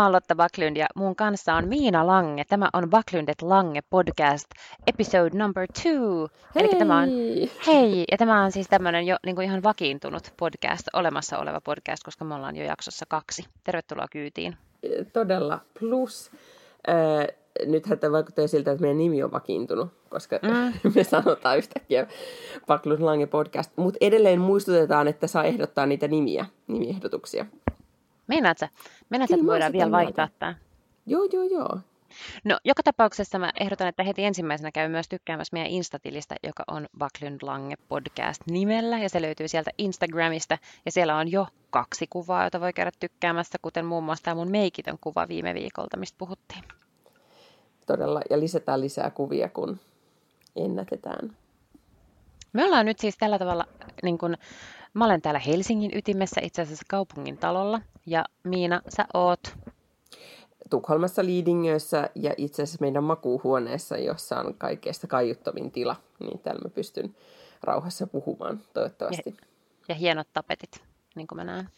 Mä 0.00 0.04
oon 0.04 0.12
Lotta 0.12 0.34
Backlund 0.34 0.76
ja 0.76 0.86
mun 0.94 1.16
kanssa 1.16 1.54
on 1.54 1.68
Miina 1.68 2.06
Lange. 2.06 2.44
Tämä 2.48 2.68
on 2.72 2.90
Backlundet 2.90 3.42
Lange 3.42 3.80
podcast, 3.90 4.44
episode 4.86 5.38
number 5.38 5.66
two. 5.82 6.28
Hei! 6.54 6.64
Eli 6.64 6.78
tämä 6.78 6.98
on, 6.98 7.08
hei! 7.66 8.04
Ja 8.10 8.18
tämä 8.18 8.42
on 8.44 8.52
siis 8.52 8.68
tämmöinen 8.68 9.06
jo 9.06 9.16
niin 9.26 9.36
kuin 9.36 9.44
ihan 9.44 9.62
vakiintunut 9.62 10.34
podcast, 10.36 10.88
olemassa 10.92 11.38
oleva 11.38 11.60
podcast, 11.60 12.02
koska 12.04 12.24
me 12.24 12.34
ollaan 12.34 12.56
jo 12.56 12.64
jaksossa 12.64 13.06
kaksi. 13.08 13.44
Tervetuloa 13.64 14.06
kyytiin. 14.10 14.56
Todella. 15.12 15.58
Plus, 15.80 16.30
äh, 16.88 17.26
nythän 17.66 17.98
tämä 17.98 18.12
vaikuttaa 18.12 18.46
siltä, 18.46 18.70
että 18.70 18.82
meidän 18.82 18.98
nimi 18.98 19.22
on 19.22 19.32
vakiintunut, 19.32 19.88
koska 20.08 20.38
mm. 20.42 20.72
me 20.94 21.04
sanotaan 21.04 21.58
yhtäkkiä 21.58 22.06
Backlund 22.66 23.02
Lange 23.02 23.26
podcast. 23.26 23.72
Mutta 23.76 23.98
edelleen 24.00 24.40
muistutetaan, 24.40 25.08
että 25.08 25.26
saa 25.26 25.44
ehdottaa 25.44 25.86
niitä 25.86 26.08
nimiä, 26.08 26.46
nimiehdotuksia. 26.66 27.46
Meinaat 28.30 28.58
sä? 28.58 28.68
Meinaat 29.08 29.30
sä, 29.30 29.36
voidaan 29.46 29.68
sitä 29.68 29.72
vielä 29.72 29.90
vaihtaa 29.90 30.28
tämä? 30.38 30.54
Joo, 31.06 31.28
joo, 31.32 31.44
joo. 31.44 31.78
No, 32.44 32.58
joka 32.64 32.82
tapauksessa 32.82 33.38
mä 33.38 33.52
ehdotan, 33.60 33.88
että 33.88 34.02
heti 34.02 34.24
ensimmäisenä 34.24 34.70
käy 34.72 34.88
myös 34.88 35.08
tykkäämässä 35.08 35.56
meidän 35.56 35.70
Instatilistä, 35.70 36.34
joka 36.42 36.64
on 36.68 36.86
Backlund 36.98 37.38
Lange 37.42 37.74
podcast 37.88 38.42
nimellä, 38.50 38.98
ja 38.98 39.08
se 39.08 39.22
löytyy 39.22 39.48
sieltä 39.48 39.70
Instagramista, 39.78 40.58
ja 40.84 40.92
siellä 40.92 41.16
on 41.16 41.32
jo 41.32 41.46
kaksi 41.70 42.06
kuvaa, 42.10 42.42
joita 42.42 42.60
voi 42.60 42.72
käydä 42.72 42.90
tykkäämässä, 43.00 43.58
kuten 43.62 43.86
muun 43.86 44.04
muassa 44.04 44.24
tämä 44.24 44.34
mun 44.34 44.50
meikitön 44.50 44.96
kuva 45.00 45.28
viime 45.28 45.54
viikolta, 45.54 45.96
mistä 45.96 46.18
puhuttiin. 46.18 46.64
Todella. 47.86 48.20
Ja 48.30 48.40
lisätään 48.40 48.80
lisää 48.80 49.10
kuvia, 49.10 49.48
kun 49.48 49.80
ennätetään. 50.56 51.36
Me 52.52 52.64
ollaan 52.64 52.86
nyt 52.86 52.98
siis 52.98 53.16
tällä 53.18 53.38
tavalla, 53.38 53.66
niin 54.02 54.18
kun, 54.18 54.36
mä 54.94 55.04
olen 55.04 55.22
täällä 55.22 55.40
Helsingin 55.40 55.90
ytimessä, 55.94 56.40
itse 56.44 56.62
asiassa 56.62 56.84
kaupungin 56.88 57.38
talolla, 57.38 57.80
ja 58.06 58.24
Miina, 58.44 58.82
sä 58.88 59.06
oot, 59.14 59.40
Tukholmassa 60.70 61.24
Liidingössä 61.24 62.10
ja 62.14 62.34
itse 62.36 62.62
asiassa 62.62 62.80
meidän 62.80 63.04
makuuhuoneessa, 63.04 63.96
jossa 63.96 64.40
on 64.40 64.54
kaikkeesta 64.54 65.06
kaiuttomin 65.06 65.70
tila, 65.70 65.96
niin 66.18 66.38
täällä 66.38 66.60
mä 66.64 66.68
pystyn 66.68 67.16
rauhassa 67.62 68.06
puhumaan 68.06 68.60
toivottavasti. 68.74 69.36
ja 69.88 69.94
hienot 69.94 70.28
tapetit, 70.32 70.82
niin 71.14 71.26
kuin 71.26 71.36
mä 71.36 71.44
näen. 71.44 71.68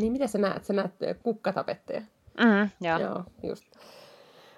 Niin 0.00 0.12
mitä 0.12 0.26
sä 0.26 0.38
näet? 0.38 0.64
Sä 0.64 0.72
näet 0.72 1.02
ö, 1.02 1.14
kukkatapetteja. 1.14 2.00
Mm, 2.40 2.70
joo. 2.80 2.98
Joo, 2.98 3.24
just. 3.42 3.64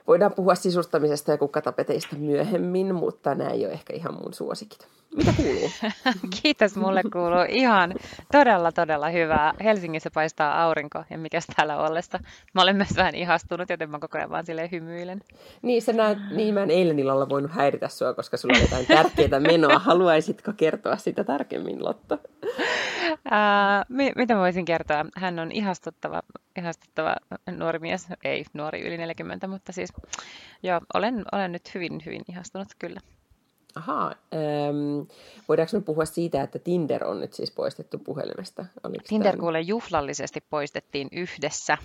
Voidaan 0.06 0.32
puhua 0.32 0.54
sisustamisesta 0.54 1.30
ja 1.30 1.38
kukkatapeteista 1.38 2.16
myöhemmin, 2.16 2.94
mutta 2.94 3.34
nämä 3.34 3.50
ei 3.50 3.64
ole 3.64 3.72
ehkä 3.72 3.92
ihan 3.92 4.14
mun 4.14 4.34
suosikit. 4.34 4.88
Mitä 5.16 5.32
kuuluu? 5.36 5.70
Kiitos, 6.42 6.76
mulle 6.76 7.02
kuuluu 7.12 7.44
ihan 7.48 7.94
todella, 8.32 8.72
todella 8.72 9.08
hyvää. 9.08 9.54
Helsingissä 9.64 10.10
paistaa 10.14 10.62
aurinko 10.62 11.04
ja 11.10 11.18
mikäs 11.18 11.46
täällä 11.56 11.76
ollessa. 11.76 12.18
Mä 12.54 12.62
olen 12.62 12.76
myös 12.76 12.96
vähän 12.96 13.14
ihastunut, 13.14 13.70
joten 13.70 13.90
mä 13.90 13.98
koko 13.98 14.18
ajan 14.18 14.30
vaan 14.30 14.46
silleen 14.46 14.70
hymyilen. 14.70 15.20
niin, 15.62 15.82
sä 15.82 15.92
näet, 15.92 16.18
niin 16.30 16.54
mä 16.54 16.62
en 16.62 16.70
eilen 16.70 16.98
illalla 16.98 17.28
voinut 17.28 17.50
häiritä 17.50 17.88
sua, 17.88 18.14
koska 18.14 18.36
sulla 18.36 18.54
oli 18.54 18.62
jotain 18.62 18.86
tärkeää 18.86 19.40
menoa. 19.40 19.78
Haluaisitko 19.78 20.52
kertoa 20.56 20.96
sitä 20.96 21.24
tarkemmin, 21.24 21.84
Lotta? 21.84 22.18
Ää, 23.30 23.84
mi- 23.88 24.12
mitä 24.16 24.36
voisin 24.36 24.64
kertoa? 24.64 25.04
Hän 25.16 25.38
on 25.38 25.52
ihastuttava, 25.52 26.22
ihastuttava 26.58 27.16
nuori 27.50 27.78
mies. 27.78 28.06
Ei 28.24 28.44
nuori 28.52 28.80
yli 28.86 28.96
40, 28.98 29.46
mutta 29.46 29.72
siis 29.72 29.92
joo, 30.62 30.80
olen, 30.94 31.24
olen 31.32 31.52
nyt 31.52 31.74
hyvin, 31.74 32.02
hyvin 32.06 32.22
ihastunut 32.28 32.68
kyllä. 32.78 33.00
Ahaa, 33.76 34.14
ähm, 34.34 35.00
voidaanko 35.48 35.76
me 35.76 35.80
puhua 35.82 36.04
siitä, 36.04 36.42
että 36.42 36.58
Tinder 36.58 37.04
on 37.04 37.20
nyt 37.20 37.32
siis 37.32 37.50
poistettu 37.50 37.98
puhelimesta? 37.98 38.64
Oliko 38.84 39.04
Tinder 39.08 39.32
tämä- 39.32 39.40
kuule 39.40 39.60
juhlallisesti 39.60 40.40
poistettiin 40.50 41.08
yhdessä. 41.12 41.78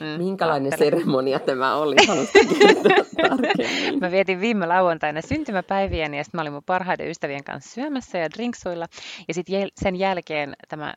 Mm, 0.00 0.06
Minkälainen 0.06 0.72
ajattele. 0.72 0.90
seremonia 0.90 1.38
tämä 1.38 1.76
oli? 1.76 1.96
Mä 4.00 4.10
vietin 4.10 4.40
viime 4.40 4.66
lauantaina 4.66 5.20
syntymäpäiviäni 5.22 6.16
ja 6.16 6.24
sitten 6.24 6.38
mä 6.38 6.42
olin 6.42 6.52
mun 6.52 6.62
parhaiden 6.66 7.08
ystävien 7.10 7.44
kanssa 7.44 7.70
syömässä 7.74 8.18
ja 8.18 8.30
drinksuilla. 8.30 8.86
Ja 9.28 9.34
sitten 9.34 9.68
sen 9.80 9.96
jälkeen 9.96 10.54
tämä 10.68 10.94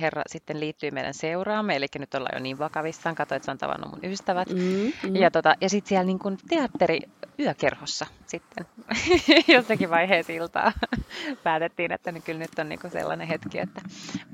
herra 0.00 0.22
sitten 0.26 0.60
liittyi 0.60 0.90
meidän 0.90 1.14
seuraamme, 1.14 1.76
eli 1.76 1.86
nyt 1.98 2.14
ollaan 2.14 2.36
jo 2.36 2.42
niin 2.42 2.58
vakavissaan, 2.58 3.14
katsoin, 3.14 3.36
että 3.36 3.44
se 3.44 3.50
on 3.50 3.58
tavannut 3.58 3.90
mun 3.90 4.12
ystävät. 4.12 4.48
Mm, 4.48 4.92
mm. 5.08 5.16
Ja, 5.16 5.30
tota, 5.30 5.54
ja 5.60 5.68
sitten 5.68 5.88
siellä 5.88 6.04
niin 6.04 6.38
teatteri 6.48 7.00
yökerhossa 7.38 8.06
sitten 8.26 8.66
jossakin 9.54 9.90
vaiheessa 9.90 10.32
iltaa 10.32 10.72
päätettiin, 11.44 11.92
että 11.92 12.12
nyt, 12.12 12.24
kyllä 12.24 12.40
nyt 12.40 12.58
on 12.58 12.68
niin 12.68 12.80
sellainen 12.88 13.28
hetki, 13.28 13.58
että 13.58 13.80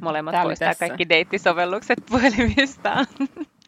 molemmat 0.01 0.43
poistaa 0.43 0.69
tässä. 0.69 0.89
kaikki 0.89 1.09
deittisovellukset 1.09 1.99
puhelimistaan. 2.11 3.07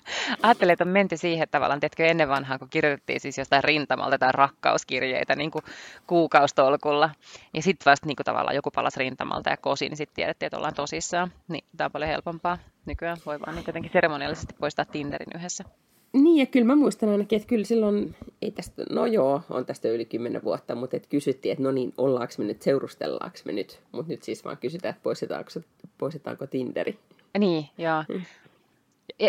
Ajattelin, 0.42 0.72
että 0.72 0.84
on 0.84 0.88
menty 0.88 1.16
siihen 1.16 1.42
että 1.42 1.58
tavallaan, 1.58 1.80
tiedätkö, 1.80 2.06
ennen 2.06 2.28
vanhaa, 2.28 2.58
kun 2.58 2.68
kirjoitettiin 2.70 3.20
siis 3.20 3.38
jostain 3.38 3.64
rintamalta 3.64 4.18
tai 4.18 4.32
rakkauskirjeitä 4.32 5.36
niin 5.36 5.50
kuin 5.50 5.64
kuukaustolkulla, 6.06 7.10
ja 7.54 7.62
sitten 7.62 7.90
vasta 7.90 8.06
niin 8.06 8.16
kuin 8.16 8.24
tavallaan 8.24 8.56
joku 8.56 8.70
palas 8.70 8.96
rintamalta 8.96 9.50
ja 9.50 9.56
kosi, 9.56 9.88
niin 9.88 9.96
sitten 9.96 10.14
tiedettiin, 10.14 10.46
että 10.46 10.56
ollaan 10.56 10.74
tosissaan. 10.74 11.32
Niin 11.48 11.64
tämä 11.76 11.86
on 11.86 11.92
paljon 11.92 12.10
helpompaa. 12.10 12.58
Nykyään 12.86 13.18
voi 13.26 13.40
vaan 13.40 13.56
niin 13.56 13.64
jotenkin 13.66 13.92
seremoniallisesti 13.92 14.54
poistaa 14.60 14.84
Tinderin 14.84 15.28
yhdessä. 15.34 15.64
Niin, 16.12 16.36
ja 16.36 16.46
kyllä 16.46 16.66
mä 16.66 16.76
muistan 16.76 17.08
ainakin, 17.08 17.36
että 17.36 17.48
kyllä 17.48 17.64
silloin, 17.64 18.14
ei 18.42 18.50
tästä, 18.50 18.82
no 18.90 19.06
joo, 19.06 19.42
on 19.50 19.66
tästä 19.66 19.88
yli 19.88 20.04
kymmenen 20.04 20.44
vuotta, 20.44 20.74
mutta 20.74 20.96
et 20.96 21.06
kysyttiin, 21.06 21.52
että 21.52 21.64
no 21.64 21.70
niin, 21.70 21.92
ollaanko 21.98 22.34
me 22.38 22.44
nyt, 22.44 22.62
seurustellaanko 22.62 23.38
me 23.44 23.52
nyt, 23.52 23.80
mutta 23.92 24.12
nyt 24.12 24.22
siis 24.22 24.44
vaan 24.44 24.58
kysytään, 24.58 24.90
että 24.90 25.02
poistetaanko, 25.02 25.50
poistetaanko 25.98 26.46
Tinderi. 26.46 26.98
Niin, 27.38 27.64
joo. 27.78 28.04
Ja 28.08 28.20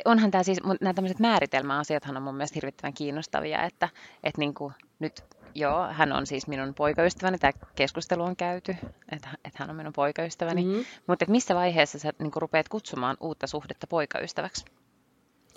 onhan 0.05 0.31
tämä 0.31 0.43
siis, 0.43 0.59
nämä 0.81 0.93
tämmöiset 0.93 1.19
määritelmäasiathan 1.19 2.17
on 2.17 2.23
mun 2.23 2.35
mielestä 2.35 2.55
hirvittävän 2.55 2.93
kiinnostavia, 2.93 3.63
että, 3.63 3.89
että 4.23 4.39
niin 4.39 4.53
kuin 4.53 4.73
nyt, 4.99 5.23
joo, 5.55 5.87
hän 5.87 6.13
on 6.13 6.25
siis 6.25 6.47
minun 6.47 6.73
poikaystäväni, 6.73 7.37
tämä 7.37 7.51
keskustelu 7.75 8.23
on 8.23 8.35
käyty, 8.35 8.75
että, 9.11 9.29
että 9.45 9.57
hän 9.59 9.69
on 9.69 9.75
minun 9.75 9.93
poikaystäväni, 9.93 10.61
Mhm. 10.61 10.69
mm-hmm. 10.71 10.85
mutta 11.07 11.23
että 11.23 11.31
missä 11.31 11.55
vaiheessa 11.55 11.99
sä 11.99 12.13
niin 12.19 12.31
kuin 12.31 12.41
rupeat 12.41 12.69
kutsumaan 12.69 13.17
uutta 13.19 13.47
suhdetta 13.47 13.87
poikaystäväksi? 13.87 14.65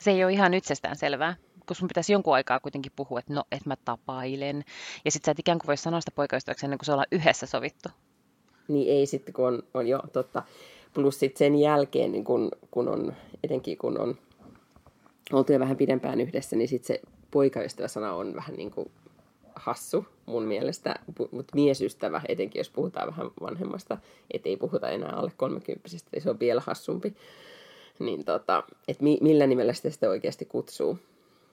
Se 0.01 0.11
ei 0.11 0.25
ole 0.25 0.33
ihan 0.33 0.55
itsestään 0.55 0.97
selvää, 0.97 1.37
kun 1.67 1.77
sun 1.77 1.89
pitäisi 1.89 2.13
jonkun 2.13 2.35
aikaa 2.35 2.61
kuitenkin 2.61 2.93
puhua, 2.97 3.19
että 3.19 3.35
no, 3.35 3.43
että 3.53 3.69
mä 3.69 3.77
tapailen, 3.85 4.65
ja 5.05 5.11
sit 5.11 5.25
sä 5.25 5.31
et 5.31 5.39
ikään 5.39 5.59
kuin 5.59 5.67
voi 5.67 5.77
sanoa 5.77 6.01
sitä 6.01 6.11
poikaystäväksi 6.15 6.67
ennen 6.67 6.79
kuin 6.79 6.87
se 6.87 6.93
ollaan 6.93 7.07
yhdessä 7.13 7.47
sovittu. 7.47 7.89
Niin 8.69 8.99
ei 8.99 9.07
sitten, 9.07 9.35
kun 9.35 9.47
on, 9.47 9.63
on 9.75 9.87
jo 9.87 9.99
totta. 10.13 10.43
Plus 10.95 11.19
sitten 11.19 11.39
sen 11.39 11.55
jälkeen, 11.55 12.13
niin 12.13 12.25
kun, 12.25 12.51
kun 12.71 12.89
on, 12.89 13.15
etenkin 13.45 13.79
kun 13.79 14.01
on 14.01 14.19
oltu 15.33 15.53
jo 15.53 15.61
vähän 15.61 15.77
pidempään 15.77 16.21
yhdessä, 16.21 16.57
niin 16.57 16.69
sitten 16.69 16.87
se 16.87 17.01
poikaystävä-sana 17.31 18.15
on 18.15 18.35
vähän 18.35 18.57
niin 18.57 18.71
kuin 18.71 18.91
hassu 19.55 20.07
mun 20.27 20.43
mielestä. 20.43 20.95
Mutta 21.31 21.55
miesystävä, 21.55 22.23
etenkin 22.29 22.61
jos 22.61 22.71
puhutaan 22.71 23.09
vähän 23.09 23.31
vanhemmasta, 23.41 23.99
et 24.31 24.47
ei 24.47 24.57
puhuta 24.57 24.91
enää 24.91 25.13
alle 25.13 25.33
kolmekymppisestä, 25.37 26.09
niin 26.13 26.23
se 26.23 26.31
on 26.31 26.41
vielä 26.41 26.63
hassumpi. 26.67 27.15
Niin 27.99 28.25
tota, 28.25 28.65
että 28.89 29.03
mi, 29.03 29.19
millä 29.21 29.47
nimellä 29.47 29.73
sitä 29.73 29.91
sitten 29.91 30.11
oikeasti 30.11 30.45
kutsuu. 30.45 30.99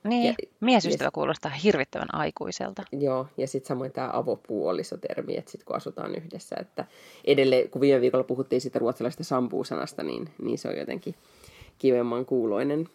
Niin, 0.03 0.27
Ja- 0.27 0.49
miesystävä 0.59 1.11
kuulostaa 1.11 1.51
hirvittävän 1.51 2.15
aikuiselta. 2.15 2.83
Joo, 2.91 3.27
ja 3.37 3.47
sitten 3.47 3.67
samoin 3.67 3.91
tämä 3.91 4.09
avopuolisotermi, 4.13 5.37
että 5.37 5.51
sitten 5.51 5.65
kun 5.65 5.75
asutaan 5.75 6.15
yhdessä, 6.15 6.55
että 6.59 6.85
edelleen, 7.25 7.69
kun 7.69 7.81
viime 7.81 8.01
viikolla 8.01 8.23
puhuttiin 8.23 8.61
siitä 8.61 8.79
ruotsalaisesta 8.79 9.23
sampuusanasta, 9.23 10.03
niin, 10.03 10.29
niin 10.41 10.57
se 10.57 10.67
on 10.67 10.77
jotenkin 10.77 11.15
kivemman 11.77 12.25
kuuloinen. 12.25 12.89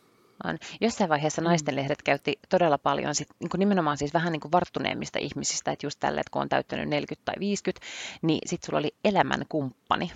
On. 0.44 0.58
Jossain 0.80 1.10
vaiheessa 1.10 1.42
naistenlehdet 1.42 2.02
käytti 2.02 2.38
todella 2.48 2.78
paljon 2.78 3.14
sit, 3.14 3.28
niin 3.40 3.50
kuin 3.50 3.58
nimenomaan 3.58 3.98
siis 3.98 4.14
vähän 4.14 4.32
niin 4.32 4.40
kuin 4.40 4.52
varttuneemmista 4.52 5.18
ihmisistä, 5.18 5.72
että 5.72 5.86
just 5.86 6.00
tälle, 6.00 6.20
että 6.20 6.30
kun 6.30 6.42
on 6.42 6.48
täyttänyt 6.48 6.88
40 6.88 7.24
tai 7.24 7.34
50, 7.40 7.86
niin 8.22 8.48
sitten 8.48 8.66
sulla 8.66 8.78
oli 8.78 8.94
elämänkumppani. 9.04 10.12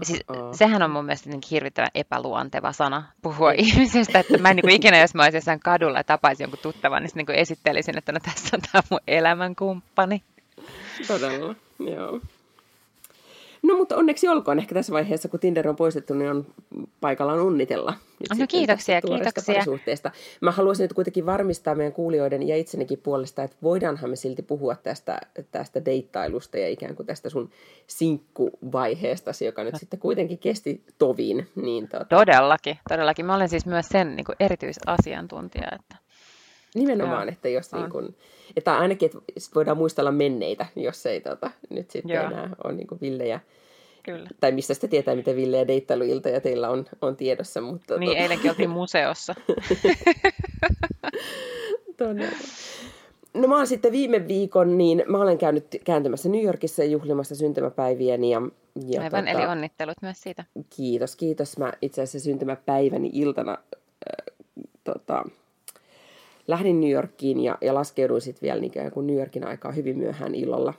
Ja 0.00 0.06
siis, 0.06 0.20
sehän 0.52 0.82
on 0.82 0.90
mun 0.90 1.04
mielestä 1.04 1.30
hirvittävän 1.50 1.90
epäluonteva 1.94 2.72
sana 2.72 3.04
puhua 3.22 3.52
ihmisestä, 3.52 4.18
että 4.18 4.38
mä 4.38 4.50
en 4.50 4.56
niin 4.56 4.64
kuin 4.64 4.74
ikinä, 4.80 5.00
jos 5.00 5.14
mä 5.14 5.22
olisin 5.22 5.36
jossain 5.36 5.60
kadulla 5.60 5.98
ja 5.98 6.04
tapaisin 6.04 6.44
jonkun 6.44 6.58
tuttavan, 6.62 7.02
niin, 7.02 7.10
niin 7.14 7.26
kuin 7.26 7.38
esittelisin, 7.38 7.98
että 7.98 8.12
no 8.12 8.18
tässä 8.22 8.56
on 8.56 8.62
tämä 8.72 8.82
mun 8.90 9.00
elämänkumppani. 9.08 10.22
Todella, 11.06 11.54
joo. 11.78 12.20
No 13.62 13.76
mutta 13.76 13.96
onneksi 13.96 14.28
olkoon 14.28 14.58
ehkä 14.58 14.74
tässä 14.74 14.92
vaiheessa, 14.92 15.28
kun 15.28 15.40
Tinder 15.40 15.68
on 15.68 15.76
poistettu, 15.76 16.14
niin 16.14 16.30
on 16.30 16.46
paikallaan 17.00 17.40
onnitella. 17.40 17.94
Nyt 18.20 18.40
No 18.40 18.46
kiitoksia, 18.48 19.00
kiitoksia. 19.00 19.54
parisuhteesta. 19.54 20.10
Mä 20.40 20.50
haluaisin 20.50 20.84
nyt 20.84 20.92
kuitenkin 20.92 21.26
varmistaa 21.26 21.74
meidän 21.74 21.92
kuulijoiden 21.92 22.48
ja 22.48 22.56
itsenikin 22.56 22.98
puolesta, 22.98 23.42
että 23.42 23.56
voidaanhan 23.62 24.10
me 24.10 24.16
silti 24.16 24.42
puhua 24.42 24.74
tästä, 24.74 25.20
tästä 25.50 25.84
deittailusta 25.84 26.58
ja 26.58 26.68
ikään 26.68 26.96
kuin 26.96 27.06
tästä 27.06 27.30
sun 27.30 27.50
sinkkuvaiheestasi, 27.86 29.44
joka 29.44 29.64
nyt 29.64 29.74
sitten 29.76 30.00
kuitenkin 30.00 30.38
kesti 30.38 30.82
tovin. 30.98 31.48
Niin 31.56 31.88
tota, 31.88 32.04
Todellakin, 32.04 32.78
todellakin. 32.88 33.26
Mä 33.26 33.34
olen 33.34 33.48
siis 33.48 33.66
myös 33.66 33.86
sen 33.88 34.16
niin 34.16 34.24
kuin 34.24 34.36
erityisasiantuntija, 34.40 35.68
että 35.80 35.96
Nimenomaan, 36.74 37.28
että 37.28 37.48
jos 37.48 37.74
on. 37.74 37.80
niin 37.80 37.90
kun, 37.90 38.14
että 38.56 38.78
ainakin 38.78 39.06
että 39.06 39.18
sit 39.38 39.54
voidaan 39.54 39.76
muistella 39.76 40.12
menneitä, 40.12 40.66
jos 40.76 41.06
ei 41.06 41.20
tota, 41.20 41.50
nyt 41.70 41.90
sitten 41.90 42.14
Joo. 42.14 42.24
enää 42.24 42.50
ole 42.64 42.72
niin 42.72 42.86
kuin 42.86 43.00
villejä, 43.00 43.40
Kyllä. 44.02 44.28
Tai 44.40 44.52
mistä 44.52 44.74
sitä 44.74 44.88
tietää, 44.88 45.14
miten 45.14 45.36
Ville 45.36 45.56
ja 45.56 45.68
deittailuiltoja 45.68 46.40
teillä 46.40 46.70
on, 46.70 46.84
on 47.02 47.16
tiedossa. 47.16 47.60
Mutta 47.60 47.98
niin, 47.98 48.10
tot... 48.10 48.18
eilenkin 48.18 48.50
oltiin 48.50 48.70
museossa. 48.70 49.34
Todella. 51.96 52.38
No 53.34 53.48
mä 53.48 53.56
oon 53.56 53.66
sitten 53.66 53.92
viime 53.92 54.28
viikon, 54.28 54.78
niin 54.78 55.04
mä 55.06 55.18
olen 55.18 55.38
käynyt 55.38 55.66
kääntymässä 55.84 56.28
New 56.28 56.44
Yorkissa 56.44 56.82
ja 56.82 56.90
juhlimassa 56.90 57.34
syntymäpäiviäni. 57.34 58.30
Ja, 58.30 58.42
ja 58.88 59.02
Aivan, 59.02 59.24
tota, 59.24 59.38
eli 59.38 59.46
onnittelut 59.46 59.96
myös 60.02 60.20
siitä. 60.20 60.44
Kiitos, 60.76 61.16
kiitos. 61.16 61.58
Mä 61.58 61.72
itse 61.82 62.02
asiassa 62.02 62.24
syntymäpäiväni 62.24 63.10
iltana 63.12 63.52
äh, 63.52 64.34
tota, 64.84 65.24
lähdin 66.48 66.80
New 66.80 66.90
Yorkiin 66.90 67.40
ja, 67.40 67.58
ja 67.60 67.74
laskeuduin 67.74 68.20
sitten 68.20 68.46
vielä 68.46 68.60
niin 68.60 68.72
kuin 68.92 69.06
New 69.06 69.16
Yorkin 69.16 69.46
aikaa 69.46 69.72
hyvin 69.72 69.98
myöhään 69.98 70.34
illalla. 70.34 70.74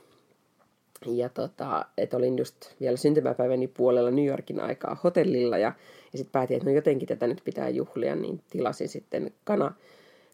Ja 1.06 1.28
tota, 1.28 1.84
että 1.98 2.16
olin 2.16 2.38
just 2.38 2.56
vielä 2.80 2.96
syntymäpäiväni 2.96 3.68
puolella 3.68 4.10
New 4.10 4.26
Yorkin 4.26 4.60
aikaa 4.60 4.96
hotellilla 5.04 5.58
ja, 5.58 5.72
ja 6.12 6.18
sitten 6.18 6.32
päätin, 6.32 6.56
että 6.56 6.68
no 6.70 6.74
jotenkin 6.74 7.08
tätä 7.08 7.26
nyt 7.26 7.40
pitää 7.44 7.68
juhlia, 7.68 8.16
niin 8.16 8.42
tilasin 8.50 8.88
sitten 8.88 9.32
kana 9.44 9.74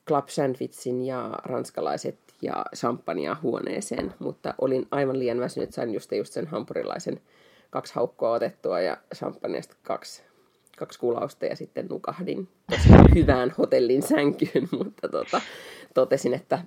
club 0.09 0.29
sandwichin 0.29 1.03
ja 1.03 1.31
ranskalaiset 1.45 2.19
ja 2.43 2.65
champagnea 2.77 3.37
huoneeseen, 3.43 4.15
mutta 4.19 4.55
olin 4.61 4.87
aivan 4.91 5.19
liian 5.19 5.41
väsynyt, 5.41 5.73
sain 5.73 5.95
just, 5.95 6.13
just 6.13 6.33
sen 6.33 6.47
hampurilaisen 6.47 7.21
kaksi 7.71 7.95
haukkoa 7.95 8.31
otettua 8.31 8.81
ja 8.81 8.97
champagneasta 9.15 9.77
kaksi 9.83 10.23
kaksi 10.77 10.99
kulausta 10.99 11.47
ja 11.47 11.57
sitten 11.57 11.87
nukahdin 11.91 12.49
tosi 12.71 12.89
hyvään 13.15 13.55
hotellin 13.59 14.03
sänkyyn, 14.03 14.69
mutta 14.79 15.09
tota, 15.09 15.41
totesin, 15.95 16.35
että, 16.35 16.59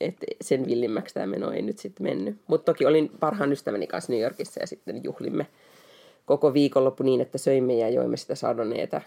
että 0.00 0.26
sen 0.40 0.66
villimmäksi 0.66 1.14
tämä 1.14 1.26
meno 1.26 1.50
ei 1.50 1.62
nyt 1.62 1.78
sitten 1.78 2.04
mennyt. 2.06 2.36
Mutta 2.46 2.72
toki 2.72 2.86
olin 2.86 3.10
parhaan 3.20 3.52
ystäväni 3.52 3.86
kanssa 3.86 4.12
New 4.12 4.22
Yorkissa 4.22 4.60
ja 4.60 4.66
sitten 4.66 5.04
juhlimme 5.04 5.46
koko 6.26 6.54
viikonloppu 6.54 7.02
niin, 7.02 7.20
että 7.20 7.38
söimme 7.38 7.74
ja 7.74 7.88
joimme 7.88 8.16
sitä 8.16 8.34
sadoneeta 8.34 9.00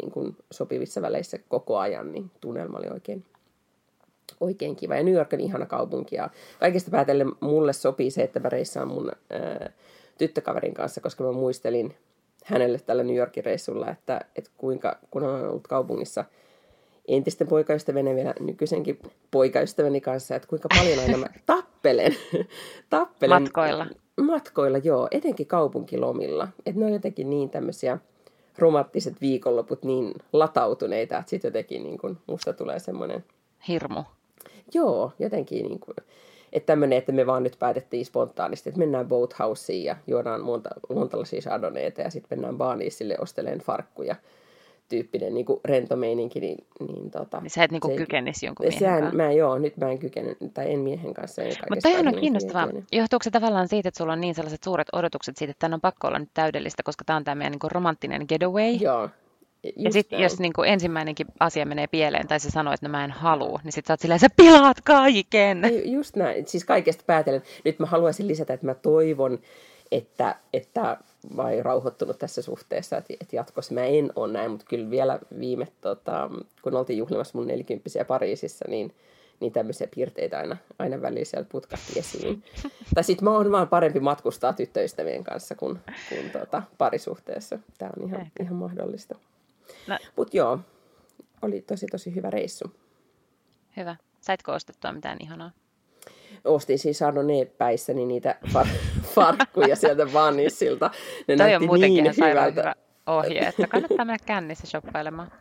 niin 0.00 0.10
kuin 0.10 0.36
sopivissa 0.50 1.02
väleissä 1.02 1.38
koko 1.48 1.78
ajan, 1.78 2.12
niin 2.12 2.30
tunnelma 2.40 2.78
oli 2.78 2.88
oikein, 2.88 3.24
oikein 4.40 4.76
kiva. 4.76 4.96
Ja 4.96 5.02
New 5.02 5.14
York 5.14 5.32
on 5.32 5.40
ihana 5.40 5.66
kaupunki 5.66 6.16
ja 6.16 6.30
kaikesta 6.60 6.90
päätellen 6.90 7.32
mulle 7.40 7.72
sopii 7.72 8.10
se, 8.10 8.22
että 8.22 8.40
mä 8.40 8.48
reissaan 8.48 8.88
mun 8.88 9.12
ää, 9.30 9.70
tyttökaverin 10.18 10.74
kanssa, 10.74 11.00
koska 11.00 11.24
mä 11.24 11.32
muistelin 11.32 11.94
hänelle 12.46 12.78
tällä 12.78 13.02
New 13.02 13.16
Yorkin 13.16 13.44
reissulla, 13.44 13.90
että, 13.90 14.20
että 14.36 14.50
kuinka, 14.56 14.98
kun 15.10 15.22
on 15.22 15.48
ollut 15.48 15.68
kaupungissa 15.68 16.24
entisten 17.08 17.48
poikaystävänä 17.48 18.14
vielä 18.14 18.34
nykyisenkin 18.40 18.98
poikaystäväni 19.30 20.00
kanssa, 20.00 20.36
että 20.36 20.48
kuinka 20.48 20.68
paljon 20.78 20.98
aina 20.98 21.16
mä 21.16 21.26
tappelen. 21.46 22.16
tappelen 22.90 23.42
matkoilla. 23.42 23.86
Matkoilla, 24.20 24.78
joo, 24.78 25.08
etenkin 25.10 25.46
kaupunkilomilla. 25.46 26.48
Että 26.66 26.80
ne 26.80 26.86
on 26.86 26.92
jotenkin 26.92 27.30
niin 27.30 27.50
tämmöisiä 27.50 27.98
romanttiset 28.58 29.20
viikonloput 29.20 29.84
niin 29.84 30.14
latautuneita, 30.32 31.18
että 31.18 31.30
sitten 31.30 31.48
jotenkin 31.48 31.82
niin 31.82 31.98
kun, 31.98 32.18
musta 32.26 32.52
tulee 32.52 32.78
semmoinen... 32.78 33.24
Hirmu. 33.68 34.02
Joo, 34.74 35.12
jotenkin 35.18 35.66
niin 35.66 35.80
kuin, 35.80 35.96
että 36.52 36.66
tämmöinen, 36.66 36.98
että 36.98 37.12
me 37.12 37.26
vaan 37.26 37.42
nyt 37.42 37.56
päätettiin 37.58 38.06
spontaanisti, 38.06 38.68
että 38.68 38.78
mennään 38.78 39.08
boathouseen 39.08 39.84
ja 39.84 39.96
juodaan 40.06 40.40
monta, 40.40 40.70
montalaisia 40.94 41.40
chardonnayta 41.40 42.00
ja 42.00 42.10
sitten 42.10 42.38
mennään 42.38 42.58
Baaniisille 42.58 43.16
osteleen 43.18 43.58
farkkuja 43.58 44.16
tyyppinen 44.88 45.34
niin 45.34 45.46
kuin 45.46 45.60
rento 45.64 45.96
meininki, 45.96 46.40
niin, 46.40 46.66
niin 46.88 47.10
tota... 47.10 47.40
Niin 47.40 47.50
sä 47.50 47.64
et 47.64 47.70
niin 47.70 47.80
kuin 47.80 47.92
se, 47.92 47.96
kykenisi 47.96 48.46
jonkun 48.46 48.66
miehen 48.66 48.78
sehän, 48.78 49.00
kanssa. 49.00 49.16
Mä, 49.16 49.32
joo, 49.32 49.58
nyt 49.58 49.76
mä 49.76 49.90
en 49.90 49.98
kykene, 49.98 50.36
tai 50.54 50.72
en 50.72 50.78
miehen 50.78 51.14
kanssa. 51.14 51.42
Mutta 51.42 51.88
toi 51.88 51.98
on 51.98 52.20
kiinnostavaa. 52.20 52.68
Johtuuko 52.92 53.22
se 53.22 53.30
tavallaan 53.30 53.68
siitä, 53.68 53.88
että 53.88 53.98
sulla 53.98 54.12
on 54.12 54.20
niin 54.20 54.34
sellaiset 54.34 54.62
suuret 54.62 54.88
odotukset 54.92 55.36
siitä, 55.36 55.50
että 55.50 55.60
tämän 55.60 55.74
on 55.74 55.80
pakko 55.80 56.08
olla 56.08 56.18
nyt 56.18 56.30
täydellistä, 56.34 56.82
koska 56.82 57.04
tämä 57.04 57.16
on 57.16 57.24
tämä 57.24 57.34
meidän 57.34 57.52
niin 57.52 57.60
kuin 57.60 57.70
romanttinen 57.70 58.24
getaway? 58.28 58.70
Joo, 58.70 59.08
ja 59.76 59.92
sitten 59.92 60.20
jos 60.20 60.38
niin 60.38 60.52
kuin 60.52 60.68
ensimmäinenkin 60.68 61.26
asia 61.40 61.66
menee 61.66 61.86
pieleen 61.86 62.28
tai 62.28 62.40
se 62.40 62.50
sanoo, 62.50 62.74
että 62.74 62.88
no 62.88 62.90
mä 62.90 63.04
en 63.04 63.10
halua, 63.10 63.60
niin 63.64 63.72
sitten 63.72 63.88
sä 63.88 63.92
oot 63.92 64.00
silleen, 64.00 64.20
sä 64.20 64.28
pilaat 64.36 64.80
kaiken. 64.80 65.62
Just 65.84 66.16
näin. 66.16 66.48
Siis 66.48 66.64
kaikesta 66.64 67.04
päätellen. 67.06 67.42
Nyt 67.64 67.78
mä 67.78 67.86
haluaisin 67.86 68.28
lisätä, 68.28 68.54
että 68.54 68.66
mä 68.66 68.74
toivon, 68.74 69.38
että, 69.92 70.36
että 70.52 70.96
vai 71.36 71.62
rauhoittunut 71.62 72.18
tässä 72.18 72.42
suhteessa, 72.42 72.96
että, 72.96 73.14
että 73.20 73.36
jatkossa 73.36 73.74
mä 73.74 73.84
en 73.84 74.12
ole 74.16 74.32
näin, 74.32 74.50
mutta 74.50 74.66
kyllä 74.68 74.90
vielä 74.90 75.18
viime, 75.40 75.68
tota, 75.80 76.30
kun 76.62 76.76
oltiin 76.76 76.98
juhlimassa 76.98 77.38
mun 77.38 77.46
nelikymppisiä 77.46 78.04
Pariisissa, 78.04 78.64
niin, 78.68 78.94
niin 79.40 79.52
tämmöisiä 79.52 79.88
piirteitä 79.94 80.38
aina, 80.38 80.56
aina 80.78 81.02
välillä 81.02 81.24
siellä 81.24 81.46
putkahti 81.52 81.98
esiin. 81.98 82.42
tai 82.94 83.04
sitten 83.04 83.24
mä 83.24 83.30
oon 83.30 83.52
vaan 83.52 83.68
parempi 83.68 84.00
matkustaa 84.00 84.52
tyttöystävien 84.52 85.24
kanssa 85.24 85.54
kuin, 85.54 85.78
kuin 86.08 86.30
tota, 86.30 86.62
parisuhteessa. 86.78 87.58
Tämä 87.78 87.90
on 87.98 88.08
ihan, 88.08 88.26
ihan 88.40 88.54
mahdollista. 88.54 89.18
Mutta 90.16 90.36
joo, 90.36 90.58
oli 91.42 91.60
tosi 91.62 91.86
tosi 91.86 92.14
hyvä 92.14 92.30
reissu. 92.30 92.72
Hyvä. 93.76 93.96
Saitko 94.20 94.52
ostettua 94.52 94.92
mitään 94.92 95.16
ihanaa? 95.20 95.50
Ostin 96.44 96.78
siis 96.78 96.98
Chardonnay-päissäni 96.98 98.06
niitä 98.06 98.38
far- 98.52 98.76
farkkuja 99.14 99.76
sieltä 99.76 100.12
Vannissilta. 100.12 100.90
Ne 101.28 101.36
Toi 101.36 101.54
on 101.54 101.80
niin 101.80 102.04
hyvältä. 102.16 102.60
hyvä 102.60 102.74
ohje, 103.06 103.38
että 103.38 103.66
kannattaa 103.66 104.04
mennä 104.04 104.18
kännissä 104.26 104.66
shoppailemaan. 104.66 105.30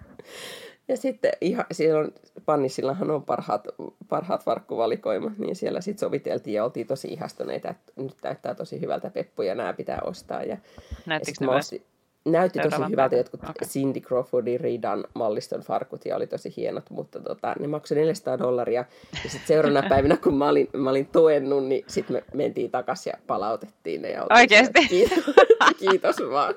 Ja 0.87 0.97
sitten 0.97 1.31
ihan, 1.41 1.65
siellä 1.71 1.99
on, 1.99 2.11
Pannisillahan 2.45 3.11
on 3.11 3.23
parhaat, 3.23 3.67
parhaat 4.09 4.45
varkkuvalikoimat, 4.45 5.37
niin 5.37 5.55
siellä 5.55 5.81
sitten 5.81 5.99
soviteltiin 5.99 6.53
ja 6.53 6.63
oltiin 6.63 6.87
tosi 6.87 7.07
ihastuneita, 7.07 7.69
että 7.69 7.93
nyt 7.95 8.15
näyttää 8.23 8.55
tosi 8.55 8.81
hyvältä 8.81 9.09
peppuja, 9.09 9.55
nämä 9.55 9.73
pitää 9.73 9.99
ostaa. 10.03 10.43
Ja, 10.43 10.57
Näyttikö 11.05 11.45
ja 11.45 11.51
ne? 11.51 11.55
Ostin, 11.55 11.85
näytti 12.25 12.59
tosi 12.59 12.75
hyvältä 12.91 13.15
jotkut 13.15 13.43
okay. 13.43 13.67
Cindy 13.67 13.99
Crawfordin 13.99 14.59
Ridan 14.59 15.03
malliston 15.13 15.61
farkut 15.61 16.05
ja 16.05 16.15
oli 16.15 16.27
tosi 16.27 16.53
hienot, 16.57 16.89
mutta 16.89 17.19
tota, 17.19 17.55
ne 17.59 17.67
maksoi 17.67 17.97
400 17.97 18.39
dollaria. 18.39 18.85
Ja 19.23 19.29
sitten 19.29 19.47
seuraavana 19.47 19.89
päivänä, 19.89 20.17
kun 20.17 20.37
mä 20.37 20.49
olin, 20.49 20.69
mä 20.73 20.89
olin 20.89 21.05
toennut, 21.05 21.65
niin 21.65 21.83
sitten 21.87 22.15
me 22.15 22.23
mentiin 22.33 22.71
takaisin 22.71 23.11
ja 23.11 23.17
palautettiin 23.27 24.01
ne. 24.01 24.11
Ja 24.11 24.25
Oikeasti? 24.29 24.87
Kiitos, 24.87 25.23
kiitos 25.79 26.15
vaan. 26.31 26.55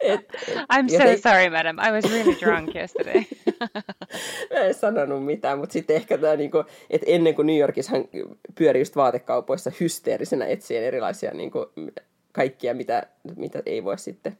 Et, 0.00 0.20
et, 0.48 0.56
I'm 0.72 0.92
joten... 0.92 1.18
so 1.18 1.28
sorry, 1.30 1.50
madam. 1.50 1.78
I 1.78 1.92
was 1.92 2.12
really 2.12 2.36
drunk 2.40 2.74
yesterday. 2.74 3.22
mä 4.54 4.60
en 4.60 4.74
sanonut 4.74 5.24
mitään, 5.24 5.58
mutta 5.58 5.72
sitten 5.72 5.96
ehkä 5.96 6.18
tämä, 6.18 6.36
niinku, 6.36 6.64
että 6.90 7.06
ennen 7.08 7.34
kuin 7.34 7.46
New 7.46 7.58
Yorkissa 7.58 7.92
hän 7.92 8.04
pyöri 8.54 8.80
just 8.80 8.96
vaatekaupoissa 8.96 9.72
hysteerisenä 9.80 10.46
etsien 10.46 10.84
erilaisia 10.84 11.30
niinku, 11.30 11.72
kaikkia, 12.32 12.74
mitä, 12.74 13.06
mitä 13.36 13.62
ei 13.66 13.84
voi 13.84 13.98
sitten 13.98 14.38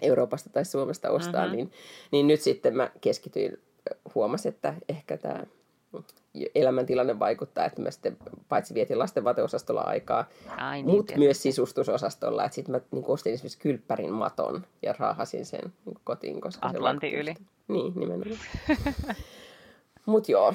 Euroopasta 0.00 0.50
tai 0.50 0.64
Suomesta 0.64 1.10
ostaa, 1.10 1.42
mm-hmm. 1.42 1.56
niin, 1.56 1.72
niin 2.10 2.26
nyt 2.26 2.40
sitten 2.40 2.76
mä 2.76 2.90
keskityin, 3.00 3.58
huomasin, 4.14 4.48
että 4.48 4.74
ehkä 4.88 5.16
tämä 5.16 5.44
elämäntilanne 6.54 7.18
vaikuttaa, 7.18 7.64
että 7.64 7.82
mä 7.82 7.90
sitten 7.90 8.16
paitsi 8.48 8.74
vietin 8.74 8.98
lasten 8.98 9.24
vaateosastolla 9.24 9.80
aikaa, 9.80 10.28
niin, 10.72 10.86
mutta 10.86 11.16
myös 11.16 11.42
sisustusosastolla. 11.42 12.44
Että 12.44 12.54
sitten 12.54 12.74
mä 12.74 12.80
niin 12.90 13.04
ostin 13.06 13.32
esimerkiksi 13.32 13.58
kylppärin 13.58 14.12
maton 14.12 14.66
ja 14.82 14.94
raahasin 14.98 15.46
sen 15.46 15.72
niin 15.84 15.96
kotiin. 16.04 16.40
Koska 16.40 16.68
Atlantin 16.68 17.10
se 17.10 17.16
yli. 17.16 17.34
Niin, 17.68 17.92
nimenomaan. 17.96 18.38
mutta 20.06 20.32
joo. 20.32 20.54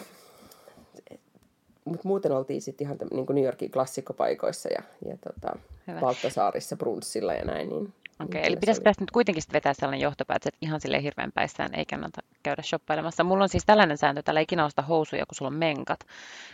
Mutta 1.85 2.07
muuten 2.07 2.31
oltiin 2.31 2.61
sitten 2.61 2.85
ihan 2.85 2.97
niin 3.11 3.25
kuin 3.25 3.35
New 3.35 3.45
Yorkin 3.45 3.71
klassikkopaikoissa 3.71 4.69
ja, 4.69 4.83
ja 5.05 5.17
tota, 5.17 5.59
Valtasaarissa 6.01 6.77
brunssilla 6.77 7.33
ja 7.33 7.45
näin. 7.45 7.69
Niin 7.69 7.93
Okei, 8.23 8.39
okay, 8.39 8.47
eli 8.47 8.57
pitäisi 8.57 8.81
tästä 8.81 9.03
nyt 9.03 9.11
kuitenkin 9.11 9.43
vetää 9.53 9.73
sellainen 9.73 10.03
johtopäätös, 10.03 10.47
että 10.47 10.57
ihan 10.61 10.81
sille 10.81 11.03
hirveän 11.03 11.31
päissään 11.31 11.75
ei 11.75 11.85
kannata 11.85 12.21
käydä 12.43 12.61
shoppailemassa. 12.61 13.23
Mulla 13.23 13.43
on 13.43 13.49
siis 13.49 13.65
tällainen 13.65 13.97
sääntö, 13.97 14.19
että 14.19 14.39
ikinä 14.39 14.65
osta 14.65 14.81
housuja, 14.81 15.25
kun 15.25 15.35
sulla 15.35 15.49
on 15.49 15.57
menkat, 15.57 15.99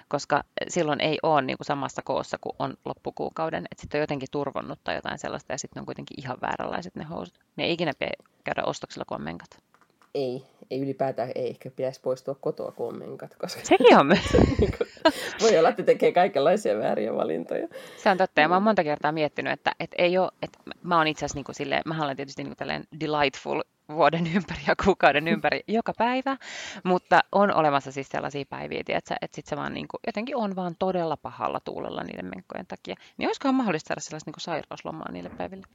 koska 0.08 0.44
silloin 0.68 1.02
ei 1.02 1.18
ole 1.24 1.42
niin 1.42 1.58
kuin 1.58 1.66
samassa 1.66 2.02
koossa 2.02 2.38
kuin 2.42 2.56
on 2.60 2.74
loppukuukauden. 2.86 3.66
Että 3.72 3.82
sitten 3.82 4.00
on 4.00 4.02
jotenkin 4.04 4.28
turvonnut 4.32 4.80
tai 4.84 4.96
jotain 4.96 5.20
sellaista 5.20 5.54
ja 5.54 5.58
sitten 5.58 5.82
on 5.82 5.86
kuitenkin 5.86 6.20
ihan 6.20 6.38
vääränlaiset 6.42 6.96
ne 6.96 7.04
housut. 7.04 7.40
Ne 7.56 7.64
ei 7.64 7.74
ikinä 7.74 7.92
käydä 8.44 8.64
ostoksilla, 8.66 9.06
kun 9.06 9.18
on 9.18 9.24
menkat. 9.24 9.50
Ei, 10.16 10.44
ei 10.72 10.82
ylipäätään 10.82 11.32
ei 11.36 11.50
ehkä 11.50 11.72
pitäisi 11.72 12.02
poistua 12.02 12.36
kotoa, 12.36 12.72
kun 12.72 12.88
on 12.88 13.00
menkat. 13.00 13.36
Koska 13.36 13.62
Sekin 13.64 13.98
on 13.98 14.08
myös. 14.08 14.34
Niinku, 14.60 14.78
voi 15.42 15.58
olla, 15.58 15.70
että 15.70 15.84
tekee 15.84 16.12
kaikenlaisia 16.12 16.80
vääriä 16.80 17.16
valintoja. 17.16 17.68
Se 17.98 18.10
on 18.10 18.18
totta, 18.18 18.42
ja 18.42 18.50
mä 18.50 18.56
oon 18.56 18.64
monta 18.64 18.84
kertaa 18.84 19.12
miettinyt, 19.12 19.54
että, 19.54 19.72
että 19.80 19.96
ei 20.00 20.18
ole, 20.18 20.32
että 20.42 20.60
mä 20.84 20.98
oon 20.98 21.08
itse 21.08 21.20
asiassa 21.20 21.38
niin 21.38 21.46
kuin 21.46 21.56
silleen, 21.56 21.82
mä 21.86 22.04
olen 22.04 22.16
tietysti 22.16 22.44
niin 22.44 22.56
kuin 22.58 23.00
delightful 23.00 23.62
vuoden 23.90 24.28
ympäri 24.36 24.62
ja 24.68 24.76
kuukauden 24.86 25.28
ympäri 25.28 25.60
joka 25.78 25.94
päivä, 25.98 26.38
mutta 26.84 27.20
on 27.32 27.54
olemassa 27.54 27.92
siis 27.92 28.10
sellaisia 28.10 28.46
päiviä, 28.50 28.84
tiedätkö, 28.86 29.16
että 29.22 29.36
sit 29.36 29.46
se 29.46 29.56
vaan 29.56 29.74
niin 29.74 29.88
kuin, 29.88 30.00
jotenkin 30.08 30.36
on 30.36 30.56
vaan 30.56 30.76
todella 30.80 31.18
pahalla 31.18 31.60
tuulella 31.60 32.04
niiden 32.04 32.26
menkkojen 32.26 32.68
takia. 32.68 32.96
Niin 33.18 33.28
olisikohan 33.28 33.56
mahdollista 33.56 33.88
saada 33.88 34.02
sellaista 34.02 34.28
niin 34.28 34.34
kuin 34.34 34.42
sairauslomaa 34.42 35.12
niille 35.12 35.30
päiville? 35.30 35.66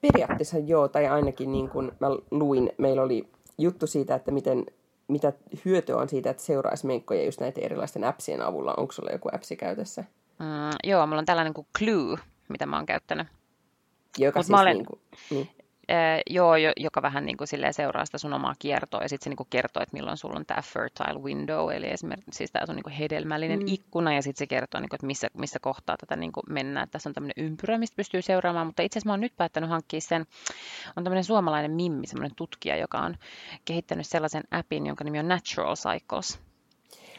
Periaatteessa 0.00 0.58
joo, 0.58 0.88
tai 0.88 1.06
ainakin 1.06 1.52
niin 1.52 1.68
kuin 1.68 1.92
mä 2.00 2.06
luin, 2.30 2.72
meillä 2.78 3.02
oli 3.02 3.28
juttu 3.58 3.86
siitä, 3.86 4.14
että 4.14 4.30
miten, 4.30 4.66
mitä 5.08 5.32
hyötyä 5.64 5.96
on 5.96 6.08
siitä, 6.08 6.30
että 6.30 6.42
seuraisi 6.42 6.86
menkkoja 6.86 7.24
just 7.24 7.40
näiden 7.40 7.64
erilaisten 7.64 8.04
appsien 8.04 8.42
avulla. 8.42 8.74
Onko 8.76 8.92
sulla 8.92 9.10
joku 9.10 9.28
appsi 9.32 9.56
käytössä? 9.56 10.04
Mm, 10.38 10.46
joo, 10.84 11.06
mulla 11.06 11.18
on 11.18 11.26
tällainen 11.26 11.54
kuin 11.54 11.66
Clue, 11.78 12.18
mitä 12.48 12.66
mä 12.66 12.76
oon 12.76 12.86
käyttänyt. 12.86 13.26
Joka 14.18 14.38
Mut 14.38 14.46
siis 14.46 14.60
olen- 14.60 14.76
niin 14.76 14.86
kuin, 14.86 15.00
niin. 15.30 15.48
Ee, 15.88 16.20
joo, 16.30 16.56
jo, 16.56 16.72
joka 16.76 17.02
vähän 17.02 17.26
niin 17.26 17.36
kuin 17.36 17.48
seuraa 17.70 18.04
sitä 18.04 18.18
sun 18.18 18.32
omaa 18.32 18.54
kiertoa 18.58 19.02
ja 19.02 19.08
sitten 19.08 19.24
se 19.24 19.30
niin 19.30 19.36
kuin 19.36 19.46
kertoo, 19.50 19.82
että 19.82 19.96
milloin 19.96 20.16
sulla 20.16 20.36
on 20.36 20.46
tämä 20.46 20.62
fertile 20.62 21.22
window, 21.22 21.72
eli 21.72 21.90
esimerkiksi 21.90 22.38
siis 22.38 22.50
tämä 22.50 22.66
sun 22.66 22.76
niin 22.76 22.82
kuin 22.82 22.94
hedelmällinen 22.94 23.58
mm. 23.58 23.68
ikkuna 23.68 24.14
ja 24.14 24.22
sitten 24.22 24.38
se 24.38 24.46
kertoo, 24.46 24.80
niin 24.80 24.88
kuin, 24.88 24.96
että 24.96 25.06
missä, 25.06 25.28
missä 25.38 25.58
kohtaa 25.58 25.96
tätä 25.96 26.16
niin 26.16 26.32
kuin 26.32 26.44
mennään. 26.48 26.88
Tässä 26.90 27.08
on 27.08 27.14
tämmöinen 27.14 27.44
ympyrä, 27.44 27.78
mistä 27.78 27.96
pystyy 27.96 28.22
seuraamaan, 28.22 28.66
mutta 28.66 28.82
itse 28.82 28.98
asiassa 28.98 29.08
mä 29.08 29.12
oon 29.12 29.20
nyt 29.20 29.36
päättänyt 29.36 29.70
hankkia 29.70 30.00
sen, 30.00 30.26
on 30.96 31.04
tämmöinen 31.04 31.24
suomalainen 31.24 31.70
Mimmi, 31.70 32.06
semmoinen 32.06 32.36
tutkija, 32.36 32.76
joka 32.76 32.98
on 32.98 33.16
kehittänyt 33.64 34.06
sellaisen 34.06 34.42
appin, 34.50 34.86
jonka 34.86 35.04
nimi 35.04 35.18
on 35.18 35.28
Natural 35.28 35.76
Cycles. 35.76 36.40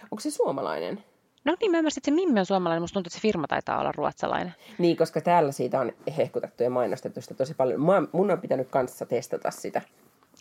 Onko 0.03 0.19
se 0.19 0.31
suomalainen? 0.31 1.03
No 1.45 1.55
niin, 1.61 1.71
mä 1.71 1.77
ymmärsin, 1.77 1.99
että 1.99 2.11
se 2.11 2.15
Mimmi 2.15 2.39
on 2.39 2.45
suomalainen, 2.45 2.83
musta 2.83 2.93
tuntuu, 2.93 3.07
että 3.07 3.15
se 3.17 3.21
firma 3.21 3.47
taitaa 3.47 3.79
olla 3.79 3.91
ruotsalainen. 3.91 4.55
Niin, 4.77 4.97
koska 4.97 5.21
täällä 5.21 5.51
siitä 5.51 5.79
on 5.79 5.91
hehkutettu 6.17 6.63
ja 6.63 6.69
mainostettu 6.69 7.21
sitä 7.21 7.33
tosi 7.33 7.53
paljon. 7.53 7.81
Mä, 7.81 8.03
mun 8.11 8.31
on 8.31 8.41
pitänyt 8.41 8.69
kanssa 8.69 9.05
testata 9.05 9.51
sitä. 9.51 9.81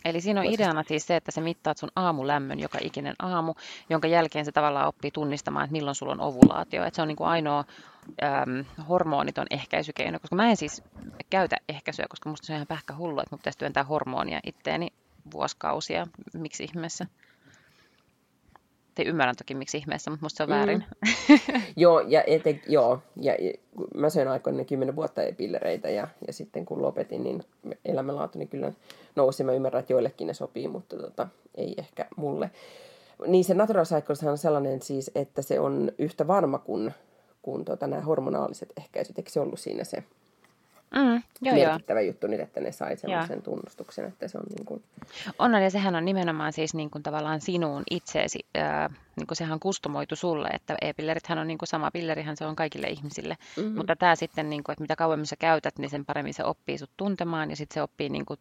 Eli 0.05 0.21
siinä 0.21 0.41
on 0.41 0.45
ideana 0.45 0.83
siis 0.83 1.07
se, 1.07 1.15
että 1.15 1.31
sä 1.31 1.41
mittaat 1.41 1.77
sun 1.77 1.91
aamulämmön 1.95 2.59
joka 2.59 2.77
ikinen 2.81 3.15
aamu, 3.19 3.53
jonka 3.89 4.07
jälkeen 4.07 4.45
se 4.45 4.51
tavallaan 4.51 4.87
oppii 4.87 5.11
tunnistamaan, 5.11 5.63
että 5.63 5.71
milloin 5.71 5.95
sulla 5.95 6.11
on 6.11 6.21
ovulaatio. 6.21 6.85
Että 6.85 6.95
se 6.95 7.01
on 7.01 7.07
niin 7.07 7.15
kuin 7.15 7.27
ainoa 7.27 7.63
äm, 8.23 8.65
hormoniton 8.89 9.47
ehkäisykeino, 9.49 10.19
koska 10.19 10.35
mä 10.35 10.49
en 10.49 10.57
siis 10.57 10.83
käytä 11.29 11.55
ehkäisyä, 11.69 12.05
koska 12.09 12.29
musta 12.29 12.47
se 12.47 12.53
on 12.53 12.55
ihan 12.55 12.67
pähkä 12.67 12.95
hullu, 12.95 13.19
että 13.19 13.29
mun 13.31 13.39
pitäisi 13.39 13.59
työntää 13.59 13.83
hormonia 13.83 14.39
itteeni 14.43 14.87
vuosikausia. 15.31 16.07
Miksi 16.33 16.63
ihmeessä? 16.63 17.05
Te 18.95 19.03
ymmärrän 19.03 19.35
toki 19.35 19.55
miksi 19.55 19.77
ihmeessä, 19.77 20.11
mutta 20.11 20.25
musta 20.25 20.37
se 20.37 20.43
on 20.43 20.49
Mm. 20.49 20.55
väärin. 20.55 20.83
Joo, 21.75 21.99
ja, 21.99 22.23
eten, 22.23 22.61
joo, 22.67 22.99
ja 23.21 23.33
mä 23.95 24.09
söin 24.09 24.27
aikoina 24.27 24.63
kymmenen 24.65 24.95
vuotta 24.95 25.21
pillereitä 25.37 25.89
ja, 25.89 26.07
ja 26.27 26.33
sitten 26.33 26.65
kun 26.65 26.81
lopetin, 26.81 27.23
niin 27.23 27.43
elämänlaatuni 27.85 28.47
kyllä 28.47 28.73
nousi. 29.15 29.43
Mä 29.43 29.51
ymmärrän, 29.53 29.79
että 29.79 29.93
joillekin 29.93 30.27
ne 30.27 30.33
sopii, 30.33 30.67
mutta 30.67 30.97
tota, 30.97 31.27
ei 31.55 31.73
ehkä 31.77 32.05
mulle. 32.15 32.51
Niin 33.27 33.43
se 33.45 33.53
Natural 33.53 33.85
Cycles 33.85 34.23
on 34.23 34.37
sellainen 34.37 34.81
siis, 34.81 35.11
että 35.15 35.41
se 35.41 35.59
on 35.59 35.91
yhtä 35.99 36.27
varma 36.27 36.57
kuin, 36.59 36.93
kuin 37.41 37.65
tota, 37.65 37.87
nämä 37.87 38.01
hormonaaliset 38.01 38.73
ehkäisyt. 38.77 39.17
Eikö 39.17 39.29
se 39.29 39.39
ollut 39.39 39.59
siinä 39.59 39.83
se 39.83 40.03
Mm, 40.95 41.21
joo, 41.41 41.55
joo. 41.55 41.67
merkittävä 41.67 42.01
juttu 42.01 42.27
nyt, 42.27 42.39
että 42.39 42.59
ne 42.59 42.71
sai 42.71 42.97
sellaisen 42.97 43.41
tunnustuksen, 43.41 44.05
että 44.05 44.27
se 44.27 44.37
on 44.37 44.43
niin 44.57 44.65
kuin... 44.65 44.83
On, 45.39 45.53
ja 45.53 45.69
sehän 45.69 45.95
on 45.95 46.05
nimenomaan 46.05 46.53
siis 46.53 46.73
niin 46.73 46.89
kuin 46.89 47.03
tavallaan 47.03 47.41
sinuun 47.41 47.83
itseesi, 47.91 48.39
ää, 48.55 48.89
niin 49.15 49.27
kuin 49.27 49.35
sehän 49.37 49.53
on 49.53 49.59
kustomoitu 49.59 50.15
sulle, 50.15 50.47
että 50.53 50.75
e-pillerithän 50.81 51.37
on 51.37 51.47
niin 51.47 51.57
kuin 51.57 51.67
sama 51.67 51.91
pillerihän 51.91 52.37
se 52.37 52.45
on 52.45 52.55
kaikille 52.55 52.87
ihmisille, 52.87 53.37
Mhm. 53.57 53.61
mm-hmm. 53.65 53.77
mutta 53.77 53.95
tämä 53.95 54.15
sitten, 54.15 54.49
niin 54.49 54.63
kuin, 54.63 54.73
että 54.73 54.81
mitä 54.81 54.95
kauemmin 54.95 55.25
sä 55.25 55.35
käytät, 55.35 55.79
niin 55.79 55.89
sen 55.89 56.05
paremmin 56.05 56.33
se 56.33 56.43
oppii 56.43 56.77
sut 56.77 56.91
tuntemaan 56.97 57.49
ja 57.49 57.55
sitten 57.55 57.73
se 57.73 57.81
oppii 57.81 58.09
niin 58.09 58.25
kuin 58.25 58.39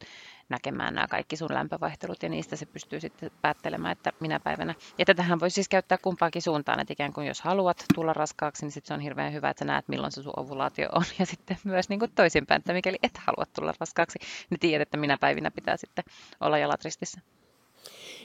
näkemään 0.48 0.94
nämä 0.94 1.06
kaikki 1.06 1.36
sun 1.36 1.48
lämpövaihtelut 1.54 2.22
ja 2.22 2.28
niistä 2.28 2.56
se 2.56 2.66
pystyy 2.66 3.00
sitten 3.00 3.30
päättelemään, 3.42 3.92
että 3.92 4.12
minä 4.20 4.40
päivänä. 4.40 4.74
Ja 4.98 5.04
tätähän 5.04 5.40
voi 5.40 5.50
siis 5.50 5.68
käyttää 5.68 5.98
kumpaakin 6.02 6.42
suuntaan, 6.42 6.80
että 6.80 6.92
ikään 6.92 7.12
kuin 7.12 7.26
jos 7.26 7.40
haluat 7.40 7.84
tulla 7.94 8.12
raskaaksi, 8.12 8.64
niin 8.64 8.72
sitten 8.72 8.88
se 8.88 8.94
on 8.94 9.00
hirveän 9.00 9.32
hyvä, 9.32 9.50
että 9.50 9.58
sä 9.58 9.64
näet 9.64 9.88
milloin 9.88 10.12
se 10.12 10.22
sun 10.22 10.32
ovulaatio 10.36 10.88
on 10.92 11.04
ja 11.18 11.26
sitten 11.26 11.56
myös 11.64 11.88
niin 11.88 11.98
kuin 12.00 12.12
toisinpäin, 12.14 12.58
että 12.58 12.72
mikäli 12.72 12.98
et 13.02 13.18
halua 13.18 13.44
tulla 13.54 13.74
raskaaksi, 13.80 14.18
niin 14.50 14.60
tiedät, 14.60 14.88
että 14.88 14.96
minä 14.96 15.16
päivinä 15.20 15.50
pitää 15.50 15.76
sitten 15.76 16.04
olla 16.40 16.58
jalat 16.58 16.84
ristissä. 16.84 17.20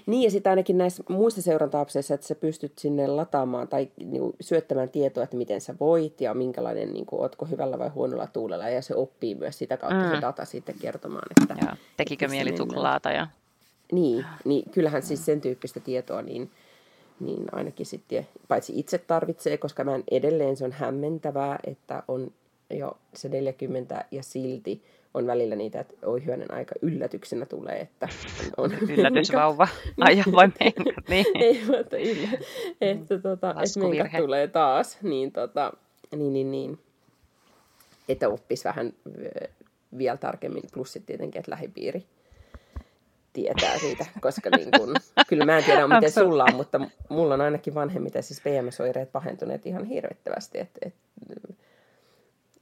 Niin, 0.10 0.24
ja 0.24 0.32
sitten 0.32 0.50
ainakin 0.50 0.78
näissä 0.78 1.04
muissa 1.10 1.42
seuranta-apseissa, 1.42 2.14
että 2.14 2.28
sä 2.28 2.36
pystyt 2.36 2.78
sinne 2.78 3.08
lataamaan 3.08 3.68
tai 3.68 3.92
niinku, 3.98 4.36
syöttämään 4.42 4.90
tietoa, 4.90 5.24
että 5.24 5.38
miten 5.38 5.62
sä 5.62 5.76
voit 5.80 6.22
ja 6.22 6.34
minkälainen, 6.34 6.94
niinku, 6.94 7.22
ootko 7.22 7.46
hyvällä 7.46 7.80
vai 7.80 7.90
huonolla 7.90 8.28
tuulella. 8.28 8.70
Ja 8.70 8.82
se 8.82 8.96
oppii 8.96 9.36
myös 9.36 9.58
sitä 9.58 9.78
kautta 9.78 10.04
mm. 10.04 10.16
se 10.16 10.22
data 10.22 10.46
sitten 10.46 10.76
kertomaan, 10.82 11.28
että 11.42 11.66
Joo, 11.66 11.76
tekikö 11.98 12.26
missä 12.26 12.36
mieli 12.36 12.58
suklaata 12.58 13.12
ja 13.12 13.28
Niin, 13.92 14.26
niin 14.46 14.72
kyllähän 14.72 15.02
siis 15.02 15.26
sen 15.26 15.42
tyyppistä 15.42 15.80
tietoa, 15.80 16.22
niin, 16.22 16.52
niin 17.20 17.46
ainakin 17.52 17.86
sitten, 17.86 18.28
paitsi 18.48 18.80
itse 18.80 18.98
tarvitsee, 18.98 19.58
koska 19.58 19.84
mä 19.84 19.96
en 19.96 20.04
edelleen, 20.12 20.58
se 20.58 20.66
on 20.66 20.72
hämmentävää, 20.72 21.60
että 21.68 22.04
on 22.08 22.32
jo 22.70 22.98
se 23.14 23.30
40 23.30 24.06
ja 24.12 24.24
silti 24.24 24.84
on 25.14 25.28
välillä 25.28 25.56
niitä, 25.56 25.80
että 25.80 26.08
oi 26.08 26.26
hyönen 26.26 26.54
aika 26.54 26.76
yllätyksenä 26.82 27.46
tulee, 27.46 27.80
että 27.80 28.08
on 28.58 28.74
yllätysvauva 28.98 29.68
ajaa 30.00 30.26
vai 30.32 30.50
menkat, 30.60 31.10
niin. 31.10 31.26
Ei, 31.36 31.64
mutta 31.68 31.98
yllä, 31.98 32.30
että, 32.82 33.20
tota, 33.20 33.50
että 33.50 33.80
menkat 33.80 34.22
tulee 34.22 34.48
taas, 34.48 34.98
niin, 35.02 35.32
tota, 35.32 35.74
niin, 36.16 36.34
niin, 36.34 36.52
niin, 36.52 36.80
että 38.10 38.30
oppisi 38.30 38.64
vähän 38.64 38.94
vielä 39.98 40.18
tarkemmin, 40.18 40.64
plus 40.74 40.94
sitten 40.94 41.08
tietenkin, 41.08 41.40
että 41.40 41.52
lähipiiri 41.52 42.06
tietää 43.34 43.78
siitä, 43.78 44.06
koska 44.22 44.50
niin 44.50 44.70
kun, 44.78 44.96
kyllä 45.30 45.46
mä 45.46 45.58
en 45.58 45.64
tiedä, 45.64 45.88
miten 45.88 46.12
sulla 46.12 46.44
on, 46.44 46.56
mutta 46.56 46.82
mulla 47.10 47.34
on 47.34 47.42
ainakin 47.42 47.76
vanhemmiten 47.76 48.24
siis 48.24 48.42
PMS-oireet 48.42 49.12
pahentuneet 49.12 49.66
ihan 49.66 49.86
hirvittävästi, 49.86 50.60
että 50.60 50.80
et, 50.86 50.94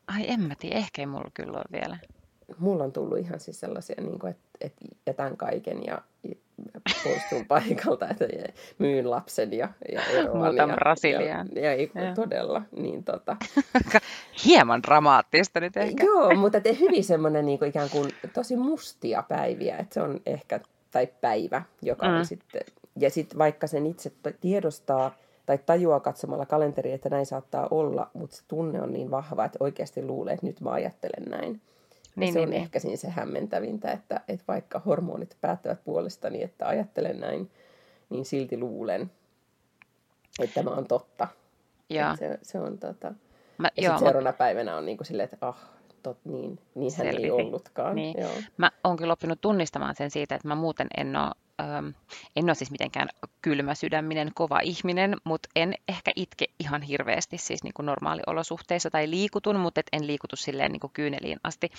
Ai 0.08 0.26
en 0.28 0.40
mä 0.40 0.54
tiedä, 0.60 0.78
ehkä 0.78 1.02
ei 1.02 1.06
mulla 1.06 1.32
kyllä 1.34 1.58
ole 1.58 1.82
vielä. 1.82 1.98
Mulla 2.58 2.84
on 2.84 2.92
tullut 2.92 3.18
ihan 3.18 3.40
siis 3.40 3.60
sellaisia, 3.60 3.96
niin 4.02 4.20
kuin, 4.20 4.32
että, 4.32 4.44
että 4.62 4.86
jätän 5.06 5.38
kaiken 5.38 5.86
ja, 5.86 6.02
ja 6.24 6.36
poistun 7.04 7.46
paikalta, 7.56 8.10
että 8.10 8.26
myyn 8.80 9.12
lapsen 9.12 9.54
ja, 9.54 9.70
ja 9.92 10.02
eroan. 10.04 10.38
Muutan 10.38 10.70
ja, 10.70 10.76
Brasiliaan. 10.76 11.50
Ja, 11.56 11.62
ja, 11.62 11.72
ei, 11.72 11.92
Joo. 11.96 12.16
todella, 12.16 12.62
niin 12.72 13.04
tota. 13.04 13.38
Hieman 14.46 14.84
dramaattista 14.84 15.60
nyt 15.60 15.78
ehkä. 15.78 16.04
Joo, 16.04 16.36
mutta 16.36 16.62
te 16.62 16.78
hyvin 16.80 17.04
semmoinen 17.04 17.46
niin 17.46 17.60
kuin 17.60 17.70
ikään 17.70 17.90
kuin 17.90 18.10
tosi 18.34 18.56
mustia 18.56 19.24
päiviä, 19.28 19.78
että 19.78 19.94
se 19.94 20.02
on 20.02 20.22
ehkä, 20.26 20.60
tai 20.92 21.08
päivä, 21.22 21.62
joka 21.82 22.08
mm. 22.08 22.14
on 22.14 22.26
sitten, 22.26 22.62
ja 22.96 23.10
sitten 23.10 23.38
vaikka 23.38 23.68
sen 23.68 23.86
itse 23.86 24.12
tiedostaa 24.42 25.16
tai 25.46 25.58
tajuaa 25.66 26.00
katsomalla 26.00 26.46
kalenteria, 26.46 26.96
että 26.96 27.10
näin 27.10 27.26
saattaa 27.26 27.68
olla, 27.72 28.10
mutta 28.14 28.36
se 28.36 28.44
tunne 28.48 28.82
on 28.82 28.94
niin 28.94 29.12
vahva, 29.12 29.46
että 29.46 29.58
oikeasti 29.62 30.06
luulee, 30.06 30.34
että 30.34 30.46
nyt 30.46 30.62
mä 30.62 30.72
ajattelen 30.72 31.30
näin. 31.30 31.62
Ja 32.18 32.20
Niin, 32.20 32.34
se 32.34 32.40
niin, 32.40 32.48
on 32.48 32.50
niin. 32.50 32.62
ehkä 32.62 32.80
siinä 32.80 32.96
se 32.98 33.10
hämmentävintä, 33.10 33.92
että, 33.92 34.22
että 34.28 34.46
vaikka 34.48 34.82
hormonit 34.86 35.38
päättävät 35.42 35.84
puolestani, 35.84 36.44
että 36.44 36.68
ajattelen 36.68 37.20
näin, 37.20 37.52
niin 38.10 38.26
silti 38.26 38.58
luulen, 38.58 39.12
että 40.40 40.64
tämä 40.64 40.76
on 40.76 40.88
totta. 40.88 41.28
Et 41.90 42.20
Se, 42.20 42.40
se 42.42 42.60
on 42.60 42.78
tota... 42.78 43.14
Mä, 43.58 43.70
Ja 43.78 43.84
joo, 43.84 43.98
seuraavana 44.00 44.34
päivänä 44.34 44.78
on 44.78 44.86
niin 44.86 44.98
kuin 44.98 45.08
silleen, 45.08 45.30
että 45.34 45.48
ah, 45.48 45.58
tot, 46.04 46.18
niin, 46.26 46.60
niinhän 46.76 47.08
ei 47.08 47.14
Selvisi. 47.14 47.32
ollutkaan. 47.32 47.96
Niin. 47.96 48.22
Joo. 48.22 48.32
mä 48.58 48.72
oon 48.84 48.98
kyllä 48.98 49.14
oppinut 49.14 49.42
tunnistamaan 49.42 49.96
sen 49.96 50.12
siitä, 50.12 50.36
että 50.36 50.48
mä 50.48 50.56
muuten 50.56 50.88
en 50.98 51.16
ole, 51.16 51.32
ähm, 51.62 51.88
en 52.36 52.46
ole 52.46 52.56
siis 52.56 52.72
mitenkään 52.72 53.10
kylmä 53.42 53.76
sydäminen, 53.76 54.32
kova 54.34 54.60
ihminen, 54.60 55.16
mutta 55.24 55.50
en 55.56 55.74
ehkä 55.88 56.12
itke 56.16 56.46
ihan 56.60 56.82
hirveästi 56.82 57.38
siis 57.38 57.64
niin 57.64 57.74
kuin 57.74 57.86
normaaliolosuhteissa 57.86 58.90
tai 58.90 59.10
liikutun, 59.10 59.60
mutta 59.60 59.80
et 59.80 59.88
en 59.92 60.08
liikutu 60.08 60.36
silleen 60.36 60.72
niin 60.72 60.80
kuin 60.80 60.94
kyyneliin 60.94 61.40
asti. 61.44 61.72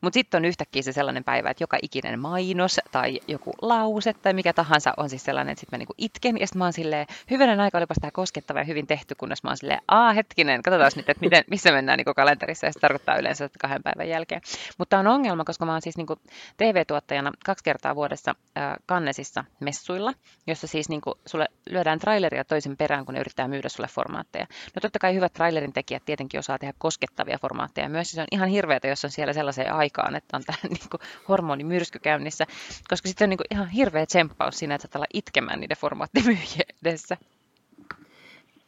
Mutta 0.00 0.14
sitten 0.14 0.38
on 0.38 0.44
yhtäkkiä 0.44 0.82
se 0.82 0.92
sellainen 0.92 1.24
päivä, 1.24 1.50
että 1.50 1.62
joka 1.62 1.78
ikinen 1.82 2.20
mainos 2.20 2.80
tai 2.92 3.20
joku 3.28 3.52
lause 3.62 4.12
tai 4.12 4.32
mikä 4.32 4.52
tahansa 4.52 4.94
on 4.96 5.10
siis 5.10 5.24
sellainen, 5.24 5.52
että 5.52 5.60
sitten 5.60 5.76
mä 5.76 5.78
niinku 5.78 5.94
itken 5.98 6.40
ja 6.40 6.46
sitten 6.46 6.58
mä 6.58 6.64
oon 6.64 6.72
silleen, 6.72 7.06
hyvänen 7.30 7.60
aika 7.60 7.78
olipas 7.78 7.96
tämä 8.00 8.10
koskettava 8.10 8.58
ja 8.58 8.64
hyvin 8.64 8.86
tehty, 8.86 9.14
kunnes 9.14 9.42
mä 9.42 9.50
oon 9.50 9.56
silleen, 9.56 9.80
aa 9.88 10.12
hetkinen, 10.12 10.62
katsotaan 10.62 10.92
nyt, 10.96 11.08
että 11.08 11.20
miten, 11.20 11.44
missä 11.50 11.72
mennään 11.72 11.96
niinku 11.96 12.14
kalenterissa 12.14 12.66
ja 12.66 12.72
se 12.72 12.80
tarkoittaa 12.80 13.16
yleensä 13.16 13.50
kahden 13.58 13.82
päivän 13.82 14.08
jälkeen. 14.08 14.40
Mutta 14.78 14.98
on 14.98 15.06
ongelma, 15.06 15.44
koska 15.44 15.66
mä 15.66 15.72
oon 15.72 15.82
siis 15.82 15.96
niinku 15.96 16.16
TV-tuottajana 16.56 17.32
kaksi 17.44 17.64
kertaa 17.64 17.96
vuodessa 17.96 18.34
äh, 18.58 18.74
Kannesissa 19.12 19.44
messuilla, 19.60 20.12
jossa 20.46 20.66
siis 20.66 20.88
niinku 20.88 21.14
sulle 21.26 21.48
lyödään 21.70 21.98
traileria 21.98 22.44
toisen 22.44 22.76
perään, 22.76 23.04
kun 23.04 23.14
ne 23.14 23.20
yrittää 23.20 23.48
myydä 23.48 23.68
sulle 23.68 23.88
formaatteja. 23.88 24.46
No 24.74 24.80
totta 24.80 24.98
kai 24.98 25.14
hyvät 25.14 25.32
trailerin 25.32 25.72
tekijät 25.72 26.04
tietenkin 26.04 26.38
osaa 26.38 26.58
tehdä 26.58 26.74
koskettavia 26.78 27.38
formaatteja 27.38 27.88
myös, 27.88 28.10
se 28.10 28.20
on 28.20 28.26
ihan 28.30 28.48
hirveätä, 28.48 28.88
jos 28.88 29.04
on 29.04 29.10
siellä 29.10 29.32
sellaiseen 29.32 29.72
aikaan, 29.72 30.16
että 30.16 30.36
on 30.36 30.42
tämä 30.44 30.58
niinku 30.78 30.98
hormonimyrsky 31.28 31.98
käynnissä, 31.98 32.46
koska 32.88 33.08
sitten 33.08 33.26
on 33.26 33.28
niinku 33.30 33.44
ihan 33.50 33.68
hirveä 33.68 34.06
tsemppaus 34.06 34.58
siinä, 34.58 34.74
että 34.74 34.88
saat 34.88 34.96
olla 34.96 35.06
itkemään 35.14 35.60
niiden 35.60 35.76
formaattimyyjien 35.76 36.66
edessä. 36.82 37.16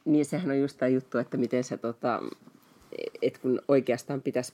Niin 0.05 0.25
sehän 0.25 0.51
on 0.51 0.61
just 0.61 0.79
tämä 0.79 0.89
juttu, 0.89 1.19
että 1.19 1.37
miten 1.37 1.65
se, 1.65 1.77
tota, 1.77 2.23
että 3.23 3.41
kun 3.41 3.63
oikeastaan 3.69 4.23
pitäisi 4.23 4.53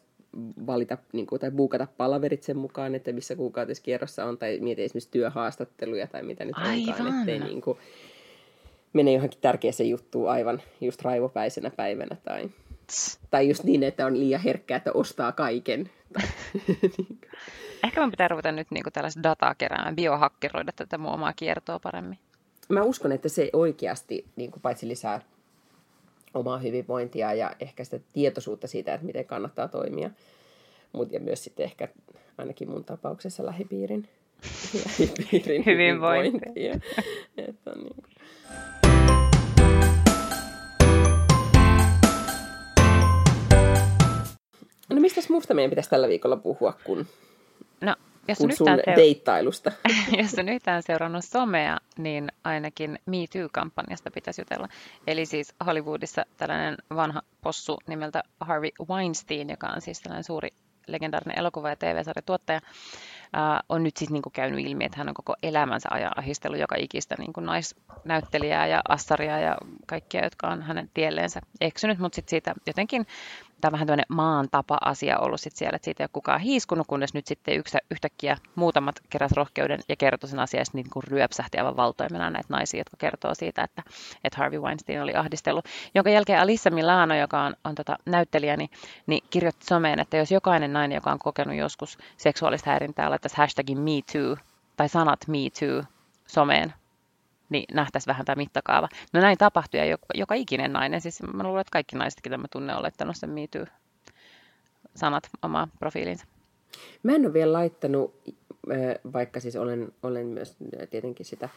valita 0.66 0.98
niin 1.12 1.26
kuin, 1.26 1.40
tai 1.40 1.50
buukata 1.50 1.86
palaverit 1.96 2.42
sen 2.42 2.56
mukaan, 2.56 2.94
että 2.94 3.12
missä 3.12 3.36
kuukautiskierrossa 3.36 4.24
on, 4.24 4.38
tai 4.38 4.58
mieti 4.60 4.82
esimerkiksi 4.82 5.10
työhaastatteluja 5.10 6.06
tai 6.06 6.22
mitä 6.22 6.44
nyt 6.44 6.56
onkaan, 6.56 7.06
Aivan. 7.06 7.20
ettei 7.20 7.38
niin 7.38 7.60
kuin, 7.60 7.78
mene 8.92 9.12
johonkin 9.12 9.40
tärkeäseen 9.40 9.90
juttuun 9.90 10.30
aivan 10.30 10.62
just 10.80 11.02
raivopäisenä 11.02 11.70
päivänä, 11.70 12.16
tai, 12.24 12.50
tai 13.30 13.48
just 13.48 13.64
niin, 13.64 13.82
että 13.82 14.06
on 14.06 14.18
liian 14.18 14.40
herkkää, 14.40 14.76
että 14.76 14.92
ostaa 14.92 15.32
kaiken. 15.32 15.90
Niin. 16.98 17.20
Ehkä 17.84 18.00
mun 18.00 18.10
pitää 18.10 18.28
ruveta 18.28 18.52
nyt 18.52 18.70
niinku 18.70 18.90
tällaista 18.90 19.22
dataa 19.22 19.54
keräämään, 19.54 19.96
biohakkeroida 19.96 20.72
tätä 20.76 20.98
mun 20.98 21.12
omaa 21.12 21.32
kiertoa 21.32 21.78
paremmin. 21.78 22.18
mä 22.68 22.82
uskon, 22.82 23.12
että 23.12 23.28
se 23.28 23.50
oikeasti 23.52 24.24
niin 24.36 24.50
kuin 24.50 24.62
paitsi 24.62 24.88
lisää 24.88 25.20
omaa 26.34 26.58
hyvinvointia 26.58 27.34
ja 27.34 27.52
ehkä 27.60 27.84
sitä 27.84 28.00
tietoisuutta 28.12 28.66
siitä, 28.66 28.94
että 28.94 29.06
miten 29.06 29.24
kannattaa 29.24 29.68
toimia. 29.68 30.10
Mutta 30.92 31.14
ja 31.14 31.20
myös 31.20 31.44
sitten 31.44 31.64
ehkä 31.64 31.88
ainakin 32.38 32.70
mun 32.70 32.84
tapauksessa 32.84 33.46
lähipiirin, 33.46 34.08
lähipiirin 34.86 35.66
hyvinvointia. 35.66 36.80
että 37.36 37.70
on 37.70 37.78
niin 37.78 37.94
kuin. 37.94 38.10
No 44.90 45.00
mistä 45.00 45.20
muusta 45.30 45.54
meidän 45.54 45.70
pitäisi 45.70 45.90
tällä 45.90 46.08
viikolla 46.08 46.36
puhua, 46.36 46.72
kun, 46.84 47.06
no, 47.80 47.96
jos 48.28 48.38
kun 48.38 48.52
sun 48.52 48.68
seur- 48.68 48.96
deittailusta? 48.96 49.72
jos 50.22 50.34
on 50.38 50.48
yhtään 50.48 50.82
seurannut 50.82 51.24
somea, 51.24 51.78
niin 51.98 52.28
ainakin 52.44 52.98
Me 53.06 53.16
Too-kampanjasta 53.32 54.10
pitäisi 54.10 54.40
jutella. 54.40 54.68
Eli 55.06 55.26
siis 55.26 55.54
Hollywoodissa 55.66 56.24
tällainen 56.36 56.76
vanha 56.96 57.22
possu 57.40 57.78
nimeltä 57.86 58.22
Harvey 58.40 58.70
Weinstein, 58.88 59.50
joka 59.50 59.66
on 59.66 59.80
siis 59.80 60.00
tällainen 60.00 60.24
suuri 60.24 60.48
legendaarinen 60.86 61.38
elokuva- 61.38 61.68
ja 61.68 61.76
TV-sarjatuottaja, 61.76 62.60
ää, 63.32 63.60
on 63.68 63.82
nyt 63.82 63.96
siis 63.96 64.10
niin 64.10 64.22
kuin 64.22 64.32
käynyt 64.32 64.66
ilmi, 64.66 64.84
että 64.84 64.98
hän 64.98 65.08
on 65.08 65.14
koko 65.14 65.34
elämänsä 65.42 65.88
ajan 65.92 66.18
ahistellut 66.18 66.60
joka 66.60 66.76
ikistä 66.78 67.14
niin 67.18 67.32
kuin 67.32 67.46
naisnäyttelijää 67.46 68.66
ja 68.66 68.80
assaria 68.88 69.38
ja 69.38 69.56
kaikkia, 69.86 70.24
jotka 70.24 70.48
on 70.48 70.62
hänen 70.62 70.90
tielleensä 70.94 71.40
eksynyt, 71.60 71.98
mutta 71.98 72.16
sitten 72.16 72.30
siitä 72.30 72.54
jotenkin 72.66 73.06
tämä 73.60 73.68
on 73.68 73.72
vähän 73.72 73.86
tämmöinen 73.86 74.06
maan 74.08 74.48
tapa-asia 74.50 75.18
ollut 75.18 75.40
sit 75.40 75.56
siellä, 75.56 75.76
että 75.76 75.84
siitä 75.84 76.02
ei 76.02 76.04
ole 76.04 76.10
kukaan 76.12 76.40
hiiskunut, 76.40 76.86
kunnes 76.86 77.14
nyt 77.14 77.26
sitten 77.26 77.56
yksi, 77.56 77.78
yhtäkkiä 77.90 78.36
muutamat 78.54 79.00
keräs 79.10 79.32
rohkeuden 79.32 79.80
ja 79.88 79.96
kertoi 79.96 80.30
sen 80.30 80.38
asian, 80.38 80.60
ja 80.60 80.64
niin 80.72 80.90
kuin 80.90 81.02
ryöpsähti 81.04 81.58
aivan 81.58 81.76
valtoimena 81.76 82.30
näitä 82.30 82.46
naisia, 82.48 82.80
jotka 82.80 82.96
kertoo 82.98 83.34
siitä, 83.34 83.62
että, 83.62 83.82
että 84.24 84.38
Harvey 84.38 84.60
Weinstein 84.60 85.02
oli 85.02 85.14
ahdistellut. 85.14 85.64
Jonka 85.94 86.10
jälkeen 86.10 86.40
Alissa 86.40 86.70
Milano, 86.70 87.14
joka 87.14 87.42
on, 87.42 87.54
on 87.64 87.74
tota, 87.74 87.96
näyttelijä, 88.06 88.56
niin, 88.56 88.70
niin 89.06 89.24
kirjoitti 89.30 89.66
someen, 89.66 90.00
että 90.00 90.16
jos 90.16 90.30
jokainen 90.30 90.72
nainen, 90.72 90.94
joka 90.94 91.12
on 91.12 91.18
kokenut 91.18 91.56
joskus 91.56 91.98
seksuaalista 92.16 92.70
häirintää, 92.70 93.10
laittaisi 93.10 93.36
hashtagin 93.36 93.78
MeToo 93.78 94.36
tai 94.76 94.88
sanat 94.88 95.20
MeToo 95.28 95.84
someen, 96.26 96.74
niin 97.50 97.64
nähtäisi 97.74 98.06
vähän 98.06 98.24
tämä 98.24 98.36
mittakaava. 98.36 98.88
No 99.12 99.20
näin 99.20 99.38
tapahtui 99.38 99.80
ja 99.80 99.84
joka, 99.84 100.06
joka 100.14 100.34
ikinen 100.34 100.72
nainen, 100.72 101.00
siis 101.00 101.22
mä 101.22 101.42
luulen, 101.42 101.60
että 101.60 101.72
kaikki 101.72 101.96
naiset, 101.96 102.20
ketä 102.22 102.38
mä 102.38 102.46
tunnen, 102.52 102.76
on 102.76 102.82
laittanut 102.82 103.16
sen 103.16 103.30
miityy 103.30 103.66
sanat 104.96 105.30
omaa 105.42 105.68
profiiliinsa. 105.78 106.26
Mä 107.02 107.12
en 107.12 107.26
ole 107.26 107.32
vielä 107.32 107.52
laittanut, 107.52 108.14
vaikka 109.12 109.40
siis 109.40 109.56
olen, 109.56 109.92
olen 110.02 110.26
myös 110.26 110.56
tietenkin 110.90 111.26
sitä 111.26 111.48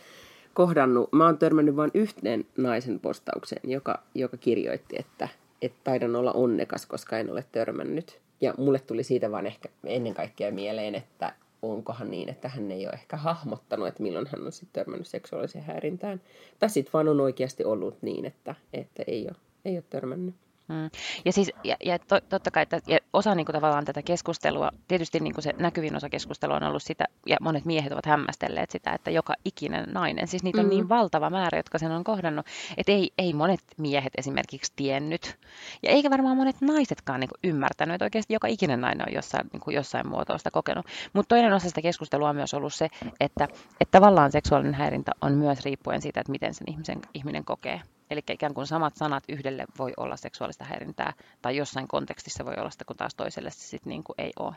kohdannut. 0.53 1.13
Mä 1.13 1.25
oon 1.25 1.37
törmännyt 1.37 1.75
vain 1.75 1.91
yhteen 1.93 2.45
naisen 2.57 2.99
postaukseen, 2.99 3.69
joka, 3.71 4.03
joka 4.15 4.37
kirjoitti, 4.37 4.95
että, 4.99 5.27
että 5.61 5.79
taidan 5.83 6.15
olla 6.15 6.31
onnekas, 6.31 6.85
koska 6.85 7.17
en 7.17 7.31
ole 7.31 7.45
törmännyt. 7.51 8.21
Ja 8.41 8.53
mulle 8.57 8.79
tuli 8.79 9.03
siitä 9.03 9.31
vaan 9.31 9.45
ehkä 9.45 9.69
ennen 9.85 10.13
kaikkea 10.13 10.51
mieleen, 10.51 10.95
että 10.95 11.33
onkohan 11.71 12.11
niin, 12.11 12.29
että 12.29 12.49
hän 12.49 12.71
ei 12.71 12.85
ole 12.85 12.93
ehkä 12.93 13.17
hahmottanut, 13.17 13.87
että 13.87 14.03
milloin 14.03 14.27
hän 14.31 14.45
on 14.45 14.51
sitten 14.51 14.73
törmännyt 14.73 15.07
seksuaaliseen 15.07 15.65
häirintään. 15.65 16.21
Tai 16.59 16.69
sitten 16.69 16.93
vaan 16.93 17.07
on 17.07 17.21
oikeasti 17.21 17.63
ollut 17.63 18.01
niin, 18.01 18.25
että, 18.25 18.55
että 18.73 19.03
ei, 19.07 19.27
ole, 19.27 19.35
ei 19.65 19.75
ole 19.75 19.83
törmännyt. 19.89 20.35
Mm. 20.67 20.89
Ja, 21.25 21.33
siis, 21.33 21.51
ja, 21.63 21.75
ja 21.85 21.99
to, 21.99 22.21
totta 22.29 22.51
kai, 22.51 22.63
että, 22.63 22.79
ja 22.87 22.99
osa 23.13 23.35
niin 23.35 23.45
kuin, 23.45 23.53
tavallaan 23.53 23.85
tätä 23.85 24.01
keskustelua, 24.01 24.71
tietysti 24.87 25.19
niin 25.19 25.33
kuin 25.33 25.43
se 25.43 25.53
näkyvin 25.57 25.95
osa 25.95 26.09
keskustelua 26.09 26.55
on 26.55 26.63
ollut 26.63 26.83
sitä, 26.83 27.05
ja 27.27 27.37
monet 27.41 27.65
miehet 27.65 27.91
ovat 27.91 28.05
hämmästelleet 28.05 28.71
sitä, 28.71 28.91
että 28.91 29.11
joka 29.11 29.33
ikinen 29.45 29.85
nainen, 29.91 30.27
siis 30.27 30.43
niitä 30.43 30.59
on 30.59 30.65
mm. 30.65 30.69
niin 30.69 30.89
valtava 30.89 31.29
määrä, 31.29 31.59
jotka 31.59 31.77
sen 31.77 31.91
on 31.91 32.03
kohdannut, 32.03 32.45
että 32.77 32.91
ei, 32.91 33.11
ei 33.17 33.33
monet 33.33 33.59
miehet 33.77 34.13
esimerkiksi 34.17 34.73
tiennyt, 34.75 35.39
ja 35.83 35.89
eikä 35.89 36.09
varmaan 36.09 36.37
monet 36.37 36.61
naisetkaan 36.61 37.19
niin 37.19 37.29
kuin, 37.29 37.39
ymmärtänyt, 37.43 37.95
että 37.95 38.05
oikeasti 38.05 38.33
joka 38.33 38.47
ikinen 38.47 38.81
nainen 38.81 39.07
on 39.07 39.13
jossain, 39.13 39.49
niin 39.53 39.61
kuin, 39.61 39.75
jossain 39.75 40.07
muotoa 40.07 40.37
sitä 40.37 40.51
kokenut. 40.51 40.85
Mutta 41.13 41.35
toinen 41.35 41.53
osa 41.53 41.67
sitä 41.67 41.81
keskustelua 41.81 42.29
on 42.29 42.35
myös 42.35 42.53
ollut 42.53 42.73
se, 42.73 42.87
että, 43.19 43.47
että 43.81 43.91
tavallaan 43.99 44.31
seksuaalinen 44.31 44.73
häirintä 44.73 45.11
on 45.21 45.33
myös 45.33 45.65
riippuen 45.65 46.01
siitä, 46.01 46.19
että 46.19 46.31
miten 46.31 46.53
sen 46.53 46.69
ihmisen, 46.69 47.01
ihminen 47.13 47.45
kokee. 47.45 47.81
Eli 48.09 48.21
ikään 48.31 48.53
kuin 48.53 48.67
samat 48.67 48.95
sanat 48.95 49.23
yhdelle 49.29 49.65
voi 49.79 49.93
olla 49.97 50.15
seksuaalista 50.15 50.65
häirintää, 50.65 51.13
tai 51.41 51.57
jossain 51.57 51.87
kontekstissa 51.87 52.45
voi 52.45 52.53
olla 52.57 52.69
sitä, 52.69 52.85
kun 52.85 52.97
taas 52.97 53.15
toiselle 53.15 53.51
se 53.51 53.67
sitten 53.67 53.89
niin 53.89 54.03
kuin 54.03 54.15
ei 54.17 54.31
ole. 54.39 54.55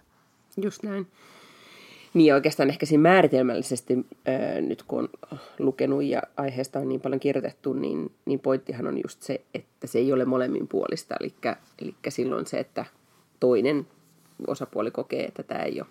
Just 0.56 0.82
näin. 0.82 1.06
Niin 2.14 2.35
oikeastaan 2.35 2.68
ehkä 2.68 2.87
siinä 2.87 3.02
määritelmällisesti, 3.02 3.94
ää, 4.26 4.61
nyt 4.61 4.82
kun 4.82 4.98
on 5.32 5.38
lukenut 5.59 6.02
ja 6.02 6.22
aiheesta 6.37 6.78
on 6.78 6.88
niin 6.88 7.00
paljon 7.00 7.20
kirjoitettu, 7.20 7.72
niin, 7.72 8.12
niin 8.24 8.40
pointtihan 8.40 8.87
on 8.87 8.98
just 9.04 9.22
se, 9.22 9.40
että 9.54 9.87
se 9.87 9.98
ei 9.98 10.12
ole 10.12 10.24
molemmin 10.24 10.68
puolista. 10.68 11.14
Eli, 11.20 11.35
eli 11.82 11.94
silloin 12.09 12.46
se, 12.46 12.59
että 12.59 12.85
toinen 13.40 13.87
osapuoli 14.46 14.90
kokee, 14.90 15.24
että 15.24 15.42
tämä 15.42 15.62
ei 15.62 15.80
ole, 15.80 15.88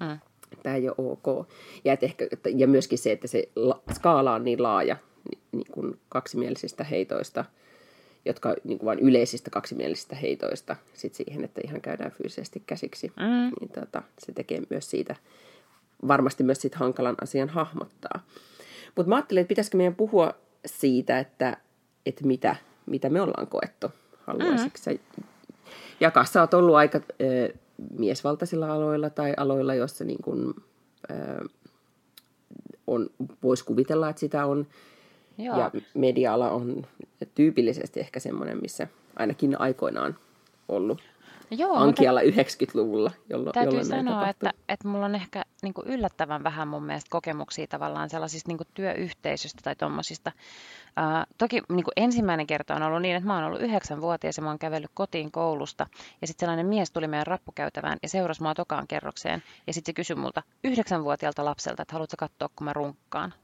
mm. 0.00 0.18
tämä 0.62 0.76
ei 0.76 0.88
ole 0.88 0.96
ok. 0.98 1.48
Ja, 1.84 1.92
että 1.92 2.06
ehkä, 2.06 2.28
ja 2.56 2.68
myöskin 2.68 2.98
se, 2.98 3.12
että 3.12 3.26
se 3.26 3.48
la, 3.56 3.82
skaala 3.94 4.34
on 4.34 4.44
niin 4.44 4.62
laaja, 4.62 4.96
kuin 5.84 6.00
kaksimielisistä 6.08 6.84
heitoista, 6.84 7.44
jotka 8.24 8.54
niin 8.64 8.78
kuin 8.78 8.86
vain 8.86 8.98
yleisistä 8.98 9.50
kaksimielisistä 9.50 10.16
heitoista 10.16 10.76
sit 10.94 11.14
siihen, 11.14 11.44
että 11.44 11.60
ihan 11.64 11.80
käydään 11.80 12.10
fyysisesti 12.10 12.62
käsiksi. 12.66 13.12
Mm. 13.16 13.52
Niin 13.60 13.70
tota, 13.80 14.02
se 14.18 14.32
tekee 14.32 14.62
myös 14.70 14.90
siitä, 14.90 15.16
varmasti 16.08 16.42
myös 16.42 16.60
siitä 16.60 16.78
hankalan 16.78 17.16
asian 17.22 17.48
hahmottaa. 17.48 18.24
Mutta 18.96 19.08
mä 19.08 19.16
ajattelin, 19.16 19.40
että 19.40 19.48
pitäisikö 19.48 19.76
meidän 19.76 19.94
puhua 19.94 20.34
siitä, 20.66 21.18
että, 21.18 21.56
että 22.06 22.26
mitä, 22.26 22.56
mitä 22.86 23.10
me 23.10 23.20
ollaan 23.20 23.46
koettu. 23.46 23.92
Haluaisitko 24.26 24.78
mm. 24.86 25.24
jakaa? 26.00 26.24
Sä 26.24 26.40
oot 26.40 26.54
ollut 26.54 26.74
aika 26.74 27.00
ö, 27.20 27.54
miesvaltaisilla 27.98 28.72
aloilla 28.72 29.10
tai 29.10 29.34
aloilla, 29.36 29.74
joissa 29.74 30.04
niin 30.04 30.22
kun, 30.22 30.54
ö, 31.10 31.48
on, 32.86 33.10
voisi 33.42 33.64
kuvitella, 33.64 34.08
että 34.08 34.20
sitä 34.20 34.46
on 34.46 34.66
Joo. 35.38 35.58
Ja 35.58 35.70
media-ala 35.94 36.50
on 36.50 36.86
tyypillisesti 37.34 38.00
ehkä 38.00 38.20
semmoinen, 38.20 38.58
missä 38.62 38.88
ainakin 39.16 39.60
aikoinaan 39.60 40.18
ollut 40.68 41.02
Joo, 41.50 41.76
ankialla 41.76 42.20
mutta 42.24 42.42
90-luvulla, 42.42 43.10
jolloin, 43.30 43.54
täytyy 43.54 43.78
jolloin 43.78 43.86
sanoa, 43.86 44.28
että, 44.28 44.50
että 44.68 44.88
mulla 44.88 45.04
on 45.04 45.14
ehkä 45.14 45.42
niin 45.62 45.74
yllättävän 45.86 46.44
vähän 46.44 46.68
mun 46.68 46.82
mielestä 46.82 47.10
kokemuksia 47.10 47.66
tavallaan 47.66 48.10
sellaisista 48.10 48.48
niin 48.48 48.58
kuin 48.58 48.68
työyhteisöistä 48.74 49.60
tai 49.64 49.76
tuommoisista. 49.76 50.32
Uh, 50.88 51.34
toki 51.38 51.62
niin 51.72 51.84
ensimmäinen 51.96 52.46
kerta 52.46 52.74
on 52.74 52.82
ollut 52.82 53.02
niin, 53.02 53.16
että 53.16 53.26
mä 53.26 53.34
oon 53.34 53.44
ollut 53.44 53.60
yhdeksänvuotias 53.60 54.36
ja 54.36 54.42
mä 54.42 54.48
oon 54.48 54.58
kävellyt 54.58 54.90
kotiin 54.94 55.32
koulusta. 55.32 55.86
Ja 56.20 56.26
sitten 56.26 56.46
sellainen 56.46 56.66
mies 56.66 56.90
tuli 56.90 57.08
meidän 57.08 57.26
rappukäytävään 57.26 57.98
ja 58.02 58.08
seurasi 58.08 58.42
mua 58.42 58.54
tokaan 58.54 58.86
kerrokseen. 58.86 59.42
Ja 59.66 59.72
sitten 59.72 59.92
se 59.92 59.96
kysyi 59.96 60.16
multa 60.16 60.42
yhdeksänvuotiaalta 60.64 61.44
lapselta, 61.44 61.82
että 61.82 61.92
haluatko 61.92 62.16
katsoa, 62.18 62.48
kun 62.56 62.64
mä 62.64 62.72
runkkaan. 62.72 63.34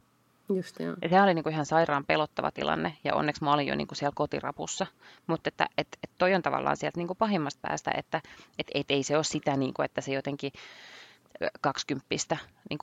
Just, 0.57 0.81
joo. 0.81 0.97
Ja 1.03 1.09
se 1.09 1.23
oli 1.23 1.35
niinku 1.35 1.51
ihan 1.51 1.67
sairaan 1.67 2.05
pelottava 2.05 2.51
tilanne 2.51 2.97
ja 3.05 3.15
onneksi 3.15 3.45
mä 3.45 3.53
olin 3.53 3.67
jo 3.67 3.75
niinku 3.75 3.95
siellä 3.95 4.15
kotirapussa. 4.15 4.87
Mutta 5.27 5.49
että 5.49 5.67
et, 5.79 5.89
et 6.05 6.11
toi 6.19 6.35
on 6.35 6.43
tavallaan 6.43 6.77
sieltä 6.77 6.99
niinku 6.99 7.15
pahimmasta 7.15 7.69
päästä, 7.69 7.91
että 7.97 8.21
et, 8.59 8.67
et 8.75 8.91
ei 8.91 9.03
se 9.03 9.17
ole 9.17 9.25
sitä, 9.25 9.57
niinku, 9.57 9.83
että 9.83 10.01
se 10.01 10.13
jotenkin 10.13 10.53
kaksikymppistä 11.61 12.37
niin 12.71 12.79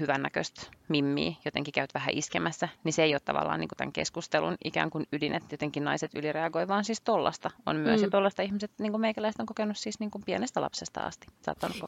hyvännäköistä 0.00 0.62
mimmiä 0.88 1.34
jotenkin 1.44 1.72
käyt 1.72 1.94
vähän 1.94 2.10
iskemässä, 2.12 2.68
niin 2.84 2.92
se 2.92 3.02
ei 3.02 3.14
ole 3.14 3.20
tavallaan 3.24 3.60
niin 3.60 3.68
kuin 3.68 3.76
tämän 3.76 3.92
keskustelun 3.92 4.56
ikään 4.64 4.90
kuin 4.90 5.06
ydin, 5.12 5.34
että 5.34 5.54
jotenkin 5.54 5.84
naiset 5.84 6.14
ylireagoi, 6.14 6.68
vaan 6.68 6.84
siis 6.84 7.00
tollasta 7.00 7.50
on 7.66 7.76
myös. 7.76 8.00
Mm. 8.00 8.04
Ja 8.04 8.10
tollasta 8.10 8.42
ihmiset, 8.42 8.70
niin 8.78 8.92
kuin 8.92 9.00
meikäläiset 9.00 9.40
on 9.40 9.46
kokenut 9.46 9.76
siis 9.76 10.00
niin 10.00 10.10
kuin 10.10 10.24
pienestä 10.26 10.60
lapsesta 10.60 11.00
asti. 11.00 11.26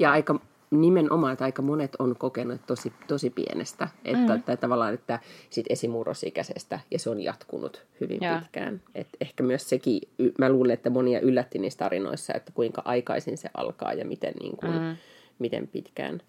Ja 0.01 0.13
aika 0.13 0.41
nimenomaan, 0.71 1.33
että 1.33 1.45
aika 1.45 1.63
monet 1.63 1.97
on 1.99 2.17
kokenut 2.17 2.61
tosi, 2.67 2.93
tosi 3.07 3.31
pienestä, 3.31 3.89
että, 4.05 4.37
mm. 4.37 4.43
tai 4.43 4.57
tavallaan, 4.57 4.95
että 4.95 5.21
sit 5.51 5.67
esimurrosikäisestä, 5.69 6.81
ja 6.91 6.99
se 6.99 7.11
on 7.11 7.21
jatkunut 7.21 7.87
hyvin 8.01 8.19
ja. 8.21 8.39
pitkään. 8.39 8.83
Et 8.95 9.09
ehkä 9.21 9.43
myös 9.43 9.69
sekin, 9.69 10.01
mä 10.39 10.49
luulen, 10.49 10.75
että 10.75 10.91
monia 10.91 11.21
yllätti 11.21 11.59
niissä 11.59 11.79
tarinoissa, 11.79 12.35
että 12.35 12.53
kuinka 12.53 12.83
aikaisin 12.85 13.39
se 13.39 13.51
alkaa 13.55 13.93
ja 13.93 14.05
miten, 14.05 14.35
niin 14.41 14.57
kuin, 14.57 14.73
mm. 14.73 14.97
miten, 15.39 15.69
pitkään, 15.69 16.21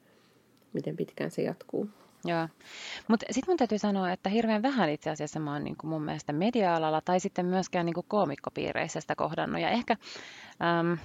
miten 0.74 0.96
pitkään 0.96 1.32
se 1.32 1.42
jatkuu. 1.42 1.90
Joo, 2.26 2.48
mutta 3.08 3.26
sitten 3.32 3.52
mun 3.52 3.58
täytyy 3.58 3.78
sanoa, 3.78 4.12
että 4.12 4.30
hirveän 4.30 4.62
vähän 4.62 4.90
itse 4.90 5.10
asiassa 5.10 5.40
mä 5.40 5.54
oon 5.54 5.64
niin 5.64 5.76
mun 5.84 6.04
mielestä 6.04 6.34
media-alalla 6.34 7.02
tai 7.02 7.20
sitten 7.20 7.46
myöskään 7.46 7.86
niin 7.86 7.96
koomikkopiireissä 8.08 9.02
sitä 9.02 9.16
kohdannut. 9.16 9.62
Ja 9.62 9.70
ehkä 9.70 9.96
äm, 10.80 10.98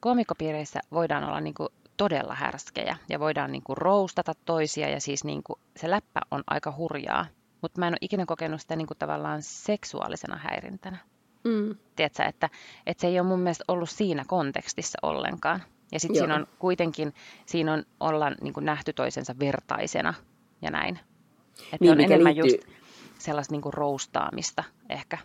koomikkopiireissä 0.00 0.80
voidaan 0.92 1.24
olla 1.24 1.40
niin 1.40 1.54
todella 1.96 2.34
härskejä 2.34 2.96
ja 3.08 3.20
voidaan 3.20 3.52
niin 3.52 3.62
kuin 3.62 3.76
roustata 3.76 4.32
toisia 4.44 4.88
ja 4.88 5.00
siis 5.00 5.24
niin 5.24 5.42
kuin, 5.42 5.58
se 5.76 5.90
läppä 5.90 6.20
on 6.30 6.42
aika 6.46 6.74
hurjaa, 6.76 7.26
mutta 7.62 7.80
mä 7.80 7.86
en 7.86 7.92
ole 7.92 7.98
ikinä 8.00 8.26
kokenut 8.26 8.60
sitä 8.60 8.76
niin 8.76 8.86
kuin 8.86 8.98
tavallaan 8.98 9.42
seksuaalisena 9.42 10.36
häirintänä. 10.36 10.98
Mm. 11.44 11.76
Tiedätkö, 11.96 12.22
että, 12.22 12.50
että 12.86 13.00
se 13.00 13.06
ei 13.06 13.20
ole 13.20 13.28
mun 13.28 13.40
mielestä 13.40 13.64
ollut 13.68 13.90
siinä 13.90 14.24
kontekstissa 14.26 14.98
ollenkaan. 15.02 15.62
Ja 15.92 16.00
sitten 16.00 16.18
siinä 16.18 16.34
on 16.34 16.46
kuitenkin, 16.58 17.14
siinä 17.46 17.72
on, 17.72 17.84
ollaan 18.00 18.36
niin 18.40 18.54
kuin 18.54 18.66
nähty 18.66 18.92
toisensa 18.92 19.34
vertaisena 19.38 20.14
ja 20.62 20.70
näin. 20.70 20.98
Että 21.60 21.76
niin, 21.80 21.92
on 21.92 22.00
enemmän 22.00 22.34
liittyy... 22.34 22.56
just 22.56 22.68
sellaista 23.18 23.54
niin 23.54 23.62
kuin 23.62 23.74
roustaamista 23.74 24.64
ehkä. 24.88 25.18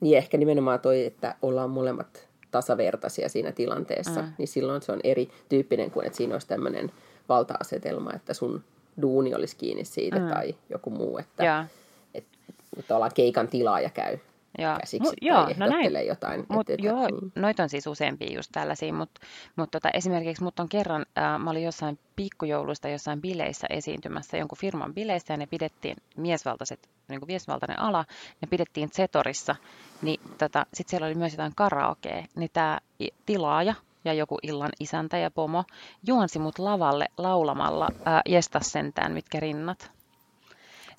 Niin 0.00 0.18
ehkä 0.18 0.38
nimenomaan 0.38 0.80
toi, 0.80 1.04
että 1.04 1.34
ollaan 1.42 1.70
molemmat 1.70 2.27
tasavertaisia 2.50 3.28
siinä 3.28 3.52
tilanteessa, 3.52 4.22
mm. 4.22 4.32
niin 4.38 4.48
silloin 4.48 4.82
se 4.82 4.92
on 4.92 5.00
eri 5.04 5.30
tyyppinen 5.48 5.90
kuin, 5.90 6.06
että 6.06 6.16
siinä 6.16 6.34
olisi 6.34 6.48
tämmöinen 6.48 6.92
valta-asetelma, 7.28 8.12
että 8.12 8.34
sun 8.34 8.64
duuni 9.02 9.34
olisi 9.34 9.56
kiinni 9.56 9.84
siitä 9.84 10.18
mm. 10.18 10.28
tai 10.28 10.54
joku 10.70 10.90
muu, 10.90 11.18
että, 11.18 11.66
että, 12.14 12.38
että 12.78 12.94
ollaan 12.94 13.14
keikan 13.14 13.48
tilaaja 13.48 13.90
käy 13.90 14.18
ja, 14.58 14.76
käsiksi 14.80 15.08
mu, 15.08 15.12
joo, 15.20 15.48
no 15.56 15.66
näin, 15.66 16.06
jotain. 16.06 16.46
Mut, 16.48 16.70
et, 16.70 16.80
joo, 16.80 17.06
niin. 17.06 17.32
noita 17.34 17.62
on 17.62 17.68
siis 17.68 17.86
useampia 17.86 18.36
just 18.36 18.50
tällaisia, 18.52 18.92
mutta 18.92 19.20
mut 19.56 19.70
tota, 19.70 19.90
esimerkiksi 19.94 20.44
mut 20.44 20.60
on 20.60 20.68
kerran, 20.68 21.06
äh, 21.18 21.38
mä 21.38 21.50
olin 21.50 21.62
jossain 21.62 21.98
pikkujoulusta 22.16 22.88
jossain 22.88 23.20
bileissä 23.20 23.66
esiintymässä, 23.70 24.36
jonkun 24.36 24.58
firman 24.58 24.94
bileissä, 24.94 25.34
ja 25.34 25.36
ne 25.36 25.46
pidettiin 25.46 25.96
miesvaltaiset, 26.16 26.88
niin 27.08 27.20
kuin 27.20 27.28
miesvaltainen 27.28 27.80
ala, 27.80 28.04
ne 28.40 28.48
pidettiin 28.50 28.90
Zetorissa, 28.90 29.56
niin 30.02 30.20
tota, 30.38 30.66
sitten 30.74 30.90
siellä 30.90 31.06
oli 31.06 31.14
myös 31.14 31.32
jotain 31.32 31.52
karaokea, 31.56 32.24
niin 32.36 32.50
tämä 32.52 32.78
tilaaja, 33.26 33.74
ja 34.04 34.12
joku 34.12 34.38
illan 34.42 34.72
isäntä 34.80 35.18
ja 35.18 35.30
pomo 35.30 35.64
juonsi 36.06 36.38
mut 36.38 36.58
lavalle 36.58 37.06
laulamalla 37.18 37.88
ää, 38.04 38.22
Jestas 38.26 38.72
sentään, 38.72 39.12
mitkä 39.12 39.40
rinnat. 39.40 39.97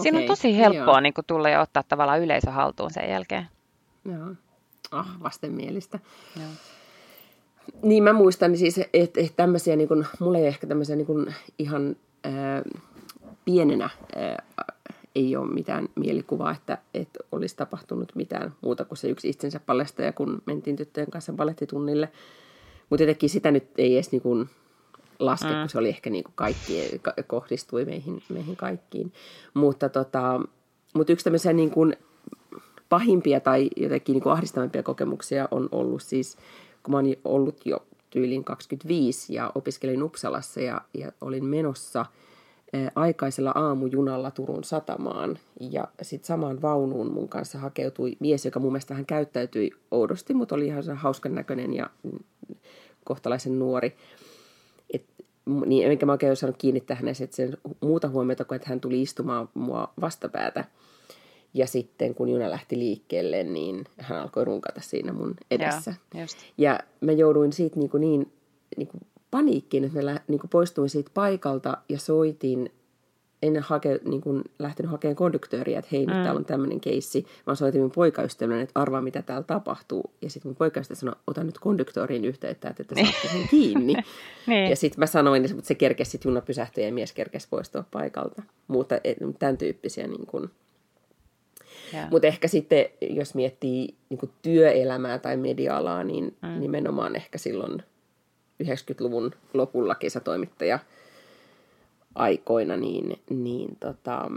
Siinä 0.01 0.17
okay, 0.17 0.23
on 0.23 0.27
tosi 0.27 0.57
helppoa 0.57 1.01
niin 1.01 1.13
tulla 1.27 1.49
ja 1.49 1.61
ottaa 1.61 1.83
tavallaan 1.83 2.21
yleisö 2.21 2.51
haltuun 2.51 2.91
sen 2.91 3.09
jälkeen. 3.09 3.47
Joo. 4.05 4.35
Ah, 4.91 5.07
vastenmielistä. 5.23 5.99
Joo. 6.35 6.49
Niin 7.83 8.03
mä 8.03 8.13
muistan 8.13 8.57
siis, 8.57 8.79
että 8.93 9.21
et 9.21 9.33
tämmöisiä, 9.35 9.75
niin 9.75 9.87
kun, 9.87 10.05
mulla 10.19 10.37
ei 10.37 10.47
ehkä 10.47 10.67
tämmöisiä 10.67 10.95
niin 10.95 11.05
kun 11.05 11.33
ihan 11.59 11.95
ää, 12.23 12.61
pienenä 13.45 13.89
ää, 14.15 14.43
ei 15.15 15.35
ole 15.35 15.53
mitään 15.53 15.89
mielikuvaa, 15.95 16.51
että, 16.51 16.77
että 16.93 17.19
olisi 17.31 17.55
tapahtunut 17.55 18.15
mitään 18.15 18.55
muuta 18.61 18.85
kuin 18.85 18.97
se 18.97 19.09
yksi 19.09 19.29
itsensä 19.29 19.59
paljastaja, 19.59 20.13
kun 20.13 20.41
mentiin 20.45 20.75
tyttöjen 20.75 21.11
kanssa 21.11 21.33
balettitunnille. 21.33 22.09
Mutta 22.89 23.03
jotenkin 23.03 23.29
sitä 23.29 23.51
nyt 23.51 23.67
ei 23.77 23.95
edes 23.95 24.11
niin 24.11 24.21
kun 24.21 24.49
laske, 25.19 25.47
mm. 25.47 25.59
kun 25.59 25.69
se 25.69 25.77
oli 25.77 25.89
ehkä 25.89 26.09
niin 26.09 26.23
kuin 26.23 26.33
kaikki, 26.35 27.01
kohdistui 27.27 27.85
meihin, 27.85 28.23
meihin 28.29 28.55
kaikkiin. 28.55 29.13
Mutta, 29.53 29.89
tota, 29.89 30.41
mutta 30.93 31.13
yksi 31.13 31.23
tämmöisiä 31.23 31.53
niin 31.53 31.71
kuin 31.71 31.95
pahimpia 32.89 33.39
tai 33.39 33.69
jotenkin 33.77 34.13
niin 34.13 34.23
kuin 34.23 34.33
ahdistavampia 34.33 34.83
kokemuksia 34.83 35.47
on 35.51 35.69
ollut 35.71 36.01
siis, 36.01 36.37
kun 36.83 36.91
mä 36.91 36.97
oon 36.97 37.05
ollut 37.25 37.65
jo 37.65 37.85
tyylin 38.09 38.43
25 38.43 39.33
ja 39.33 39.51
opiskelin 39.55 40.03
Uppsalassa 40.03 40.61
ja, 40.61 40.81
ja 40.93 41.11
olin 41.21 41.45
menossa 41.45 42.05
aikaisella 42.95 43.51
aamujunalla 43.55 44.31
Turun 44.31 44.63
satamaan. 44.63 45.39
Ja 45.59 45.87
sitten 46.01 46.27
samaan 46.27 46.61
vaunuun 46.61 47.13
mun 47.13 47.29
kanssa 47.29 47.59
hakeutui 47.59 48.17
mies, 48.19 48.45
joka 48.45 48.59
mun 48.59 48.71
mielestä 48.71 48.93
vähän 48.93 49.05
käyttäytyi 49.05 49.71
oudosti, 49.91 50.33
mutta 50.33 50.55
oli 50.55 50.65
ihan 50.65 50.97
hauskan 50.97 51.35
näköinen 51.35 51.73
ja 51.73 51.89
kohtalaisen 53.03 53.59
nuori 53.59 53.95
niin 55.65 55.91
enkä 55.91 56.05
mä 56.05 56.11
oikein 56.11 56.35
saanut 56.35 56.57
kiinnittää 56.57 56.97
hänessä 56.97 57.27
sen 57.31 57.57
muuta 57.81 58.09
huomiota, 58.09 58.45
kun 58.45 58.55
että 58.55 58.69
hän 58.69 58.81
tuli 58.81 59.01
istumaan 59.01 59.49
mua 59.53 59.93
vastapäätä. 60.01 60.65
Ja 61.53 61.67
sitten 61.67 62.15
kun 62.15 62.29
juna 62.29 62.49
lähti 62.49 62.79
liikkeelle, 62.79 63.43
niin 63.43 63.85
hän 63.97 64.21
alkoi 64.21 64.45
runkata 64.45 64.81
siinä 64.81 65.13
mun 65.13 65.35
edessä. 65.51 65.93
Ja, 66.13 66.25
ja 66.57 66.79
mä 67.01 67.11
jouduin 67.11 67.53
siitä 67.53 67.79
niin, 67.79 67.89
kuin 67.89 68.01
niin, 68.01 68.31
niin 68.77 68.87
kuin 68.87 69.01
paniikkiin, 69.31 69.83
että 69.83 70.01
mä 70.01 70.19
niin 70.27 70.39
kuin 70.39 70.49
poistuin 70.49 70.89
siitä 70.89 71.11
paikalta 71.13 71.77
ja 71.89 71.99
soitin 71.99 72.71
en 73.43 73.59
hake, 73.59 73.99
niin 74.05 74.21
kuin 74.21 74.43
lähtenyt 74.59 74.91
hakemaan 74.91 75.15
konduktööriä, 75.15 75.79
että 75.79 75.89
hei, 75.91 76.05
mm. 76.05 76.13
nyt 76.13 76.23
täällä 76.23 76.39
on 76.39 76.45
tämmöinen 76.45 76.79
keissi, 76.79 77.25
vaan 77.47 77.57
soitin 77.57 77.81
mun 77.81 77.91
poikaystävälle, 77.91 78.61
että 78.61 78.79
arvaa, 78.79 79.01
mitä 79.01 79.21
täällä 79.21 79.43
tapahtuu. 79.43 80.11
Ja 80.21 80.29
sitten 80.29 80.49
mun 80.49 80.55
poikaystävä 80.55 80.95
sanoi, 80.99 81.15
ota 81.27 81.43
nyt 81.43 81.59
konduktööriin 81.59 82.25
yhteyttä, 82.25 82.73
että 82.79 82.95
niin. 82.95 83.05
saatte 83.05 83.27
sen 83.27 83.47
kiinni. 83.51 83.93
niin. 84.47 84.69
Ja 84.69 84.75
sitten 84.75 84.99
mä 84.99 85.05
sanoin, 85.05 85.45
että 85.45 85.57
se 85.63 85.75
kerkesi 85.75 86.11
sitten 86.11 86.29
juna 86.29 86.41
pysähtyi 86.41 86.85
ja 86.85 86.93
mies 86.93 87.13
kerkesi 87.13 87.47
poistua 87.49 87.83
paikalta. 87.91 88.41
Mutta 88.67 88.95
tämän 89.39 89.57
tyyppisiä 89.57 90.07
niin 90.07 90.25
kuin. 90.25 90.49
Mutta 92.11 92.27
ehkä 92.27 92.47
sitten, 92.47 92.85
jos 93.01 93.35
miettii 93.35 93.95
niin 94.09 94.17
kuin 94.17 94.31
työelämää 94.41 95.19
tai 95.19 95.37
media-alaa, 95.37 96.03
niin 96.03 96.35
mm. 96.41 96.59
nimenomaan 96.59 97.15
ehkä 97.15 97.37
silloin 97.37 97.83
90-luvun 98.63 99.31
lopulla 99.53 99.95
kesätoimittaja– 99.95 100.79
aikoina, 102.19 102.77
niin, 102.77 103.19
niin 103.29 103.77
tota, 103.79 104.31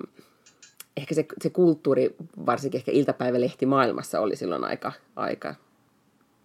ehkä 0.97 1.15
se, 1.15 1.27
se 1.43 1.51
kulttuuri, 1.51 2.17
varsinkin 2.47 2.79
ehkä 2.79 2.93
iltapäivälehti 2.93 3.67
maailmassa 3.67 4.21
oli 4.21 4.37
silloin 4.37 4.65
aika, 4.65 4.93
aika 5.17 5.55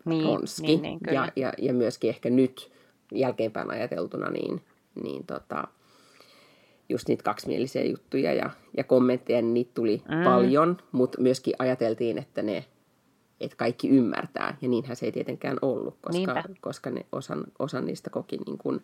niin, 0.06 0.23
konski. 0.23 0.67
Niin, 0.67 0.82
niin, 0.82 1.00
ja, 1.12 1.32
ja, 1.36 1.54
ja 1.58 1.73
myöskin 1.73 2.10
ehkä 2.10 2.30
nyt 2.30 2.71
jälkeenpäin 3.12 3.71
ajateltuna, 3.71 4.30
niin, 4.30 4.62
niin 5.04 5.26
tota, 5.26 5.67
just 6.89 7.08
niitä 7.08 7.23
kaksimielisiä 7.23 7.84
juttuja 7.84 8.34
ja, 8.34 8.50
ja 8.78 8.84
kommentteja, 8.84 9.41
niin 9.41 9.54
niitä 9.54 9.71
tuli 9.73 10.02
mm. 10.10 10.23
paljon, 10.23 10.78
mutta 10.91 11.21
myöskin 11.21 11.54
ajateltiin, 11.60 12.17
että 12.17 12.41
ne 12.41 12.65
että 13.39 13.58
kaikki 13.58 13.89
ymmärtää, 13.89 14.58
ja 14.62 14.67
niinhän 14.67 14.95
se 14.95 15.06
ei 15.06 15.12
tietenkään 15.12 15.58
ollut, 15.62 15.97
koska, 16.02 16.43
koska 16.62 16.89
ne 16.89 17.06
osan, 17.12 17.43
osan 17.60 17.86
niistä 17.86 18.10
koki 18.10 18.38
niin 18.38 18.58
kuin, 18.58 18.82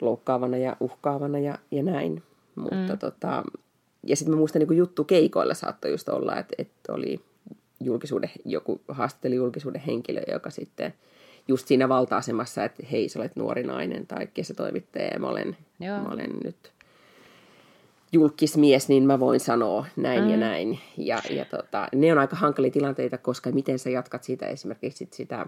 loukkaavana 0.00 0.56
ja 0.56 0.76
uhkaavana 0.80 1.38
ja, 1.38 1.58
ja 1.70 1.82
näin. 1.82 2.22
Mutta 2.54 2.92
mm. 2.92 2.98
tota, 2.98 3.44
ja 4.06 4.16
sitten 4.16 4.34
mä 4.34 4.38
muistan 4.38 4.62
niin 4.62 4.76
juttu 4.76 5.04
keikoilla 5.04 5.54
saattoi 5.54 5.90
just 5.90 6.08
olla, 6.08 6.36
että, 6.36 6.54
että 6.58 6.92
oli 6.92 7.20
julkisuuden, 7.80 8.30
joku 8.44 8.80
haastatteli 8.88 9.34
julkisuuden 9.34 9.80
henkilö, 9.80 10.22
joka 10.32 10.50
sitten 10.50 10.94
just 11.48 11.66
siinä 11.66 11.88
valta-asemassa, 11.88 12.64
että 12.64 12.86
hei, 12.92 13.08
sä 13.08 13.18
olet 13.18 13.36
nuori 13.36 13.62
nainen 13.62 14.06
tai 14.06 14.26
kesätoimittaja 14.34 15.08
ja 15.12 15.20
mä 15.20 15.28
olen, 15.28 15.56
mä 15.80 16.08
olen 16.12 16.30
nyt 16.44 16.72
julkismies, 18.12 18.88
niin 18.88 19.06
mä 19.06 19.20
voin 19.20 19.40
sanoa 19.40 19.86
näin 19.96 20.24
mm. 20.24 20.30
ja 20.30 20.36
näin. 20.36 20.78
Ja, 20.96 21.22
ja 21.30 21.44
tota, 21.44 21.88
ne 21.94 22.12
on 22.12 22.18
aika 22.18 22.36
hankalia 22.36 22.70
tilanteita, 22.70 23.18
koska 23.18 23.50
miten 23.50 23.78
sä 23.78 23.90
jatkat 23.90 24.24
siitä 24.24 24.46
esimerkiksi 24.46 25.08
sitä 25.10 25.46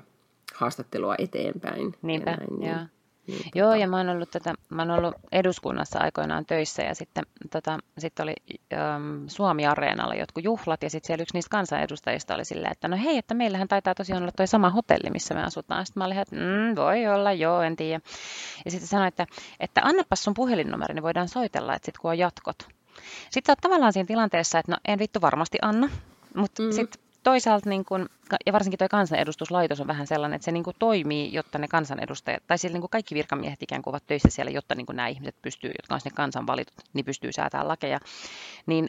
haastattelua 0.54 1.14
eteenpäin. 1.18 1.94
Niinpä, 2.02 2.30
ja 2.30 2.36
näin, 2.36 2.60
niin, 2.60 2.76
niin, 2.76 2.88
Joo, 3.54 3.68
tota... 3.68 3.76
ja 3.76 3.88
mä 3.88 3.96
oon, 3.96 4.08
ollut 4.08 4.30
tätä, 4.30 4.54
mä 4.68 4.82
oon 4.82 4.90
ollut 4.90 5.14
eduskunnassa 5.32 5.98
aikoinaan 5.98 6.46
töissä 6.46 6.82
ja 6.82 6.94
sitten 6.94 7.24
tota, 7.50 7.78
sit 7.98 8.20
oli 8.20 8.34
äm, 8.72 9.28
Suomi-areenalla 9.28 10.14
jotkut 10.14 10.44
juhlat 10.44 10.82
ja 10.82 10.90
sitten 10.90 11.06
siellä 11.06 11.22
yksi 11.22 11.36
niistä 11.36 11.50
kansanedustajista 11.50 12.34
oli 12.34 12.44
silleen, 12.44 12.72
että 12.72 12.88
no 12.88 12.96
hei, 13.04 13.18
että 13.18 13.34
meillähän 13.34 13.68
taitaa 13.68 13.94
tosiaan 13.94 14.22
olla 14.22 14.32
toi 14.36 14.46
sama 14.46 14.70
hotelli, 14.70 15.10
missä 15.10 15.34
me 15.34 15.42
asutaan. 15.42 15.86
Sitten 15.86 16.00
mä 16.00 16.04
olin, 16.04 16.18
että 16.18 16.36
mm, 16.36 16.76
voi 16.76 17.06
olla, 17.06 17.32
joo, 17.32 17.62
en 17.62 17.76
tiedä. 17.76 18.00
Ja 18.64 18.70
sitten 18.70 18.88
sanoin, 18.88 19.08
että, 19.08 19.26
että 19.60 19.80
annapas 19.84 20.24
sun 20.24 20.34
puhelinnumero, 20.34 20.94
niin 20.94 21.02
voidaan 21.02 21.28
soitella, 21.28 21.74
että 21.74 21.86
sitten 21.86 22.02
kun 22.02 22.10
on 22.10 22.18
jatkot. 22.18 22.68
Sitten 23.30 23.46
sä 23.46 23.52
oot 23.52 23.58
tavallaan 23.60 23.92
siinä 23.92 24.06
tilanteessa, 24.06 24.58
että 24.58 24.72
no 24.72 24.78
en 24.88 24.98
vittu 24.98 25.20
varmasti 25.20 25.58
anna, 25.62 25.88
mutta 26.34 26.62
mm. 26.62 26.72
sitten 26.72 27.09
toisaalta, 27.22 27.68
niin 27.68 27.84
kun, 27.84 28.08
ja 28.46 28.52
varsinkin 28.52 28.78
tuo 28.78 28.88
kansanedustuslaitos 28.90 29.80
on 29.80 29.86
vähän 29.86 30.06
sellainen, 30.06 30.36
että 30.36 30.44
se 30.44 30.52
niin 30.52 30.64
toimii, 30.78 31.32
jotta 31.32 31.58
ne 31.58 31.68
kansanedustajat, 31.68 32.42
tai 32.46 32.58
siis 32.58 32.72
niin 32.72 32.82
kaikki 32.90 33.14
virkamiehet 33.14 33.62
ikään 33.62 33.82
kuin 33.82 33.92
ovat 33.92 34.06
töissä 34.06 34.28
siellä, 34.30 34.50
jotta 34.50 34.74
niin 34.74 34.86
nämä 34.92 35.08
ihmiset 35.08 35.36
pystyy, 35.42 35.70
jotka 35.70 35.94
on 35.94 36.00
sinne 36.00 36.16
kansan 36.16 36.46
valitut, 36.46 36.74
niin 36.92 37.04
pystyy 37.04 37.32
säätämään 37.32 37.68
lakeja. 37.68 38.00
Niin 38.66 38.88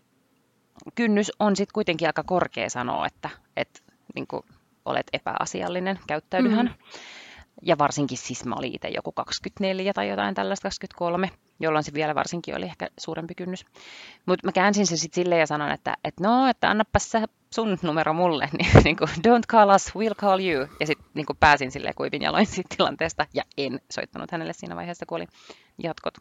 kynnys 0.96 1.32
on 1.39 1.56
sitten 1.56 1.74
kuitenkin 1.74 2.08
aika 2.08 2.24
korkea 2.24 2.70
sanoa, 2.70 3.08
että, 3.08 3.30
että 3.58 3.80
niin 4.15 4.28
olet 4.86 5.08
epäasiallinen, 5.13 6.00
käyttäydyhän. 6.08 6.65
Mm. 6.65 6.74
Ja 7.62 7.78
varsinkin 7.78 8.17
siis 8.17 8.46
mä 8.46 8.56
olin 8.56 8.76
itse 8.76 8.89
joku 8.89 9.12
24 9.12 9.94
tai 9.94 10.10
jotain 10.10 10.36
tällaista, 10.36 10.63
23, 10.63 11.30
jolloin 11.60 11.84
se 11.84 11.94
vielä 11.94 12.15
varsinkin 12.15 12.56
oli 12.56 12.65
ehkä 12.65 12.88
suurempi 13.00 13.36
kynnys. 13.36 13.65
Mutta 14.26 14.48
mä 14.48 14.52
käänsin 14.52 14.88
sen 14.88 14.98
sitten 14.98 15.24
silleen 15.24 15.39
ja 15.39 15.48
sanon, 15.48 15.72
että, 15.72 15.94
että 16.04 16.24
no, 16.24 16.48
että 16.48 16.70
annapas 16.70 17.12
sä 17.12 17.28
sun 17.56 17.78
numero 17.82 18.14
mulle, 18.14 18.50
niin, 18.58 18.70
niin 18.84 18.98
kuin, 18.98 19.10
don't 19.10 19.48
call 19.48 19.76
us, 19.76 19.90
we'll 19.90 20.16
call 20.16 20.40
you. 20.40 20.68
Ja 20.80 20.88
sitten 20.88 21.08
niin 21.14 21.26
pääsin 21.40 21.72
silleen 21.72 21.96
kuivin 21.96 22.22
jaloin 22.22 22.46
siitä 22.46 22.76
tilanteesta 22.78 23.26
ja 23.34 23.44
en 23.58 23.82
soittanut 23.92 24.32
hänelle 24.32 24.54
siinä 24.54 24.76
vaiheessa, 24.76 25.06
kun 25.06 25.16
oli 25.16 25.28
jatkot. 25.84 26.14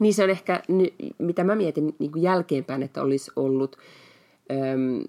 Niin 0.00 0.14
se 0.14 0.24
on 0.24 0.30
ehkä, 0.30 0.62
mitä 1.18 1.44
mä 1.44 1.54
mietin 1.54 1.96
niin 1.98 2.12
kuin 2.12 2.22
jälkeenpäin, 2.22 2.82
että 2.82 3.02
olisi 3.02 3.30
ollut... 3.36 3.76
Öm, 4.50 5.04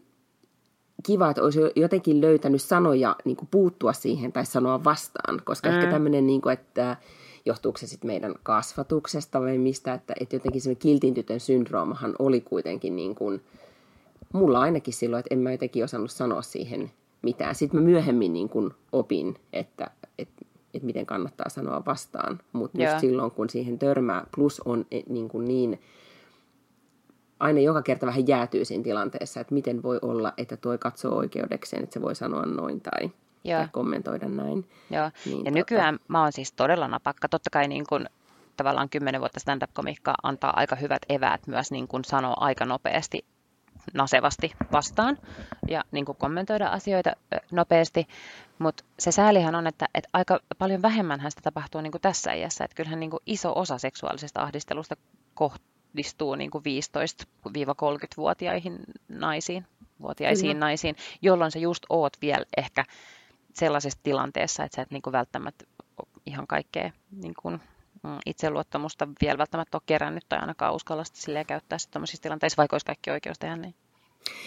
kiva, 1.03 1.29
että 1.29 1.43
olisi 1.43 1.59
jotenkin 1.75 2.21
löytänyt 2.21 2.61
sanoja 2.61 3.15
niin 3.25 3.37
kuin 3.37 3.47
puuttua 3.51 3.93
siihen 3.93 4.31
tai 4.31 4.45
sanoa 4.45 4.83
vastaan, 4.83 5.41
koska 5.43 5.69
mm. 5.69 5.75
ehkä 5.75 5.91
tämmöinen, 5.91 6.27
niin 6.27 6.41
kuin, 6.41 6.53
että 6.53 6.97
johtuuko 7.45 7.77
se 7.77 7.87
sitten 7.87 8.07
meidän 8.07 8.35
kasvatuksesta 8.43 9.41
vai 9.41 9.57
mistä, 9.57 9.93
että, 9.93 10.13
että 10.19 10.35
jotenkin 10.35 10.61
se 10.61 10.75
kiltin 10.75 11.13
tytön 11.13 11.39
syndroomahan 11.39 12.15
oli 12.19 12.41
kuitenkin 12.41 12.95
niin 12.95 13.15
kuin, 13.15 13.41
mulla 14.33 14.59
ainakin 14.59 14.93
silloin, 14.93 15.19
että 15.19 15.35
en 15.35 15.39
mä 15.39 15.51
jotenkin 15.51 15.83
osannut 15.83 16.11
sanoa 16.11 16.41
siihen 16.41 16.91
mitään. 17.21 17.55
Sitten 17.55 17.79
mä 17.79 17.85
myöhemmin 17.85 18.33
niin 18.33 18.49
kuin 18.49 18.71
opin, 18.91 19.35
että, 19.53 19.91
että, 20.17 20.45
että 20.73 20.85
miten 20.85 21.05
kannattaa 21.05 21.49
sanoa 21.49 21.85
vastaan, 21.85 22.39
mutta 22.53 22.83
just 22.83 22.99
silloin 22.99 23.31
kun 23.31 23.49
siihen 23.49 23.79
törmää, 23.79 24.25
plus 24.35 24.61
on 24.65 24.85
eh, 24.91 25.03
niin, 25.09 25.29
kuin 25.29 25.45
niin 25.45 25.79
aina 27.39 27.59
joka 27.59 27.81
kerta 27.81 28.05
vähän 28.05 28.27
jäätyy 28.27 28.65
siinä 28.65 28.83
tilanteessa, 28.83 29.39
että 29.39 29.53
miten 29.53 29.83
voi 29.83 29.99
olla, 30.01 30.33
että 30.37 30.57
toi 30.57 30.77
katsoo 30.77 31.15
oikeudekseen, 31.15 31.83
että 31.83 31.93
se 31.93 32.01
voi 32.01 32.15
sanoa 32.15 32.45
noin 32.45 32.81
tai, 32.81 33.11
tai 33.43 33.67
kommentoida 33.71 34.29
näin. 34.29 34.65
Joo, 34.89 35.11
niin, 35.25 35.37
ja 35.37 35.43
tota... 35.43 35.51
nykyään 35.51 35.99
mä 36.07 36.21
oon 36.21 36.31
siis 36.31 36.51
todella 36.51 36.87
napakka. 36.87 37.29
Totta 37.29 37.49
kai 37.49 37.67
niin 37.67 37.85
kun, 37.89 38.05
tavallaan 38.57 38.89
kymmenen 38.89 39.21
vuotta 39.21 39.39
stand-up-komikkaa 39.39 40.15
antaa 40.23 40.53
aika 40.55 40.75
hyvät 40.75 41.01
eväät 41.09 41.47
myös 41.47 41.71
niin 41.71 41.87
kun 41.87 42.05
sanoa 42.05 42.33
aika 42.37 42.65
nopeasti 42.65 43.25
nasevasti 43.93 44.51
vastaan 44.71 45.17
ja 45.67 45.83
niin 45.91 46.05
kuin 46.05 46.17
kommentoida 46.17 46.67
asioita 46.67 47.11
nopeasti. 47.51 48.07
Mutta 48.59 48.83
se 48.99 49.11
säälihän 49.11 49.55
on, 49.55 49.67
että, 49.67 49.87
että 49.95 50.09
aika 50.13 50.39
paljon 50.57 50.81
vähemmän 50.81 51.21
sitä 51.29 51.41
tapahtuu 51.43 51.81
niin 51.81 51.91
kuin 51.91 52.01
tässä 52.01 52.33
iässä. 52.33 52.65
Että 52.65 52.75
kyllähän 52.75 52.99
niin 52.99 53.11
kuin 53.11 53.23
iso 53.25 53.53
osa 53.55 53.77
seksuaalisesta 53.77 54.41
ahdistelusta 54.41 54.95
kohdistuu 55.33 56.35
niin 56.35 56.51
kuin 56.51 56.63
15-30-vuotiaihin 56.63 58.79
naisiin, 59.09 59.65
vuotiaisiin 60.01 60.51
Kyllä. 60.51 60.65
naisiin, 60.65 60.95
jolloin 61.21 61.51
sä 61.51 61.59
just 61.59 61.83
oot 61.89 62.13
vielä 62.21 62.45
ehkä 62.57 62.85
sellaisessa 63.53 63.99
tilanteessa, 64.03 64.63
että 64.63 64.75
sä 64.75 64.81
et 64.81 64.91
niin 64.91 65.01
kuin 65.01 65.11
välttämättä 65.11 65.65
ihan 66.25 66.47
kaikkea 66.47 66.91
niin 67.11 67.33
kuin 67.41 67.61
itseluottamusta 68.25 69.07
vielä 69.21 69.37
välttämättä 69.37 69.77
ole 69.77 69.83
kerännyt 69.85 70.25
tai 70.29 70.39
ainakaan 70.39 70.75
uskalla 70.75 71.03
sitä 71.03 71.43
käyttää 71.43 71.77
sitä 71.77 71.91
tämmöisissä 71.91 72.23
tilanteissa, 72.23 72.57
vaikka 72.57 72.73
olisi 72.73 72.85
kaikki 72.85 73.11
oikeus 73.11 73.39
tehdä 73.39 73.55
niin. 73.55 73.75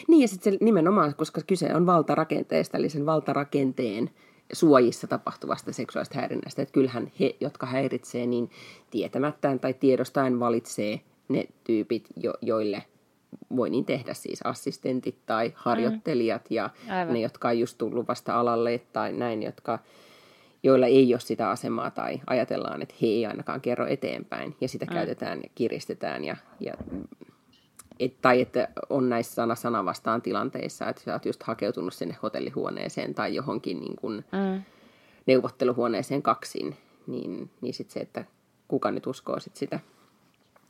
Niin 0.09 0.23
ja 0.23 0.29
sitten 0.29 0.57
nimenomaan, 0.61 1.15
koska 1.15 1.41
kyse 1.47 1.75
on 1.75 1.87
valtarakenteesta, 1.87 2.79
eli 2.79 2.89
sen 2.89 3.07
valtarakenteen 3.07 4.11
suojissa 4.53 5.07
tapahtuvasta 5.07 5.73
seksuaalista 5.73 6.19
häirinnästä. 6.19 6.63
Että 6.63 6.73
kyllähän 6.73 7.13
he, 7.21 7.37
jotka 7.41 7.67
häiritsee, 7.67 8.27
niin 8.27 8.51
tietämättään 8.91 9.61
tai 9.61 9.75
tiedostaen 9.75 10.41
valitsee 10.41 11.01
ne 11.29 11.45
tyypit, 11.65 12.09
jo, 12.17 12.35
joille 12.43 12.83
voi 13.57 13.71
niin 13.71 13.85
tehdä 13.85 14.15
siis 14.15 14.43
assistentit 14.43 15.27
tai 15.27 15.53
harjoittelijat 15.55 16.51
mm. 16.51 16.55
ja 16.55 16.71
Aivan. 16.89 17.15
ne, 17.15 17.21
jotka 17.21 17.49
on 17.49 17.59
just 17.59 17.79
tullut 17.79 18.09
vasta 18.09 18.41
alalle 18.41 18.81
tai 18.93 19.13
näin, 19.13 19.43
jotka 19.43 19.79
joilla 20.65 20.87
ei 20.87 21.15
ole 21.15 21.21
sitä 21.21 21.51
asemaa 21.51 21.91
tai 21.91 22.21
ajatellaan, 22.27 22.83
että 22.83 22.95
he 23.03 23.07
ei 23.07 23.27
ainakaan 23.27 23.61
kerro 23.61 23.87
eteenpäin 23.87 24.57
ja 24.61 24.69
sitä 24.69 24.85
mm. 24.85 24.93
käytetään 24.93 25.39
ja 25.43 25.51
kiristetään 25.55 26.25
ja, 26.25 26.37
ja 26.61 26.75
et, 28.01 28.21
tai 28.23 28.41
että 28.41 28.69
on 28.91 29.09
näissä 29.09 29.35
sana 29.35 29.55
sana 29.55 29.85
vastaan 29.85 30.23
tilanteissa, 30.23 30.89
että 30.89 31.03
sä 31.03 31.13
oot 31.13 31.27
just 31.27 31.43
hakeutunut 31.43 31.95
sinne 31.95 32.17
hotellihuoneeseen 32.23 33.15
tai 33.15 33.35
johonkin 33.35 33.81
niin 33.81 33.97
kuin 33.97 34.25
mm. 34.33 34.63
neuvotteluhuoneeseen 35.27 36.23
kaksin, 36.23 36.77
niin, 37.07 37.51
niin 37.61 37.75
sitten 37.75 37.95
se, 37.95 38.01
että 38.01 38.25
kuka 38.69 38.91
nyt 38.91 39.07
uskoo 39.07 39.41
sit 39.41 39.57
sitä 39.57 39.81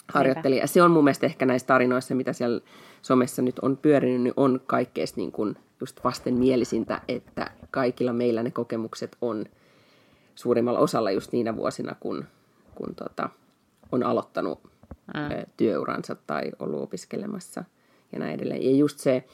harjoittelijaa. 0.08 0.66
Se 0.66 0.82
on 0.82 0.90
mun 0.90 1.04
mielestä 1.04 1.26
ehkä 1.26 1.46
näissä 1.46 1.66
tarinoissa, 1.66 2.14
mitä 2.14 2.32
siellä 2.32 2.60
somessa 3.02 3.42
nyt 3.42 3.58
on 3.58 3.76
pyörinyt, 3.76 4.22
niin 4.22 4.34
on 4.36 4.60
kaikkein 4.66 5.08
niin 5.16 5.32
kuin 5.32 5.56
just 5.80 6.04
vastenmielisintä, 6.04 7.00
että 7.08 7.50
kaikilla 7.70 8.12
meillä 8.12 8.42
ne 8.42 8.50
kokemukset 8.50 9.16
on– 9.20 9.44
suurimmalla 10.34 10.78
osalla 10.78 11.10
just 11.10 11.32
niinä 11.32 11.56
vuosina, 11.56 11.94
kun, 12.00 12.24
kun 12.74 12.94
tota, 12.94 13.30
on 13.92 14.02
aloittanut 14.02 14.60
mm. 14.64 15.52
työuransa 15.56 16.16
tai 16.26 16.52
ollut 16.58 16.82
opiskelemassa 16.82 17.64
ja 18.12 18.18
näin 18.18 18.34
edelleen. 18.34 18.62
Ja 18.62 18.70
just 18.70 18.98
se, 18.98 19.24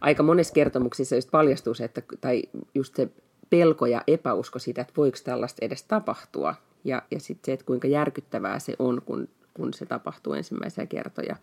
aika 0.00 0.22
monessa 0.22 0.54
kertomuksissa 0.54 1.14
just 1.14 1.30
paljastuu 1.30 1.74
se, 1.74 1.84
että, 1.84 2.02
tai 2.20 2.42
just 2.74 2.96
se 2.96 3.08
pelko 3.50 3.86
ja 3.86 4.02
epäusko 4.06 4.58
siitä, 4.58 4.80
että 4.80 4.94
voiko 4.96 5.18
tällaista 5.24 5.64
edes 5.64 5.82
tapahtua. 5.82 6.54
Ja, 6.84 7.02
ja 7.10 7.20
sitten 7.20 7.46
se, 7.46 7.52
että 7.52 7.66
kuinka 7.66 7.88
järkyttävää 7.88 8.58
se 8.58 8.76
on, 8.78 9.02
kun, 9.06 9.28
kun 9.54 9.74
se 9.74 9.86
tapahtuu 9.86 10.32
ensimmäisiä 10.32 10.86
kertoja, 10.86 11.36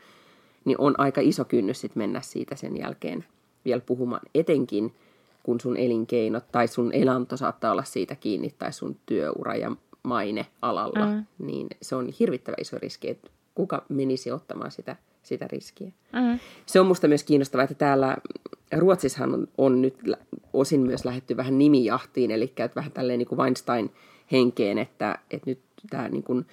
niin 0.66 0.78
on 0.80 0.96
aika 0.98 1.22
iso 1.22 1.46
kynnys 1.46 1.82
sit 1.82 1.96
mennä 1.96 2.22
siitä 2.22 2.56
sen 2.56 2.78
jälkeen 2.78 3.26
vielä 3.66 3.82
puhumaan. 3.86 4.22
Etenkin 4.36 4.96
kun 5.44 5.62
sun 5.62 5.78
elinkeinot 5.78 6.52
tai 6.52 6.68
sun 6.68 6.94
elanto 6.94 7.38
saattaa 7.38 7.72
olla 7.72 7.84
siitä 7.84 8.16
kiinni 8.16 8.54
tai 8.60 8.74
sun 8.74 8.96
työura 9.06 9.56
ja 9.56 9.72
maine 10.04 10.46
alalla, 10.62 11.06
mm. 11.06 11.26
niin 11.40 11.68
se 11.82 11.96
on 11.96 12.10
hirvittävä 12.20 12.56
iso 12.62 12.78
riski, 12.78 13.10
että 13.10 13.30
kuka 13.56 13.86
menisi 13.90 14.32
ottamaan 14.32 14.72
sitä, 14.72 14.96
sitä 15.24 15.48
riskiä. 15.48 15.92
Mm. 16.14 16.40
Se 16.66 16.80
on 16.80 16.88
musta 16.88 17.08
myös 17.08 17.24
kiinnostavaa, 17.24 17.64
että 17.64 17.76
täällä 17.76 18.18
Ruotsissahan 18.78 19.34
on, 19.34 19.48
on 19.58 19.82
nyt 19.82 19.96
osin 20.54 20.80
myös 20.80 21.06
lähetty 21.06 21.38
vähän 21.38 21.58
nimijahtiin, 21.58 22.32
eli 22.32 22.44
että 22.44 22.76
vähän 22.76 22.92
tälleen 22.92 23.20
niin 23.20 23.28
kuin 23.28 23.40
Weinstein-henkeen, 23.40 24.78
että, 24.78 25.20
että 25.32 25.50
nyt 25.50 25.60
tämä 25.90 26.10
niin 26.10 26.24
kuin 26.24 26.46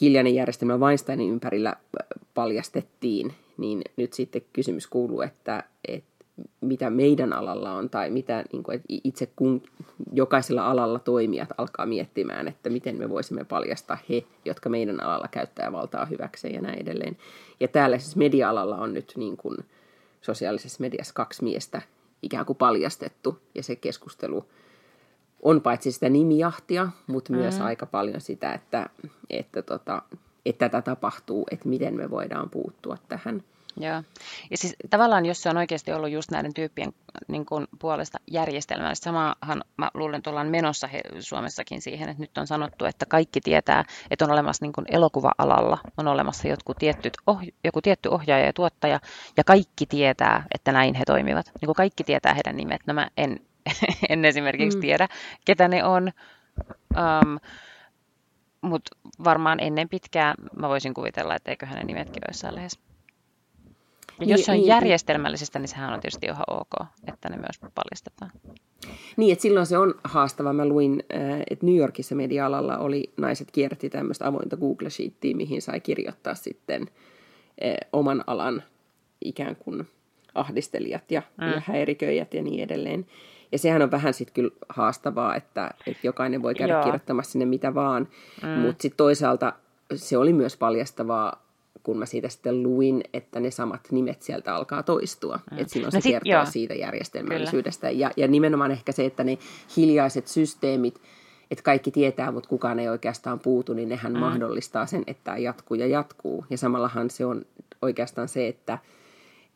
hiljainen 0.00 0.34
järjestelmä 0.34 0.76
Weinsteinin 0.76 1.30
ympärillä 1.30 1.76
paljastettiin, 2.34 3.32
niin 3.56 3.82
nyt 3.96 4.12
sitten 4.12 4.42
kysymys 4.52 4.86
kuuluu, 4.86 5.20
että, 5.20 5.64
että 5.88 6.17
mitä 6.60 6.90
meidän 6.90 7.32
alalla 7.32 7.72
on 7.72 7.90
tai 7.90 8.10
mitä 8.10 8.44
niin 8.52 8.62
kuin, 8.62 8.82
itse 8.88 9.28
kun 9.36 9.62
jokaisella 10.12 10.66
alalla 10.66 10.98
toimijat 10.98 11.48
alkaa 11.58 11.86
miettimään, 11.86 12.48
että 12.48 12.70
miten 12.70 12.96
me 12.96 13.08
voisimme 13.08 13.44
paljastaa 13.44 13.98
he, 14.08 14.24
jotka 14.44 14.68
meidän 14.68 15.02
alalla 15.02 15.28
käyttää 15.30 15.72
valtaa 15.72 16.04
hyväkseen 16.04 16.54
ja 16.54 16.60
näin 16.60 16.82
edelleen. 16.82 17.16
Ja 17.60 17.68
täällä 17.68 17.98
siis 17.98 18.16
media-alalla 18.16 18.76
on 18.76 18.94
nyt 18.94 19.12
niin 19.16 19.36
kuin 19.36 19.56
sosiaalisessa 20.20 20.80
mediassa 20.80 21.14
kaksi 21.14 21.44
miestä 21.44 21.82
ikään 22.22 22.46
kuin 22.46 22.56
paljastettu 22.56 23.38
ja 23.54 23.62
se 23.62 23.76
keskustelu 23.76 24.44
on 25.42 25.60
paitsi 25.60 25.92
sitä 25.92 26.08
nimijahtia, 26.08 26.88
mutta 27.06 27.32
mm. 27.32 27.38
myös 27.38 27.60
aika 27.60 27.86
paljon 27.86 28.20
sitä, 28.20 28.52
että, 28.52 28.90
että, 29.30 29.62
tota, 29.62 30.02
että 30.46 30.68
tätä 30.68 30.82
tapahtuu, 30.82 31.46
että 31.50 31.68
miten 31.68 31.94
me 31.94 32.10
voidaan 32.10 32.50
puuttua 32.50 32.96
tähän– 33.08 33.42
Joo. 33.80 34.02
Ja 34.50 34.56
siis 34.56 34.76
tavallaan, 34.90 35.26
jos 35.26 35.42
se 35.42 35.50
on 35.50 35.56
oikeasti 35.56 35.92
ollut 35.92 36.10
just 36.10 36.30
näiden 36.30 36.54
tyyppien 36.54 36.92
niin 37.28 37.46
kuin 37.46 37.66
puolesta 37.78 38.18
järjestelmällistä, 38.30 39.04
samahan 39.04 39.64
mä 39.76 39.90
luulen, 39.94 40.18
että 40.18 40.30
ollaan 40.30 40.48
menossa 40.48 40.86
he, 40.86 41.00
Suomessakin 41.20 41.82
siihen, 41.82 42.08
että 42.08 42.22
nyt 42.22 42.38
on 42.38 42.46
sanottu, 42.46 42.84
että 42.84 43.06
kaikki 43.06 43.40
tietää, 43.40 43.84
että 44.10 44.24
on 44.24 44.30
olemassa 44.30 44.64
niin 44.64 44.72
kuin 44.72 44.86
elokuva-alalla, 44.90 45.78
on 45.96 46.08
olemassa 46.08 46.48
jotkut 46.48 46.76
tietyt 46.76 47.14
oh, 47.26 47.40
joku 47.64 47.82
tietty 47.82 48.08
ohjaaja 48.08 48.46
ja 48.46 48.52
tuottaja, 48.52 49.00
ja 49.36 49.44
kaikki 49.44 49.86
tietää, 49.86 50.46
että 50.54 50.72
näin 50.72 50.94
he 50.94 51.04
toimivat. 51.06 51.46
Niin 51.46 51.66
kuin 51.66 51.76
kaikki 51.76 52.04
tietää 52.04 52.34
heidän 52.34 52.56
nimet. 52.56 52.80
No 52.86 52.94
mä 52.94 53.08
en, 53.16 53.40
en 54.08 54.24
esimerkiksi 54.24 54.78
mm. 54.78 54.82
tiedä, 54.82 55.08
ketä 55.44 55.68
ne 55.68 55.84
on. 55.84 56.12
Um, 56.96 57.38
mutta 58.60 58.96
varmaan 59.24 59.60
ennen 59.60 59.88
pitkää 59.88 60.34
mä 60.56 60.68
voisin 60.68 60.94
kuvitella, 60.94 61.34
että 61.34 61.50
eikö 61.50 61.66
hänen 61.66 61.86
nimetkin 61.86 62.22
ole 62.26 62.30
jossain 62.30 62.54
Ja 64.20 64.26
jos 64.26 64.38
niin, 64.38 64.44
se 64.44 64.52
on 64.52 64.54
niin, 64.54 64.62
niin, 64.62 64.68
järjestelmällistä, 64.68 65.58
niin 65.58 65.68
sehän 65.68 65.94
on 65.94 66.00
tietysti 66.00 66.26
ihan 66.26 66.44
ok, 66.50 66.88
että 67.06 67.28
ne 67.28 67.36
myös 67.36 67.72
paljastetaan. 67.74 68.30
Niin, 69.16 69.32
että 69.32 69.42
silloin 69.42 69.66
se 69.66 69.78
on 69.78 69.94
haastava. 70.04 70.52
Mä 70.52 70.66
luin, 70.66 71.02
äh, 71.14 71.40
että 71.50 71.66
New 71.66 71.76
Yorkissa 71.76 72.14
media-alalla 72.14 72.78
oli, 72.78 73.12
naiset 73.16 73.50
kierti 73.50 73.90
tämmöistä 73.90 74.26
avointa 74.26 74.56
Google 74.56 74.90
Sheetia, 74.90 75.36
mihin 75.36 75.62
sai 75.62 75.80
kirjoittaa 75.80 76.34
sitten 76.34 76.82
äh, 76.82 77.74
oman 77.92 78.24
alan 78.26 78.62
ikään 79.24 79.56
kuin 79.56 79.88
ahdistelijat 80.34 81.10
ja, 81.10 81.22
mm. 81.36 81.46
ja 81.46 81.62
häiriköijät 81.66 82.34
ja 82.34 82.42
niin 82.42 82.62
edelleen. 82.62 83.06
Ja 83.52 83.58
sehän 83.58 83.82
on 83.82 83.90
vähän 83.90 84.14
sitten 84.14 84.34
kyllä 84.34 84.50
haastavaa, 84.68 85.36
että, 85.36 85.70
että 85.86 86.06
jokainen 86.06 86.42
voi 86.42 86.54
käydä 86.54 86.72
Joo. 86.72 86.82
kirjoittamassa 86.82 87.32
sinne 87.32 87.46
mitä 87.46 87.74
vaan, 87.74 88.08
mm. 88.42 88.48
mutta 88.48 88.82
sitten 88.82 88.96
toisaalta 88.96 89.52
se 89.94 90.18
oli 90.18 90.32
myös 90.32 90.56
paljastavaa 90.56 91.47
kun 91.88 91.98
mä 91.98 92.06
siitä 92.06 92.28
sitten 92.28 92.62
luin, 92.62 93.02
että 93.12 93.40
ne 93.40 93.50
samat 93.50 93.80
nimet 93.90 94.22
sieltä 94.22 94.54
alkaa 94.54 94.82
toistua. 94.82 95.40
Mm. 95.50 95.58
Että 95.58 95.72
silloin 95.72 95.86
no 95.86 95.90
se 95.90 96.00
sit, 96.00 96.12
kertoo 96.12 96.32
joo. 96.32 96.46
siitä 96.46 96.74
järjestelmällisyydestä. 96.74 97.90
Ja, 97.90 98.10
ja 98.16 98.28
nimenomaan 98.28 98.70
ehkä 98.70 98.92
se, 98.92 99.04
että 99.04 99.24
ne 99.24 99.38
hiljaiset 99.76 100.26
systeemit, 100.26 101.00
että 101.50 101.64
kaikki 101.64 101.90
tietää, 101.90 102.32
mutta 102.32 102.48
kukaan 102.48 102.78
ei 102.78 102.88
oikeastaan 102.88 103.40
puutu, 103.40 103.74
niin 103.74 103.88
nehän 103.88 104.12
mm. 104.12 104.18
mahdollistaa 104.18 104.86
sen, 104.86 105.04
että 105.06 105.24
tämä 105.24 105.38
jatkuu 105.38 105.76
ja 105.76 105.86
jatkuu. 105.86 106.44
Ja 106.50 106.58
samallahan 106.58 107.10
se 107.10 107.26
on 107.26 107.46
oikeastaan 107.82 108.28
se, 108.28 108.48
että, 108.48 108.78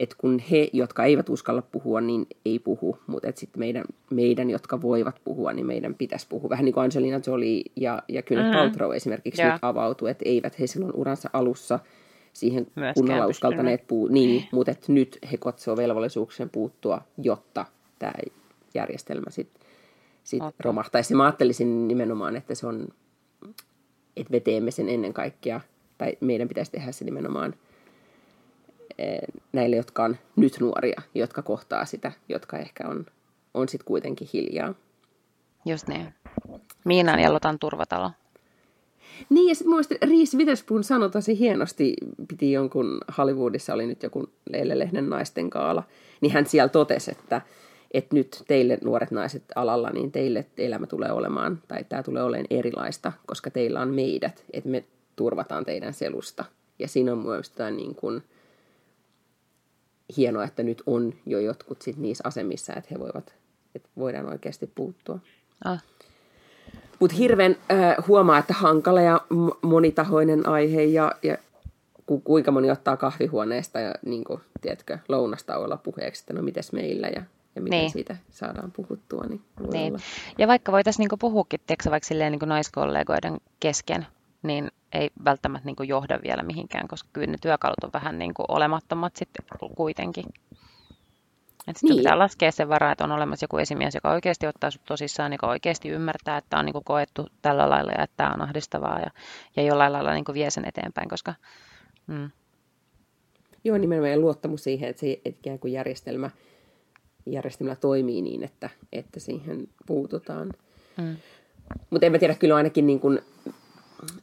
että 0.00 0.16
kun 0.18 0.38
he, 0.38 0.68
jotka 0.72 1.04
eivät 1.04 1.28
uskalla 1.28 1.62
puhua, 1.62 2.00
niin 2.00 2.26
ei 2.44 2.58
puhu, 2.58 2.98
mutta 3.06 3.28
sitten 3.34 3.60
meidän, 3.60 3.84
meidän, 4.10 4.50
jotka 4.50 4.82
voivat 4.82 5.20
puhua, 5.24 5.52
niin 5.52 5.66
meidän 5.66 5.94
pitäisi 5.94 6.26
puhua. 6.28 6.50
Vähän 6.50 6.64
niin 6.64 6.74
kuin 6.74 6.84
Angelina 6.84 7.20
Jolie 7.26 7.62
ja, 7.76 8.02
ja 8.08 8.22
Gwyneth 8.22 8.50
mm. 8.50 8.56
Paltrow 8.56 8.94
esimerkiksi 8.94 9.42
yeah. 9.42 9.54
nyt 9.54 9.64
avautuu, 9.64 10.08
että 10.08 10.24
eivät 10.28 10.58
he 10.58 10.66
silloin 10.66 10.94
uransa 10.94 11.30
alussa– 11.32 11.78
siihen 12.32 12.66
Myöskään 12.74 12.94
kunnolla 12.94 13.26
uskaltaneet 13.26 13.86
puu, 13.86 14.08
niin, 14.08 14.48
mutta 14.52 14.72
nyt 14.88 15.18
he 15.32 15.36
katsoo 15.36 15.76
velvollisuuksien 15.76 16.50
puuttua, 16.50 17.00
jotta 17.18 17.66
tämä 17.98 18.12
järjestelmä 18.74 19.30
sitten 19.30 19.62
sit 20.24 20.42
romahtaisi. 20.60 21.14
Mä 21.14 21.24
ajattelisin 21.24 21.88
nimenomaan, 21.88 22.36
että 22.36 22.54
se 22.54 22.66
on, 22.66 22.88
että 24.16 24.30
me 24.30 24.40
teemme 24.40 24.70
sen 24.70 24.88
ennen 24.88 25.12
kaikkea, 25.12 25.60
tai 25.98 26.16
meidän 26.20 26.48
pitäisi 26.48 26.72
tehdä 26.72 26.92
se 26.92 27.04
nimenomaan 27.04 27.54
eh, 28.98 29.18
näille, 29.52 29.76
jotka 29.76 30.04
on 30.04 30.16
nyt 30.36 30.60
nuoria, 30.60 31.02
jotka 31.14 31.42
kohtaa 31.42 31.84
sitä, 31.84 32.12
jotka 32.28 32.58
ehkä 32.58 32.88
on, 32.88 33.06
on 33.54 33.68
sitten 33.68 33.86
kuitenkin 33.86 34.28
hiljaa. 34.32 34.74
Just 35.64 35.88
niin. 35.88 36.14
Miinan 36.84 37.20
ja 37.20 37.32
Lotan 37.32 37.58
turvatalo. 37.58 38.10
Niin, 39.30 39.48
ja 39.48 39.54
sitten 39.54 39.70
muistin, 39.70 39.98
Reese 40.02 40.38
Witherspoon 40.38 40.84
sanoi 40.84 41.10
tosi 41.10 41.38
hienosti, 41.38 41.94
piti 42.28 42.52
jonkun 42.52 43.00
Hollywoodissa, 43.18 43.74
oli 43.74 43.86
nyt 43.86 44.02
joku 44.02 44.26
Leille 44.50 44.78
Lehden 44.78 45.10
naisten 45.10 45.50
kaala, 45.50 45.82
niin 46.20 46.32
hän 46.32 46.46
siellä 46.46 46.68
totesi, 46.68 47.10
että, 47.10 47.40
että 47.94 48.14
nyt 48.14 48.42
teille 48.48 48.78
nuoret 48.84 49.10
naiset 49.10 49.44
alalla, 49.54 49.90
niin 49.90 50.12
teille 50.12 50.46
elämä 50.58 50.86
tulee 50.86 51.12
olemaan, 51.12 51.62
tai 51.68 51.84
tämä 51.84 52.02
tulee 52.02 52.22
olemaan 52.22 52.46
erilaista, 52.50 53.12
koska 53.26 53.50
teillä 53.50 53.80
on 53.80 53.94
meidät, 53.94 54.44
että 54.52 54.70
me 54.70 54.84
turvataan 55.16 55.64
teidän 55.64 55.94
selusta. 55.94 56.44
Ja 56.78 56.88
siinä 56.88 57.12
on 57.12 57.18
mielestäni 57.18 57.76
niin 57.76 57.94
kuin 57.94 58.22
hienoa, 60.16 60.44
että 60.44 60.62
nyt 60.62 60.82
on 60.86 61.14
jo 61.26 61.40
jotkut 61.40 61.82
sit 61.82 61.96
niissä 61.96 62.22
asemissa, 62.26 62.72
että 62.74 62.88
he 62.90 62.98
voivat, 62.98 63.34
että 63.74 63.88
voidaan 63.96 64.28
oikeasti 64.28 64.66
puuttua. 64.74 65.18
Ah. 65.64 65.84
Mutta 67.02 67.16
hirveän 67.16 67.56
äh, 67.70 67.96
huomaa, 68.08 68.38
että 68.38 68.54
hankala 68.54 69.00
ja 69.00 69.20
monitahoinen 69.62 70.48
aihe 70.48 70.82
ja, 70.82 71.12
ja 71.22 71.36
ku, 72.06 72.20
kuinka 72.20 72.50
moni 72.50 72.70
ottaa 72.70 72.96
kahvihuoneesta 72.96 73.80
ja 73.80 73.94
niin 74.06 74.24
kuin, 74.24 74.40
tiedätkö, 74.60 74.98
lounastauolla 75.08 75.76
puheeksi, 75.76 76.22
että 76.22 76.34
no 76.34 76.42
mites 76.42 76.72
meillä 76.72 77.06
ja, 77.06 77.22
ja 77.56 77.62
miten 77.62 77.78
niin. 77.78 77.90
siitä 77.90 78.16
saadaan 78.30 78.70
puhuttua. 78.70 79.24
Niin, 79.28 79.40
niin. 79.72 79.96
Ja 80.38 80.48
vaikka 80.48 80.72
voitaisiin 80.72 81.08
niin 81.10 81.18
puhuakin, 81.18 81.60
tiedätkö, 81.66 81.90
vaikka 81.90 82.08
silleen, 82.08 82.32
niin 82.32 82.48
naiskollegoiden 82.48 83.40
kesken, 83.60 84.06
niin 84.42 84.70
ei 84.92 85.10
välttämättä 85.24 85.66
niin 85.66 85.88
johda 85.88 86.18
vielä 86.22 86.42
mihinkään, 86.42 86.88
koska 86.88 87.08
kyllä 87.12 87.26
ne 87.26 87.38
työkalut 87.40 87.84
on 87.84 87.90
vähän 87.92 88.18
niin 88.18 88.34
kuin 88.34 88.46
olemattomat 88.48 89.16
sitten 89.16 89.44
kuitenkin. 89.76 90.24
Et 91.68 91.76
sitten 91.76 91.90
niin. 91.90 91.96
pitää 91.96 92.18
laskea 92.18 92.52
sen 92.52 92.68
varaa, 92.68 92.92
että 92.92 93.04
on 93.04 93.12
olemassa 93.12 93.44
joku 93.44 93.58
esimies, 93.58 93.94
joka 93.94 94.10
oikeasti 94.10 94.46
ottaa 94.46 94.70
sinut 94.70 94.84
tosissaan, 94.86 95.32
joka 95.32 95.48
oikeasti 95.48 95.88
ymmärtää, 95.88 96.38
että 96.38 96.58
on 96.58 96.64
niin 96.64 96.72
kuin 96.72 96.84
koettu 96.84 97.26
tällä 97.42 97.70
lailla 97.70 97.92
ja 97.92 98.04
että 98.04 98.16
tämä 98.16 98.30
on 98.34 98.40
ahdistavaa 98.40 98.98
ja, 98.98 99.10
ja 99.56 99.62
jollain 99.62 99.92
lailla 99.92 100.12
niin 100.12 100.24
kuin 100.24 100.34
vie 100.34 100.50
sen 100.50 100.68
eteenpäin, 100.68 101.08
koska... 101.08 101.34
Mm. 102.06 102.30
Joo, 103.64 103.78
nimenomaan 103.78 104.20
luottamus 104.20 104.64
siihen, 104.64 104.88
että 104.88 105.00
se 105.00 105.12
että 105.12 105.40
ikään 105.40 105.58
kuin 105.58 105.72
järjestelmä, 105.72 106.30
järjestelmä 107.26 107.76
toimii 107.76 108.22
niin, 108.22 108.42
että, 108.42 108.70
että 108.92 109.20
siihen 109.20 109.68
puututaan. 109.86 110.52
Mm. 110.96 111.16
Mutta 111.90 112.06
en 112.06 112.12
mä 112.12 112.18
tiedä, 112.18 112.34
kyllä 112.34 112.56
ainakin 112.56 112.86
niin 112.86 113.00
kuin 113.00 113.20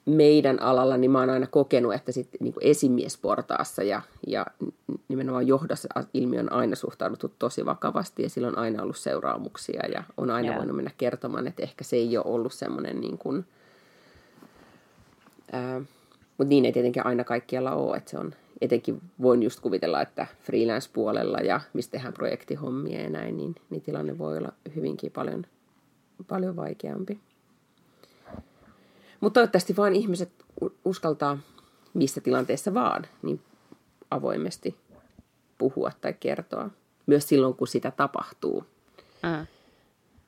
meidän 0.05 0.61
alalla, 0.61 0.97
niin 0.97 1.11
mä 1.11 1.19
oon 1.19 1.29
aina 1.29 1.47
kokenut, 1.47 1.93
että 1.93 2.11
sit, 2.11 2.29
niin 2.39 2.53
kuin 2.53 2.67
esimiesportaassa 2.67 3.83
ja, 3.83 4.01
ja 4.27 4.45
nimenomaan 5.07 5.47
johdossa 5.47 5.87
ilmiö 6.13 6.39
on 6.39 6.51
aina 6.51 6.75
suhtauduttu 6.75 7.33
tosi 7.39 7.65
vakavasti 7.65 8.23
ja 8.23 8.29
sillä 8.29 8.47
on 8.47 8.57
aina 8.57 8.83
ollut 8.83 8.97
seuraamuksia 8.97 9.87
ja 9.93 10.03
on 10.17 10.29
aina 10.29 10.47
yeah. 10.47 10.57
voinut 10.57 10.75
mennä 10.75 10.91
kertomaan, 10.97 11.47
että 11.47 11.63
ehkä 11.63 11.83
se 11.83 11.95
ei 11.95 12.17
ole 12.17 12.25
ollut 12.25 12.53
semmoinen 12.53 13.01
niin 13.01 13.17
kuin, 13.17 13.45
ää, 15.51 15.81
mutta 16.37 16.49
niin 16.49 16.65
ei 16.65 16.71
tietenkin 16.71 17.05
aina 17.05 17.23
kaikkialla 17.23 17.71
ole, 17.71 17.97
että 17.97 18.11
se 18.11 18.17
on 18.17 18.33
etenkin 18.61 19.01
voin 19.21 19.43
just 19.43 19.59
kuvitella, 19.59 20.01
että 20.01 20.27
freelance-puolella 20.41 21.37
ja 21.37 21.61
mistä 21.73 21.91
tehdään 21.91 22.13
projektihommia 22.13 23.01
ja 23.01 23.09
näin, 23.09 23.37
niin, 23.37 23.55
niin 23.69 23.81
tilanne 23.81 24.17
voi 24.17 24.37
olla 24.37 24.53
hyvinkin 24.75 25.11
paljon, 25.11 25.45
paljon 26.27 26.55
vaikeampi. 26.55 27.19
Mutta 29.21 29.33
toivottavasti 29.33 29.77
vain 29.77 29.95
ihmiset 29.95 30.31
uskaltaa 30.85 31.37
missä 31.93 32.21
tilanteessa 32.21 32.73
vaan 32.73 33.05
niin 33.21 33.41
avoimesti 34.11 34.75
puhua 35.57 35.91
tai 36.01 36.13
kertoa. 36.19 36.69
Myös 37.05 37.27
silloin, 37.27 37.53
kun 37.53 37.67
sitä 37.67 37.91
tapahtuu. 37.91 38.65
Mm. 39.23 39.47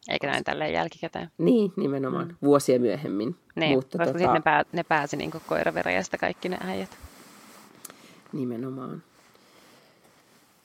Eikä 0.09 0.27
näin 0.27 0.43
tälleen 0.43 0.73
jälkikäteen. 0.73 1.31
Niin, 1.37 1.73
nimenomaan. 1.75 2.27
Mm. 2.27 2.35
Vuosia 2.41 2.79
myöhemmin. 2.79 3.35
Niin, 3.55 3.75
Mutta 3.75 3.97
koska 3.97 4.13
tota... 4.13 4.19
sitten 4.19 4.33
ne, 4.33 4.41
pää, 4.41 4.65
ne 4.71 4.83
pääsi 4.83 5.17
niin 5.17 5.31
koiraveräjästä 5.47 6.17
kaikki 6.17 6.49
ne 6.49 6.57
äijät. 6.61 6.97
Nimenomaan. 8.33 9.03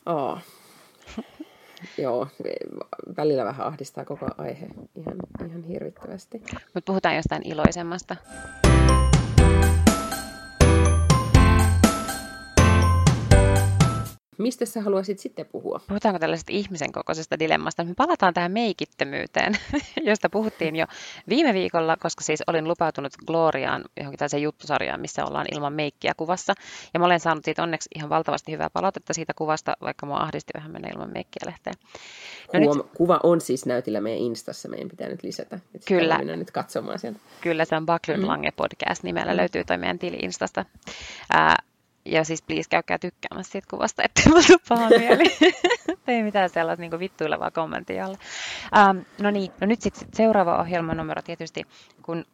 Oh. 0.07 0.39
Joo, 1.99 2.29
välillä 3.17 3.45
vähän 3.45 3.67
ahdistaa 3.67 4.05
koko 4.05 4.27
aihe 4.39 4.67
ihan, 4.95 5.17
ihan 5.49 5.62
hirvittävästi. 5.65 6.43
Mutta 6.75 6.87
puhutaan 6.93 7.17
jostain 7.17 7.43
iloisemmasta. 7.45 8.17
Mistä 14.38 14.66
sä 14.66 14.81
haluaisit 14.81 15.18
sitten 15.18 15.46
puhua? 15.46 15.81
Puhutaanko 15.88 16.18
tällaisesta 16.18 16.53
ihmisen 16.53 16.92
kokoisesta 16.92 17.38
dilemmasta? 17.38 17.85
Me 17.85 17.94
palataan 17.96 18.35
tähän 18.35 18.53
meikittömyyteen, 18.53 19.53
josta 20.11 20.31
puhuttiin 20.31 20.77
jo 20.77 20.87
viime 21.29 21.55
viikolla, 21.55 21.96
koska 21.96 22.25
siis 22.25 22.42
olin 22.46 22.68
lupautunut 22.68 23.12
Gloriaan 23.27 23.85
johonkin 23.96 24.18
tällaiseen 24.18 24.42
juttusarjaan, 24.42 25.01
missä 25.01 25.25
ollaan 25.25 25.46
ilman 25.53 25.72
meikkiä 25.72 26.12
kuvassa. 26.16 26.55
Ja 26.94 27.01
mä 27.01 27.07
olen 27.07 27.20
saanut 27.20 27.44
siitä 27.44 27.62
onneksi 27.62 27.88
ihan 27.94 28.11
valtavasti 28.11 28.53
hyvää 28.53 28.70
palautetta 28.70 29.14
siitä 29.14 29.33
kuvasta, 29.35 29.77
vaikka 29.81 30.07
mua 30.07 30.20
ahdisti 30.20 30.53
vähän 30.55 30.72
mennä 30.72 30.88
ilman 30.88 31.12
meikkiä 31.12 31.42
lehteen. 31.46 31.75
No 32.53 32.61
Huom- 32.61 32.77
nyt... 32.77 32.87
Kuva 32.96 33.20
on 33.22 33.40
siis 33.40 33.66
näytillä 33.66 34.01
meidän 34.01 34.22
Instassa, 34.22 34.68
meidän 34.68 34.88
pitää 34.88 35.09
nyt 35.09 35.22
lisätä. 35.22 35.57
Että 35.57 35.88
Kyllä. 35.88 36.18
nyt 36.18 36.51
katsomaan 36.51 36.99
sieltä. 36.99 37.18
Kyllä, 37.40 37.64
se 37.64 37.77
on 37.77 37.87
Baklund 37.87 38.20
mm. 38.20 38.27
Lange 38.27 38.51
podcast 38.51 39.03
nimellä, 39.03 39.33
mm. 39.33 39.37
löytyy 39.37 39.64
toi 39.64 39.79
meidän 39.79 39.99
tili 39.99 40.16
Instasta. 40.22 40.64
Ää, 41.31 41.57
ja 42.07 42.25
siis 42.25 42.42
please 42.42 42.69
käykää 42.71 42.99
tykkäämässä 42.99 43.53
siitä 43.53 43.66
kuvasta, 43.71 44.03
ettei 44.03 44.25
mulla 44.29 44.59
paha 44.69 44.88
mieli. 44.99 45.25
Ei 46.09 46.23
mitään 46.23 46.51
sellaista 46.51 46.81
niin 46.81 46.99
vittuilevaa 46.99 47.51
kommenttia 47.51 48.05
alle. 48.05 48.19
Ähm, 48.77 48.99
no 49.21 49.31
niin, 49.31 49.53
no 49.61 49.66
nyt 49.66 49.83
sitten 49.83 50.09
seuraava 50.14 50.61
ohjelmanumero 50.61 51.23
tietysti, 51.23 51.62
kun 52.03 52.25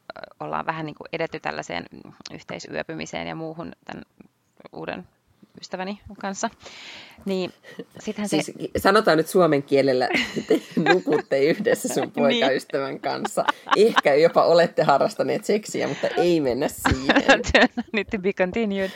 ollaan 0.40 0.66
vähän 0.66 0.86
niin 0.86 0.94
kuin 0.94 1.08
edetty 1.12 1.40
tällaiseen 1.40 1.86
yhteisyöpymiseen 2.32 3.26
ja 3.26 3.34
muuhun 3.34 3.72
tämän 3.84 4.04
uuden 4.72 5.08
ystäväni 5.60 6.00
kanssa. 6.20 6.50
Niin, 7.24 7.52
sittenhän 7.98 8.28
se... 8.28 8.42
Siis, 8.42 8.70
sanotaan 8.76 9.16
nyt 9.16 9.28
suomen 9.28 9.62
kielellä, 9.62 10.08
että 10.38 10.54
nukutte 10.76 11.44
yhdessä 11.44 11.88
sun 11.88 12.02
niin. 12.02 12.12
poikaystävän 12.12 13.00
kanssa. 13.00 13.44
Ehkä 13.76 14.14
jopa 14.14 14.44
olette 14.44 14.82
harrastaneet 14.82 15.44
seksiä, 15.44 15.88
mutta 15.88 16.06
ei 16.06 16.40
mennä 16.40 16.68
siihen. 16.68 17.42
Nyt 17.92 18.06
to 18.10 18.18
be 18.18 18.32
continued. 18.32 18.90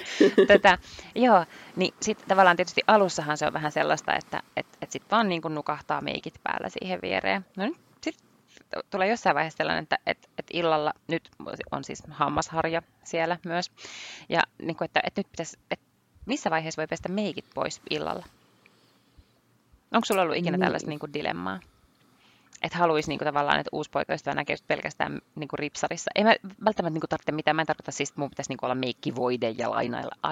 Tätä, 0.46 0.78
joo, 1.14 1.44
niin 1.76 1.94
sitten 2.00 2.28
tavallaan 2.28 2.56
tietysti 2.56 2.80
alussahan 2.86 3.38
se 3.38 3.46
on 3.46 3.52
vähän 3.52 3.72
sellaista, 3.72 4.16
että 4.16 4.42
et, 4.56 4.66
et 4.82 4.92
sitten 4.92 5.10
vaan 5.10 5.28
niin 5.28 5.42
nukahtaa 5.48 6.00
meikit 6.00 6.34
päällä 6.42 6.68
siihen 6.68 6.98
viereen. 7.02 7.44
No 7.56 7.64
nyt 7.64 7.76
tulee 8.90 9.08
jossain 9.08 9.34
vaiheessa 9.34 9.56
sellainen, 9.56 9.82
että, 9.82 9.98
että, 10.06 10.28
että 10.38 10.50
illalla 10.52 10.92
nyt 11.08 11.30
on 11.72 11.84
siis 11.84 12.02
hammasharja 12.10 12.82
siellä 13.04 13.38
myös. 13.44 13.72
Ja 14.28 14.42
niin 14.62 14.76
kuin, 14.76 14.86
että, 14.86 15.00
että 15.04 15.18
nyt 15.20 15.30
pitäisi, 15.30 15.58
että 15.70 15.85
missä 16.26 16.50
vaiheessa 16.50 16.80
voi 16.80 16.86
pestä 16.86 17.08
meikit 17.08 17.44
pois 17.54 17.80
illalla? 17.90 18.24
Onko 19.92 20.04
sulla 20.04 20.22
ollut 20.22 20.36
ikinä 20.36 20.56
niin. 20.56 20.64
tällaista 20.64 20.88
niin 20.88 20.98
kuin 20.98 21.14
dilemmaa? 21.14 21.60
Että 22.62 22.78
haluaisi 22.78 23.08
niin 23.08 23.18
kuin, 23.18 23.26
tavallaan, 23.26 23.60
että 23.60 23.70
uusi 23.72 23.90
poikaystävä 23.90 24.34
näkee 24.34 24.56
pelkästään 24.66 25.20
niin 25.34 25.48
kuin 25.48 25.58
ripsarissa. 25.58 26.10
Ei 26.14 26.24
mä 26.24 26.34
välttämättä 26.64 26.94
niin 26.94 27.00
kuin, 27.00 27.08
tarvitse 27.08 27.32
mitään. 27.32 27.56
Mä 27.56 27.62
en 27.62 27.66
tarkoita 27.66 27.92
siis, 27.92 28.08
että 28.08 28.20
mun 28.20 28.30
pitäisi 28.30 28.50
niin 28.50 28.58
kuin, 28.58 28.66
olla 28.66 28.74
meikkivoide 28.74 29.50
ja 29.50 29.68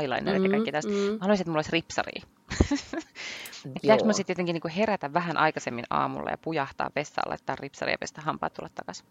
eyelinerit 0.00 0.42
mm, 0.42 0.44
ja 0.44 0.50
kaikki 0.50 0.72
tästä. 0.72 0.90
Mm. 0.90 0.96
Mä 0.96 1.18
haluaisin, 1.20 1.42
että 1.42 1.50
mulla 1.50 1.58
olisi 1.58 1.72
ripsaria. 1.72 2.22
Pitääkö 3.82 4.04
mä 4.04 4.12
sitten 4.12 4.34
jotenkin 4.34 4.52
niin 4.52 4.60
kuin 4.60 4.72
herätä 4.72 5.12
vähän 5.12 5.36
aikaisemmin 5.36 5.84
aamulla 5.90 6.30
ja 6.30 6.38
pujahtaa 6.38 6.90
vessaan, 6.96 7.30
laittaa 7.30 7.56
ripsaria 7.56 7.92
ja 7.92 7.98
pestä 7.98 8.20
hampaat 8.20 8.54
tulla 8.54 8.68
takaisin? 8.74 9.06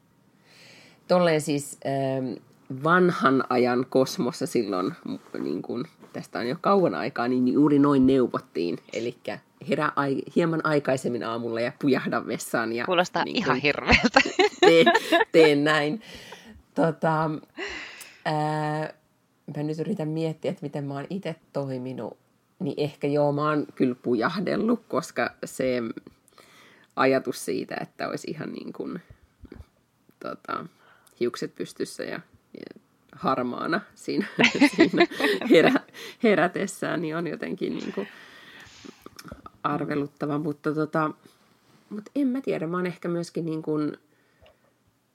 Tolleen 1.07 1.41
siis 1.41 1.79
ähm, 1.85 2.33
vanhan 2.83 3.43
ajan 3.49 3.85
kosmossa 3.89 4.45
silloin, 4.45 4.93
niin 5.39 5.61
kuin, 5.61 5.85
tästä 6.13 6.39
on 6.39 6.47
jo 6.47 6.55
kauan 6.61 6.95
aikaa, 6.95 7.27
niin 7.27 7.47
juuri 7.47 7.79
noin 7.79 8.07
neuvottiin. 8.07 8.77
Eli 8.93 9.15
herää 9.69 9.91
ai- 9.95 10.23
hieman 10.35 10.65
aikaisemmin 10.65 11.23
aamulla 11.23 11.61
ja 11.61 11.71
pujahda 11.81 12.27
vessaan. 12.27 12.73
Ja, 12.73 12.85
Kuulostaa 12.85 13.23
niin 13.25 13.35
ihan 13.35 13.57
hirveältä. 13.57 14.19
Teen, 14.59 14.87
teen 15.31 15.63
näin. 15.63 16.01
Tota, 16.75 17.29
ää, 18.25 18.93
mä 19.57 19.63
nyt 19.63 19.79
yritän 19.79 20.07
miettiä, 20.07 20.51
että 20.51 20.63
miten 20.63 20.85
mä 20.85 20.93
oon 20.93 21.07
itse 21.09 21.35
toiminut. 21.53 22.17
Niin 22.59 22.75
ehkä 22.77 23.07
joo, 23.07 23.31
mä 23.31 23.49
oon 23.49 23.65
kyllä 23.75 23.95
pujahdellut, 23.95 24.83
koska 24.87 25.29
se 25.45 25.81
ajatus 26.95 27.45
siitä, 27.45 27.75
että 27.81 28.07
olisi 28.09 28.31
ihan 28.31 28.53
niin 28.53 28.73
kuin, 28.73 29.01
tota, 30.19 30.65
hiukset 31.19 31.55
pystyssä 31.55 32.03
ja 32.03 32.19
harmaana 33.11 33.81
siinä, 33.95 34.25
siinä 34.75 35.07
herä, 35.49 35.73
herätessään, 36.23 37.01
niin 37.01 37.15
on 37.15 37.27
jotenkin 37.27 37.75
niin 37.75 37.93
kuin 37.93 38.07
arveluttava. 39.63 40.37
Mutta, 40.37 40.73
tota, 40.73 41.11
mutta 41.89 42.11
en 42.15 42.27
mä 42.27 42.41
tiedä, 42.41 42.67
mä 42.67 42.77
oon 42.77 42.85
ehkä 42.85 43.07
myöskin 43.07 43.45
niin 43.45 43.61
kuin, 43.61 43.97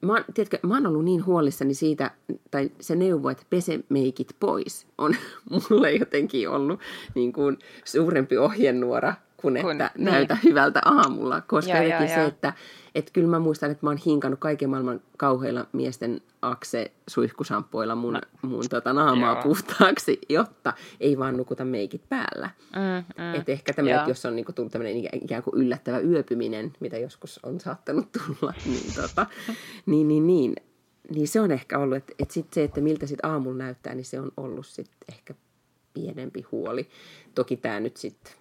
mä 0.00 0.12
oon, 0.12 0.24
tiedätkö, 0.34 0.58
mä 0.62 0.74
oon 0.74 0.86
ollut 0.86 1.04
niin 1.04 1.26
huolissani 1.26 1.74
siitä, 1.74 2.10
tai 2.50 2.70
se 2.80 2.96
neuvo, 2.96 3.28
että 3.28 3.44
pese 3.50 3.80
meikit 3.88 4.36
pois, 4.40 4.86
on 4.98 5.14
mulle 5.70 5.92
jotenkin 5.92 6.50
ollut 6.50 6.80
niin 7.14 7.32
kuin 7.32 7.58
suurempi 7.84 8.36
ohjenuora 8.36 9.14
kuin 9.40 9.56
että 9.56 9.90
Kun- 9.94 10.04
niin. 10.04 10.12
näytä 10.12 10.36
hyvältä 10.44 10.80
aamulla. 10.84 11.40
Koska 11.40 11.72
jotenkin 11.72 11.98
joo, 11.98 12.08
se, 12.08 12.14
joo. 12.20 12.28
että, 12.28 12.52
että 12.94 13.10
kyllä 13.12 13.28
mä 13.28 13.38
muistan, 13.38 13.70
että 13.70 13.86
mä 13.86 13.90
oon 13.90 13.98
hinkannut 14.06 14.40
kaiken 14.40 14.70
maailman 14.70 15.00
kauheilla 15.16 15.66
miesten 15.72 16.20
akse 16.42 16.92
suihkusampoilla 17.08 17.94
mun, 17.94 18.12
no. 18.12 18.20
mun 18.42 18.64
tota 18.70 18.92
naamaa 18.92 19.32
Joo. 19.34 19.42
puhtaaksi, 19.42 20.18
jotta 20.28 20.72
ei 21.00 21.18
vaan 21.18 21.36
nukuta 21.36 21.64
meikit 21.64 22.08
päällä. 22.08 22.50
Mm, 22.76 23.22
mm. 23.24 23.34
Et 23.34 23.48
ehkä 23.48 23.72
tämmöinen, 23.72 23.94
Joo. 23.94 24.00
että 24.02 24.10
jos 24.10 24.26
on 24.26 24.36
niinku 24.36 24.52
tullut 24.52 24.72
tämmöinen 24.72 24.96
ikään- 25.22 25.42
kuin 25.42 25.62
yllättävä 25.62 25.98
yöpyminen, 26.00 26.72
mitä 26.80 26.98
joskus 26.98 27.40
on 27.42 27.60
saattanut 27.60 28.08
tulla, 28.12 28.54
niin, 28.66 28.94
tota, 28.94 29.26
niin, 29.86 30.08
niin, 30.08 30.26
niin, 30.26 30.54
niin 31.14 31.28
se 31.28 31.40
on 31.40 31.50
ehkä 31.50 31.78
ollut, 31.78 31.96
että, 31.96 32.12
että 32.18 32.34
sit 32.34 32.52
se, 32.52 32.64
että 32.64 32.80
miltä 32.80 33.06
sit 33.06 33.24
aamulla 33.24 33.58
näyttää, 33.58 33.94
niin 33.94 34.04
se 34.04 34.20
on 34.20 34.32
ollut 34.36 34.66
sit 34.66 34.90
ehkä 35.08 35.34
pienempi 35.94 36.42
huoli. 36.52 36.88
Toki 37.34 37.56
tämä 37.56 37.80
nyt 37.80 37.96
sitten, 37.96 38.32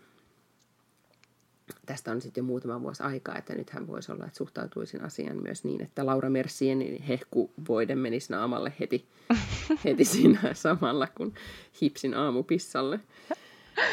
tästä 1.85 2.11
on 2.11 2.21
sitten 2.21 2.41
jo 2.41 2.45
muutama 2.45 2.81
vuosi 2.81 3.03
aikaa, 3.03 3.37
että 3.37 3.55
nythän 3.55 3.87
voisi 3.87 4.11
olla, 4.11 4.25
että 4.25 4.37
suhtautuisin 4.37 5.01
asiaan 5.03 5.37
myös 5.43 5.63
niin, 5.63 5.81
että 5.83 6.05
Laura 6.05 6.29
Mersien 6.29 7.01
hehkuvoide 7.07 7.95
menisi 7.95 8.31
naamalle 8.33 8.73
heti, 8.79 9.05
heti 9.85 10.05
siinä 10.05 10.39
samalla, 10.53 11.07
kun 11.07 11.33
hipsin 11.81 12.13
aamupissalle. 12.13 12.99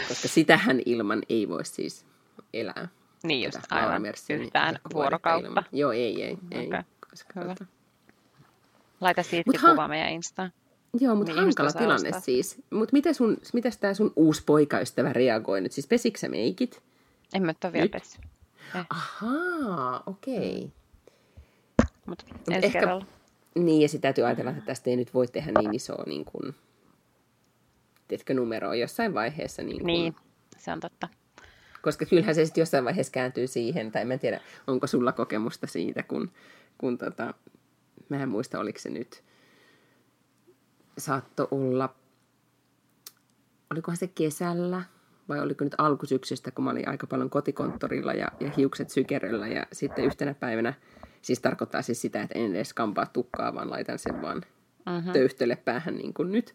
Koska 0.08 0.28
sitähän 0.28 0.80
ilman 0.86 1.22
ei 1.28 1.48
voi 1.48 1.64
siis 1.64 2.06
elää. 2.54 2.88
Niin 3.22 3.44
just, 3.44 3.60
Tätä 3.60 3.74
aivan. 3.74 4.02
Yhtään 4.40 4.78
vuorokautta. 4.94 5.48
ilman. 5.48 5.64
Joo, 5.72 5.92
ei, 5.92 6.22
ei. 6.22 6.38
ei. 6.50 6.66
Okei, 6.66 6.80
Koska, 7.10 7.40
hyvä. 7.40 7.54
tota, 7.54 7.70
Laita 9.00 9.22
siitä 9.22 9.50
Mut 9.50 9.56
ha- 9.62 9.70
kuva 9.70 9.88
meidän 9.88 10.08
Instaan. 10.12 10.52
Joo, 11.00 11.14
mutta 11.14 11.32
Niin, 11.32 11.40
hankala 11.42 11.72
tilanne 11.72 12.08
ostaa. 12.08 12.20
siis. 12.20 12.62
Mutta 12.70 12.92
miten 12.92 13.14
sun, 13.14 13.36
mitäs 13.52 13.76
tämä 13.78 13.94
sun 13.94 14.12
uusi 14.16 14.42
poikaystävä 14.46 15.12
reagoi 15.12 15.60
nyt? 15.60 15.72
Siis 15.72 15.86
pesikö 15.86 16.28
meikit? 16.28 16.82
En 17.34 17.42
mä 17.42 17.46
nyt 17.52 17.64
ole 17.64 17.72
vielä 17.72 17.88
pessy. 17.88 18.18
Ahaa, 18.90 20.02
okei. 20.06 20.72
Mutta 22.06 22.24
Mut 22.32 22.48
ensi 22.50 22.66
ehkä- 22.66 22.80
kerralla. 22.80 23.06
Niin, 23.54 23.82
ja 23.82 23.88
sitten 23.88 24.02
täytyy 24.02 24.26
ajatella, 24.26 24.50
että 24.50 24.62
tästä 24.62 24.90
ei 24.90 24.96
nyt 24.96 25.14
voi 25.14 25.26
tehdä 25.26 25.52
niin 25.60 25.74
isoa 25.74 26.04
niin 26.06 26.24
kuin, 26.24 26.54
tiedätkö, 28.08 28.34
numeroa 28.34 28.74
jossain 28.74 29.14
vaiheessa. 29.14 29.62
Niin, 29.62 29.76
kuin, 29.78 29.86
Niin, 29.86 30.16
se 30.56 30.72
on 30.72 30.80
totta. 30.80 31.08
Koska 31.82 32.06
kyllähän 32.06 32.34
se 32.34 32.44
sitten 32.44 32.62
jossain 32.62 32.84
vaiheessa 32.84 33.12
kääntyy 33.12 33.46
siihen, 33.46 33.92
tai 33.92 34.04
mä 34.04 34.14
en 34.14 34.20
tiedä, 34.20 34.40
onko 34.66 34.86
sulla 34.86 35.12
kokemusta 35.12 35.66
siitä, 35.66 36.02
kun, 36.02 36.30
kun 36.78 36.98
tota, 36.98 37.34
mä 38.08 38.22
en 38.22 38.28
muista, 38.28 38.58
oliko 38.58 38.78
se 38.78 38.90
nyt, 38.90 39.24
saatto 40.98 41.48
olla, 41.50 41.94
olikohan 43.70 43.96
se 43.96 44.06
kesällä, 44.06 44.82
vai 45.28 45.40
oliko 45.40 45.64
nyt 45.64 45.74
alkusyksystä, 45.78 46.50
kun 46.50 46.64
mä 46.64 46.70
olin 46.70 46.88
aika 46.88 47.06
paljon 47.06 47.30
kotikonttorilla 47.30 48.12
ja, 48.12 48.28
ja 48.40 48.50
hiukset 48.56 48.90
sykeröllä, 48.90 49.48
ja 49.48 49.66
sitten 49.72 50.04
yhtenä 50.04 50.34
päivänä, 50.34 50.74
siis 51.22 51.40
tarkoittaa 51.40 51.82
siis 51.82 52.00
sitä, 52.00 52.22
että 52.22 52.38
en 52.38 52.54
edes 52.56 52.74
kampaa 52.74 53.06
tukkaa, 53.06 53.54
vaan 53.54 53.70
laitan 53.70 53.98
sen 53.98 54.22
vaan 54.22 54.42
Mhm. 54.98 55.10
töyhtölle 55.10 55.56
päähän 55.56 55.96
niin 55.96 56.14
kuin 56.14 56.32
nyt. 56.32 56.54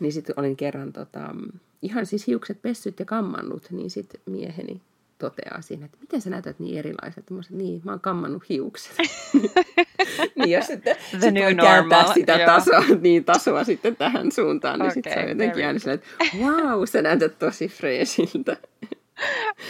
Niin 0.00 0.12
sitten 0.12 0.34
olin 0.38 0.56
kerran 0.56 0.92
tota, 0.92 1.34
ihan 1.82 2.06
siis 2.06 2.26
hiukset 2.26 2.62
pessyt 2.62 2.98
ja 2.98 3.04
kammannut, 3.04 3.70
niin 3.70 3.90
sitten 3.90 4.20
mieheni 4.26 4.80
toteaa 5.20 5.60
siinä, 5.60 5.84
että 5.84 5.98
miten 6.00 6.20
sä 6.20 6.30
näytät 6.30 6.58
niin 6.58 6.78
erilaiset. 6.78 7.30
Mä 7.30 7.42
sanoin, 7.42 7.64
niin, 7.64 7.80
mä 7.84 7.90
oon 7.90 8.00
kammannut 8.00 8.48
hiukset. 8.48 8.96
niin 10.36 10.50
jos 10.50 10.66
sitten 10.66 10.96
sit 11.10 11.20
voi 11.20 11.54
kääntää 11.54 11.76
normal, 11.76 12.12
sitä 12.14 12.32
joo. 12.32 12.46
tasoa, 12.46 12.84
niin 13.00 13.24
tasoa 13.24 13.64
sitten 13.64 13.96
tähän 13.96 14.32
suuntaan, 14.32 14.78
niin 14.78 14.92
sitten 14.92 15.12
se 15.12 15.20
on 15.20 15.28
jotenkin 15.28 15.66
aina 15.66 15.78
silleen, 15.78 16.00
että 16.14 16.36
wow, 16.38 16.84
sä 16.84 17.02
näytät 17.02 17.38
tosi 17.38 17.68
freesiltä. 17.68 18.56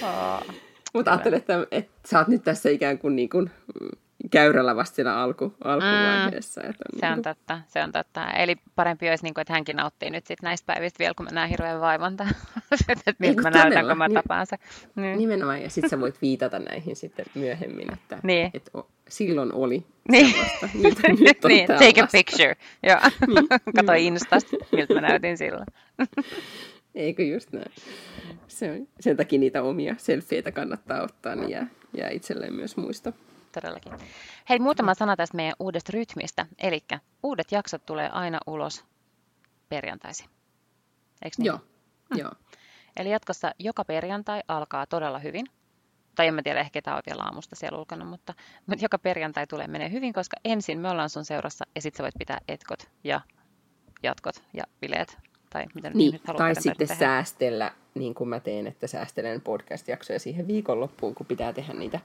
Oh. 0.02 0.54
Mutta 0.94 1.10
ajattelen, 1.10 1.38
että, 1.38 1.66
että 1.70 2.08
sä 2.08 2.18
oot 2.18 2.28
nyt 2.28 2.44
tässä 2.44 2.68
ikään 2.70 2.98
kuin, 2.98 3.16
niin 3.16 3.28
kuin 3.28 3.50
mm, 3.80 3.88
käyrällä 4.30 4.76
vasta 4.76 4.94
siinä 4.96 5.16
alku, 5.16 5.54
alkuvaiheessa. 5.64 6.60
Että 6.62 6.84
on 6.92 7.00
Se 7.00 7.06
niin 7.06 7.12
on 7.12 7.22
totta, 7.22 7.60
se 7.68 7.82
on 7.82 7.92
totta. 7.92 8.30
Eli 8.30 8.56
parempi 8.76 9.08
olisi, 9.08 9.24
niin 9.24 9.34
kuin, 9.34 9.42
että 9.42 9.52
hänkin 9.52 9.76
nauttii 9.76 10.10
nyt 10.10 10.26
sit 10.26 10.42
näistä 10.42 10.66
päivistä 10.66 10.98
vielä, 10.98 11.14
kun 11.16 11.26
mä 11.30 11.30
näen 11.30 11.48
hirveän 11.50 11.80
vaivan 11.80 12.16
että 12.88 13.14
miltä 13.18 13.34
kun 13.34 13.42
mä 13.42 13.50
näytän, 13.50 13.86
kun 13.86 13.98
mä 13.98 14.08
niin- 14.08 14.14
tapaan 14.14 14.46
se. 14.46 14.56
Niin. 14.96 15.18
Nimenomaan, 15.18 15.62
ja 15.62 15.70
sitten 15.70 15.90
sä 15.90 16.00
voit 16.00 16.22
viitata 16.22 16.58
näihin 16.58 16.96
sitten 16.96 17.26
myöhemmin, 17.34 17.92
että 17.92 18.18
Niin. 18.22 18.50
et 18.54 18.70
o, 18.76 18.88
silloin 19.08 19.52
oli 19.52 19.86
Niin. 20.10 20.26
nyt, 20.82 20.98
nyt 21.20 21.44
on 21.44 21.48
niin, 21.48 21.66
take 21.66 22.02
a 22.02 22.06
picture. 22.12 22.56
Joo. 22.82 22.98
Niin, 23.34 23.48
Kato 23.76 23.92
Instasta, 23.92 24.56
miltä 24.72 24.94
mä 24.94 25.00
näytin 25.00 25.38
silloin. 25.38 25.66
Eikö 26.94 27.22
just 27.22 27.52
näin? 27.52 27.72
Se 28.48 28.70
on, 28.70 28.88
sen 29.00 29.16
takia 29.16 29.38
niitä 29.38 29.62
omia 29.62 29.94
selfieitä 29.98 30.52
kannattaa 30.52 31.02
ottaa, 31.02 31.34
niin 31.34 31.50
jää, 31.50 31.66
jää 31.96 32.10
itselleen 32.10 32.54
myös 32.54 32.76
muisto. 32.76 33.12
Todellakin. 33.52 33.92
Hei, 34.48 34.58
muutama 34.58 34.94
sana 34.94 35.16
tästä 35.16 35.36
meidän 35.36 35.54
uudesta 35.58 35.90
rytmistä. 35.94 36.46
Eli 36.58 36.84
uudet 37.22 37.52
jaksot 37.52 37.86
tulee 37.86 38.08
aina 38.08 38.38
ulos 38.46 38.84
perjantaisin. 39.68 40.26
Eikö 41.24 41.34
niin? 41.38 41.46
Joo, 41.46 41.58
joo. 42.14 42.30
Eli 42.96 43.10
jatkossa 43.10 43.54
joka 43.58 43.84
perjantai 43.84 44.40
alkaa 44.48 44.86
todella 44.86 45.18
hyvin. 45.18 45.46
Tai 46.14 46.26
en 46.26 46.34
mä 46.34 46.42
tiedä, 46.42 46.60
ehkä 46.60 46.82
tämä 46.82 46.96
on 46.96 47.02
vielä 47.06 47.22
aamusta 47.22 47.56
siellä 47.56 47.78
ulkona, 47.78 48.04
mutta, 48.04 48.34
mutta 48.66 48.84
joka 48.84 48.98
perjantai 48.98 49.46
tulee 49.46 49.66
menee 49.68 49.90
hyvin, 49.90 50.12
koska 50.12 50.36
ensin 50.44 50.78
me 50.78 50.90
ollaan 50.90 51.10
sun 51.10 51.24
seurassa 51.24 51.64
ja 51.74 51.82
sitten 51.82 51.96
sä 51.96 52.02
voit 52.02 52.14
pitää 52.18 52.38
etkot 52.48 52.90
ja 53.04 53.20
jatkot 54.02 54.42
ja 54.54 54.64
bileet. 54.80 55.18
Tai 55.50 55.64
mitä 55.74 55.88
nyt 55.88 55.96
Niin, 55.96 56.20
haluaa 56.26 56.38
tai 56.38 56.54
sitten 56.62 56.88
tehdä. 56.88 56.98
säästellä, 56.98 57.72
niin 57.94 58.14
kuin 58.14 58.28
mä 58.28 58.40
teen, 58.40 58.66
että 58.66 58.86
säästelen 58.86 59.40
podcast-jaksoja 59.40 60.18
siihen 60.18 60.46
viikonloppuun, 60.48 61.14
kun 61.14 61.26
pitää 61.26 61.52
tehdä 61.52 61.72
niitä 61.74 62.00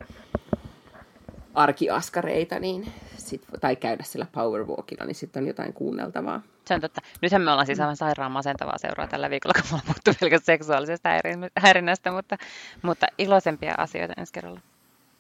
arkiaskareita, 1.56 2.60
niin 2.60 2.92
sit, 3.18 3.42
tai 3.62 3.76
käydä 3.76 4.04
sillä 4.04 4.28
powerwalkilla, 4.32 5.06
niin 5.06 5.16
sitten 5.16 5.44
on 5.44 5.48
jotain 5.48 5.74
kuunneltavaa. 5.74 6.42
Se 6.66 6.74
on 6.74 6.82
totta. 6.82 7.02
Nythän 7.22 7.42
me 7.42 7.52
ollaan 7.52 7.66
siis 7.66 7.80
aivan 7.80 7.98
sairaan 7.98 8.32
masentavaa 8.32 8.78
seuraa 8.78 9.08
tällä 9.08 9.30
viikolla, 9.30 9.54
kun 9.54 9.64
me 9.64 9.68
ollaan 9.70 9.86
puhuttu 9.86 10.12
pelkästään 10.20 10.58
seksuaalisesta 10.58 11.10
häirin- 11.10 11.52
häirinnästä, 11.58 12.12
mutta, 12.12 12.38
mutta 12.82 13.08
iloisempia 13.18 13.74
asioita 13.78 14.14
ensi 14.18 14.34
kerralla. 14.34 14.60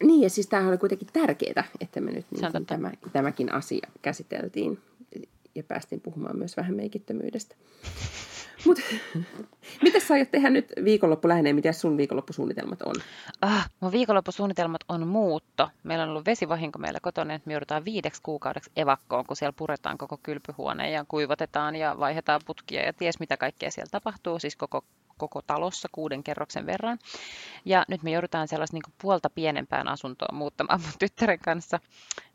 Niin, 0.03 0.21
ja 0.21 0.29
siis 0.29 0.47
tämähän 0.47 0.69
oli 0.69 0.77
kuitenkin 0.77 1.07
tärkeää, 1.13 1.63
että 1.79 2.01
me 2.01 2.11
nyt 2.11 2.25
niin 2.31 2.65
tämä, 2.65 2.91
tämäkin 3.13 3.53
asia 3.53 3.87
käsiteltiin 4.01 4.79
ja 5.55 5.63
päästiin 5.63 6.01
puhumaan 6.01 6.37
myös 6.37 6.57
vähän 6.57 6.75
meikittömyydestä. 6.75 7.55
Mutta 8.65 8.81
mitä 9.83 9.99
sä 9.99 10.13
aiot 10.13 10.31
tehdä 10.31 10.49
nyt 10.49 10.73
viikonloppu 10.83 11.27
lähenee? 11.27 11.53
Mitä 11.53 11.71
sun 11.71 11.97
viikonloppusuunnitelmat 11.97 12.81
on? 12.81 12.95
Ah, 13.41 13.69
mun 13.79 13.91
viikonloppusuunnitelmat 13.91 14.81
on 14.89 15.07
muutto. 15.07 15.69
Meillä 15.83 16.03
on 16.03 16.09
ollut 16.09 16.25
vesivahinko 16.25 16.79
meillä 16.79 16.99
kotona, 17.01 17.33
että 17.33 17.47
me 17.47 17.53
joudutaan 17.53 17.85
viideksi 17.85 18.21
kuukaudeksi 18.21 18.71
evakkoon, 18.75 19.25
kun 19.25 19.35
siellä 19.35 19.53
puretaan 19.53 19.97
koko 19.97 20.17
kylpyhuone 20.23 20.91
ja 20.91 21.05
kuivatetaan 21.07 21.75
ja 21.75 21.95
vaihdetaan 21.99 22.41
putkia 22.45 22.85
ja 22.85 22.93
ties 22.93 23.19
mitä 23.19 23.37
kaikkea 23.37 23.71
siellä 23.71 23.89
tapahtuu, 23.91 24.39
siis 24.39 24.55
koko, 24.55 24.85
koko 25.17 25.41
talossa 25.41 25.87
kuuden 25.91 26.23
kerroksen 26.23 26.65
verran. 26.65 26.99
Ja 27.65 27.85
nyt 27.87 28.03
me 28.03 28.11
joudutaan 28.11 28.47
sellaisen 28.47 28.73
niin 28.73 28.93
puolta 29.01 29.29
pienempään 29.29 29.87
asuntoon 29.87 30.35
muuttamaan 30.35 30.81
mun 30.81 30.91
tyttären 30.99 31.39
kanssa 31.39 31.79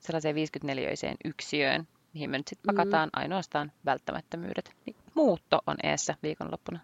sellaiseen 0.01 0.37
54-öiseen 0.37 1.17
yksiöön, 1.25 1.89
mihin 2.15 2.31
me 2.31 2.39
nyt 2.39 2.49
sitten 2.49 2.75
pakataan 2.75 3.11
ainoastaan 3.13 3.73
välttämättömyydet. 3.85 4.77
Niin 4.87 4.97
muutto 5.21 5.59
on 5.67 5.77
eessä 5.83 6.15
viikonloppuna. 6.23 6.81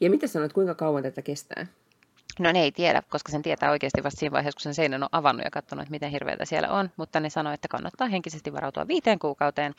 Ja 0.00 0.10
mitä 0.10 0.26
sanot, 0.26 0.52
kuinka 0.52 0.74
kauan 0.74 1.02
tätä 1.02 1.22
kestää? 1.22 1.66
No 2.38 2.52
ne 2.52 2.62
ei 2.62 2.72
tiedä, 2.72 3.02
koska 3.08 3.32
sen 3.32 3.42
tietää 3.42 3.70
oikeasti 3.70 4.04
vasta 4.04 4.18
siinä 4.18 4.32
vaiheessa, 4.32 4.56
kun 4.56 4.62
sen 4.62 4.74
seinän 4.74 5.02
on 5.02 5.08
avannut 5.12 5.44
ja 5.44 5.50
katsonut, 5.50 5.82
että 5.82 5.90
miten 5.90 6.10
hirveätä 6.10 6.44
siellä 6.44 6.70
on. 6.70 6.90
Mutta 6.96 7.20
ne 7.20 7.30
sanoi, 7.30 7.54
että 7.54 7.68
kannattaa 7.68 8.08
henkisesti 8.08 8.52
varautua 8.52 8.88
viiteen 8.88 9.18
kuukauteen. 9.18 9.74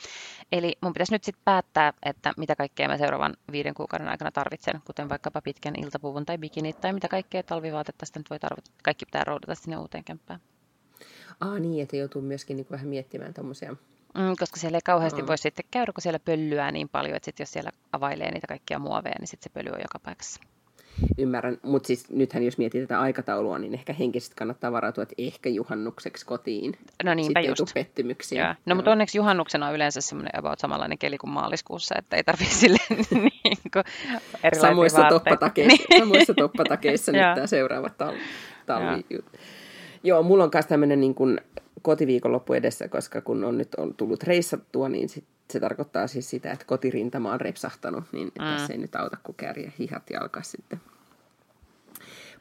Eli 0.51 0.78
mun 0.82 0.93
pitäisi 0.93 1.13
nyt 1.13 1.23
sitten 1.23 1.41
päättää, 1.45 1.93
että 2.03 2.34
mitä 2.38 2.55
kaikkea 2.55 2.88
mä 2.88 2.97
seuraavan 2.97 3.38
viiden 3.51 3.73
kuukauden 3.73 4.09
aikana 4.09 4.32
tarvitsen, 4.32 4.82
kuten 4.86 5.09
vaikkapa 5.09 5.41
pitkän 5.41 5.73
iltapuvun 5.84 6.25
tai 6.25 6.38
bikinit 6.38 6.82
tai 6.82 6.93
mitä 6.93 7.07
kaikkea 7.07 7.43
talvivaatetta 7.43 8.05
nyt 8.15 8.30
voi 8.30 8.39
tarvita. 8.39 8.71
Kaikki 8.84 9.05
pitää 9.05 9.23
roudata 9.23 9.55
sinne 9.55 9.78
uuteen 9.78 10.03
kämppään. 10.03 10.39
Ah 11.39 11.59
niin, 11.59 11.84
että 11.84 11.95
joutuu 11.95 12.21
myöskin 12.21 12.57
niin 12.57 12.67
vähän 12.71 12.88
miettimään 12.88 13.34
tuommoisia. 13.34 13.75
Mm, 14.18 14.36
koska 14.39 14.59
siellä 14.59 14.78
ei 14.78 14.82
kauheasti 14.86 15.22
Mm. 15.22 15.28
voi 15.28 15.38
sitten 15.38 15.65
käydä, 15.72 15.91
kun 15.93 16.01
siellä 16.01 16.20
pöllyää 16.20 16.72
niin 16.72 16.89
paljon, 16.89 17.15
että 17.15 17.26
sit 17.26 17.39
jos 17.39 17.51
siellä 17.51 17.70
availee 17.93 18.32
niitä 18.32 18.47
kaikkia 18.47 18.80
muoveja, 18.80 19.15
niin 19.20 19.28
sitten 19.28 19.51
se 19.51 19.59
pöly 19.59 19.70
on 19.74 19.80
joka 19.82 19.99
paikassa. 19.99 20.41
Ymmärrän, 21.18 21.57
mutta 21.63 21.88
siis 21.88 22.09
nythän 22.09 22.43
jos 22.43 22.57
miettii 22.57 22.82
tätä 22.82 22.99
aikataulua, 22.99 23.59
niin 23.59 23.74
ehkä 23.74 23.93
henkisesti 23.93 24.36
kannattaa 24.36 24.72
varautua, 24.72 25.03
että 25.03 25.15
ehkä 25.18 25.49
juhannukseksi 25.49 26.26
kotiin. 26.26 26.78
No 27.03 27.13
niinpä 27.13 27.39
Sitten 27.41 27.55
just. 27.61 27.74
pettymyksiä. 27.74 28.43
Joo. 28.45 28.53
No 28.65 28.76
mutta 28.76 28.91
onneksi 28.91 29.18
juhannuksena 29.18 29.68
on 29.68 29.76
yleensä 29.76 30.01
semmoinen 30.01 30.39
about 30.39 30.59
samanlainen 30.59 30.97
keli 30.97 31.18
kuin 31.18 31.32
maaliskuussa, 31.32 31.95
että 31.97 32.15
ei 32.15 32.24
tarvitse 32.24 32.53
sille 32.59 32.78
niin 32.89 33.57
kuin 33.74 33.84
erilaisia 34.43 34.70
Samoissa 34.70 34.97
vaatteita. 35.01 35.24
toppatakeissa, 35.24 35.84
Niin. 35.89 35.99
samoissa 36.01 36.34
toppatakeissa 36.34 37.11
nyt 37.11 37.22
Joo. 37.22 37.36
tämä 37.36 37.47
seuraava 37.47 37.89
talvi. 37.89 38.20
talvi. 38.65 39.05
Joo, 40.03 40.24
mulla 40.24 40.43
on 40.43 40.49
myös 40.53 40.65
tämmöinen 40.65 40.99
niin 41.01 41.15
kuin 41.15 41.41
kotiviikonloppu 41.82 42.53
edessä, 42.53 42.88
koska 42.88 43.21
kun 43.21 43.43
on 43.43 43.57
nyt 43.57 43.75
on 43.75 43.93
tullut 43.93 44.23
reissattua, 44.23 44.89
niin 44.89 45.09
sit 45.09 45.25
se 45.51 45.59
tarkoittaa 45.59 46.07
siis 46.07 46.30
sitä, 46.30 46.51
että 46.51 46.65
kotirintama 46.65 47.32
on 47.32 47.41
repsahtanut, 47.41 48.03
niin 48.11 48.28
mm. 48.28 48.45
tässä 48.45 48.73
ei 48.73 48.80
nyt 48.80 48.95
auta 48.95 49.17
kuin 49.23 49.36
kääriä 49.36 49.71
hihat 49.80 50.09
ja 50.09 50.21
alkaa 50.21 50.43
sitten 50.43 50.82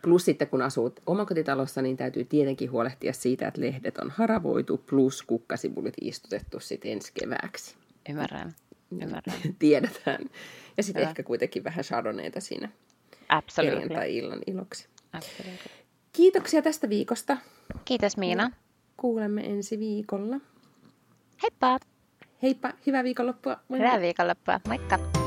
Plus 0.03 0.25
sitten 0.25 0.49
kun 0.49 0.63
asuu 0.63 0.95
omakotitalossa, 1.07 1.83
niin 1.83 1.97
täytyy 1.97 2.25
tietenkin 2.25 2.71
huolehtia 2.71 3.13
siitä, 3.13 3.49
että 3.49 3.61
lehdet 3.61 3.99
on 3.99 4.11
haravoitu 4.11 4.79
plus 4.91 5.23
kukkasipulit 5.23 5.95
istutettu 6.01 6.61
sitten 6.61 6.93
ensi 6.93 7.13
kevääksi. 7.21 7.77
Ymmärrän. 8.09 8.53
Ymmärrän. 9.03 9.37
Tiedetään. 9.59 10.25
Ja 10.77 10.83
sitten 10.83 11.03
ehkä 11.03 11.23
kuitenkin 11.23 11.65
vähän 11.65 11.85
chardonnayta 11.85 12.41
siinä 12.41 12.69
perjantai-illan 13.57 14.41
iloksi. 14.47 14.89
Absolutely. 15.13 15.59
Kiitoksia 16.13 16.63
tästä 16.63 16.89
viikosta. 16.89 17.37
Kiitos 17.85 18.17
Miina. 18.17 18.51
Kuulemme 18.97 19.41
ensi 19.41 19.79
viikolla. 19.79 20.37
Heippa! 21.43 21.79
Heippa, 22.43 22.73
hyvää 22.87 23.05
viikonloppua. 23.05 23.57
Moi 23.69 23.79
Hyvää 23.79 24.01
viikonloppua. 24.01 24.61
Moikka! 24.69 25.26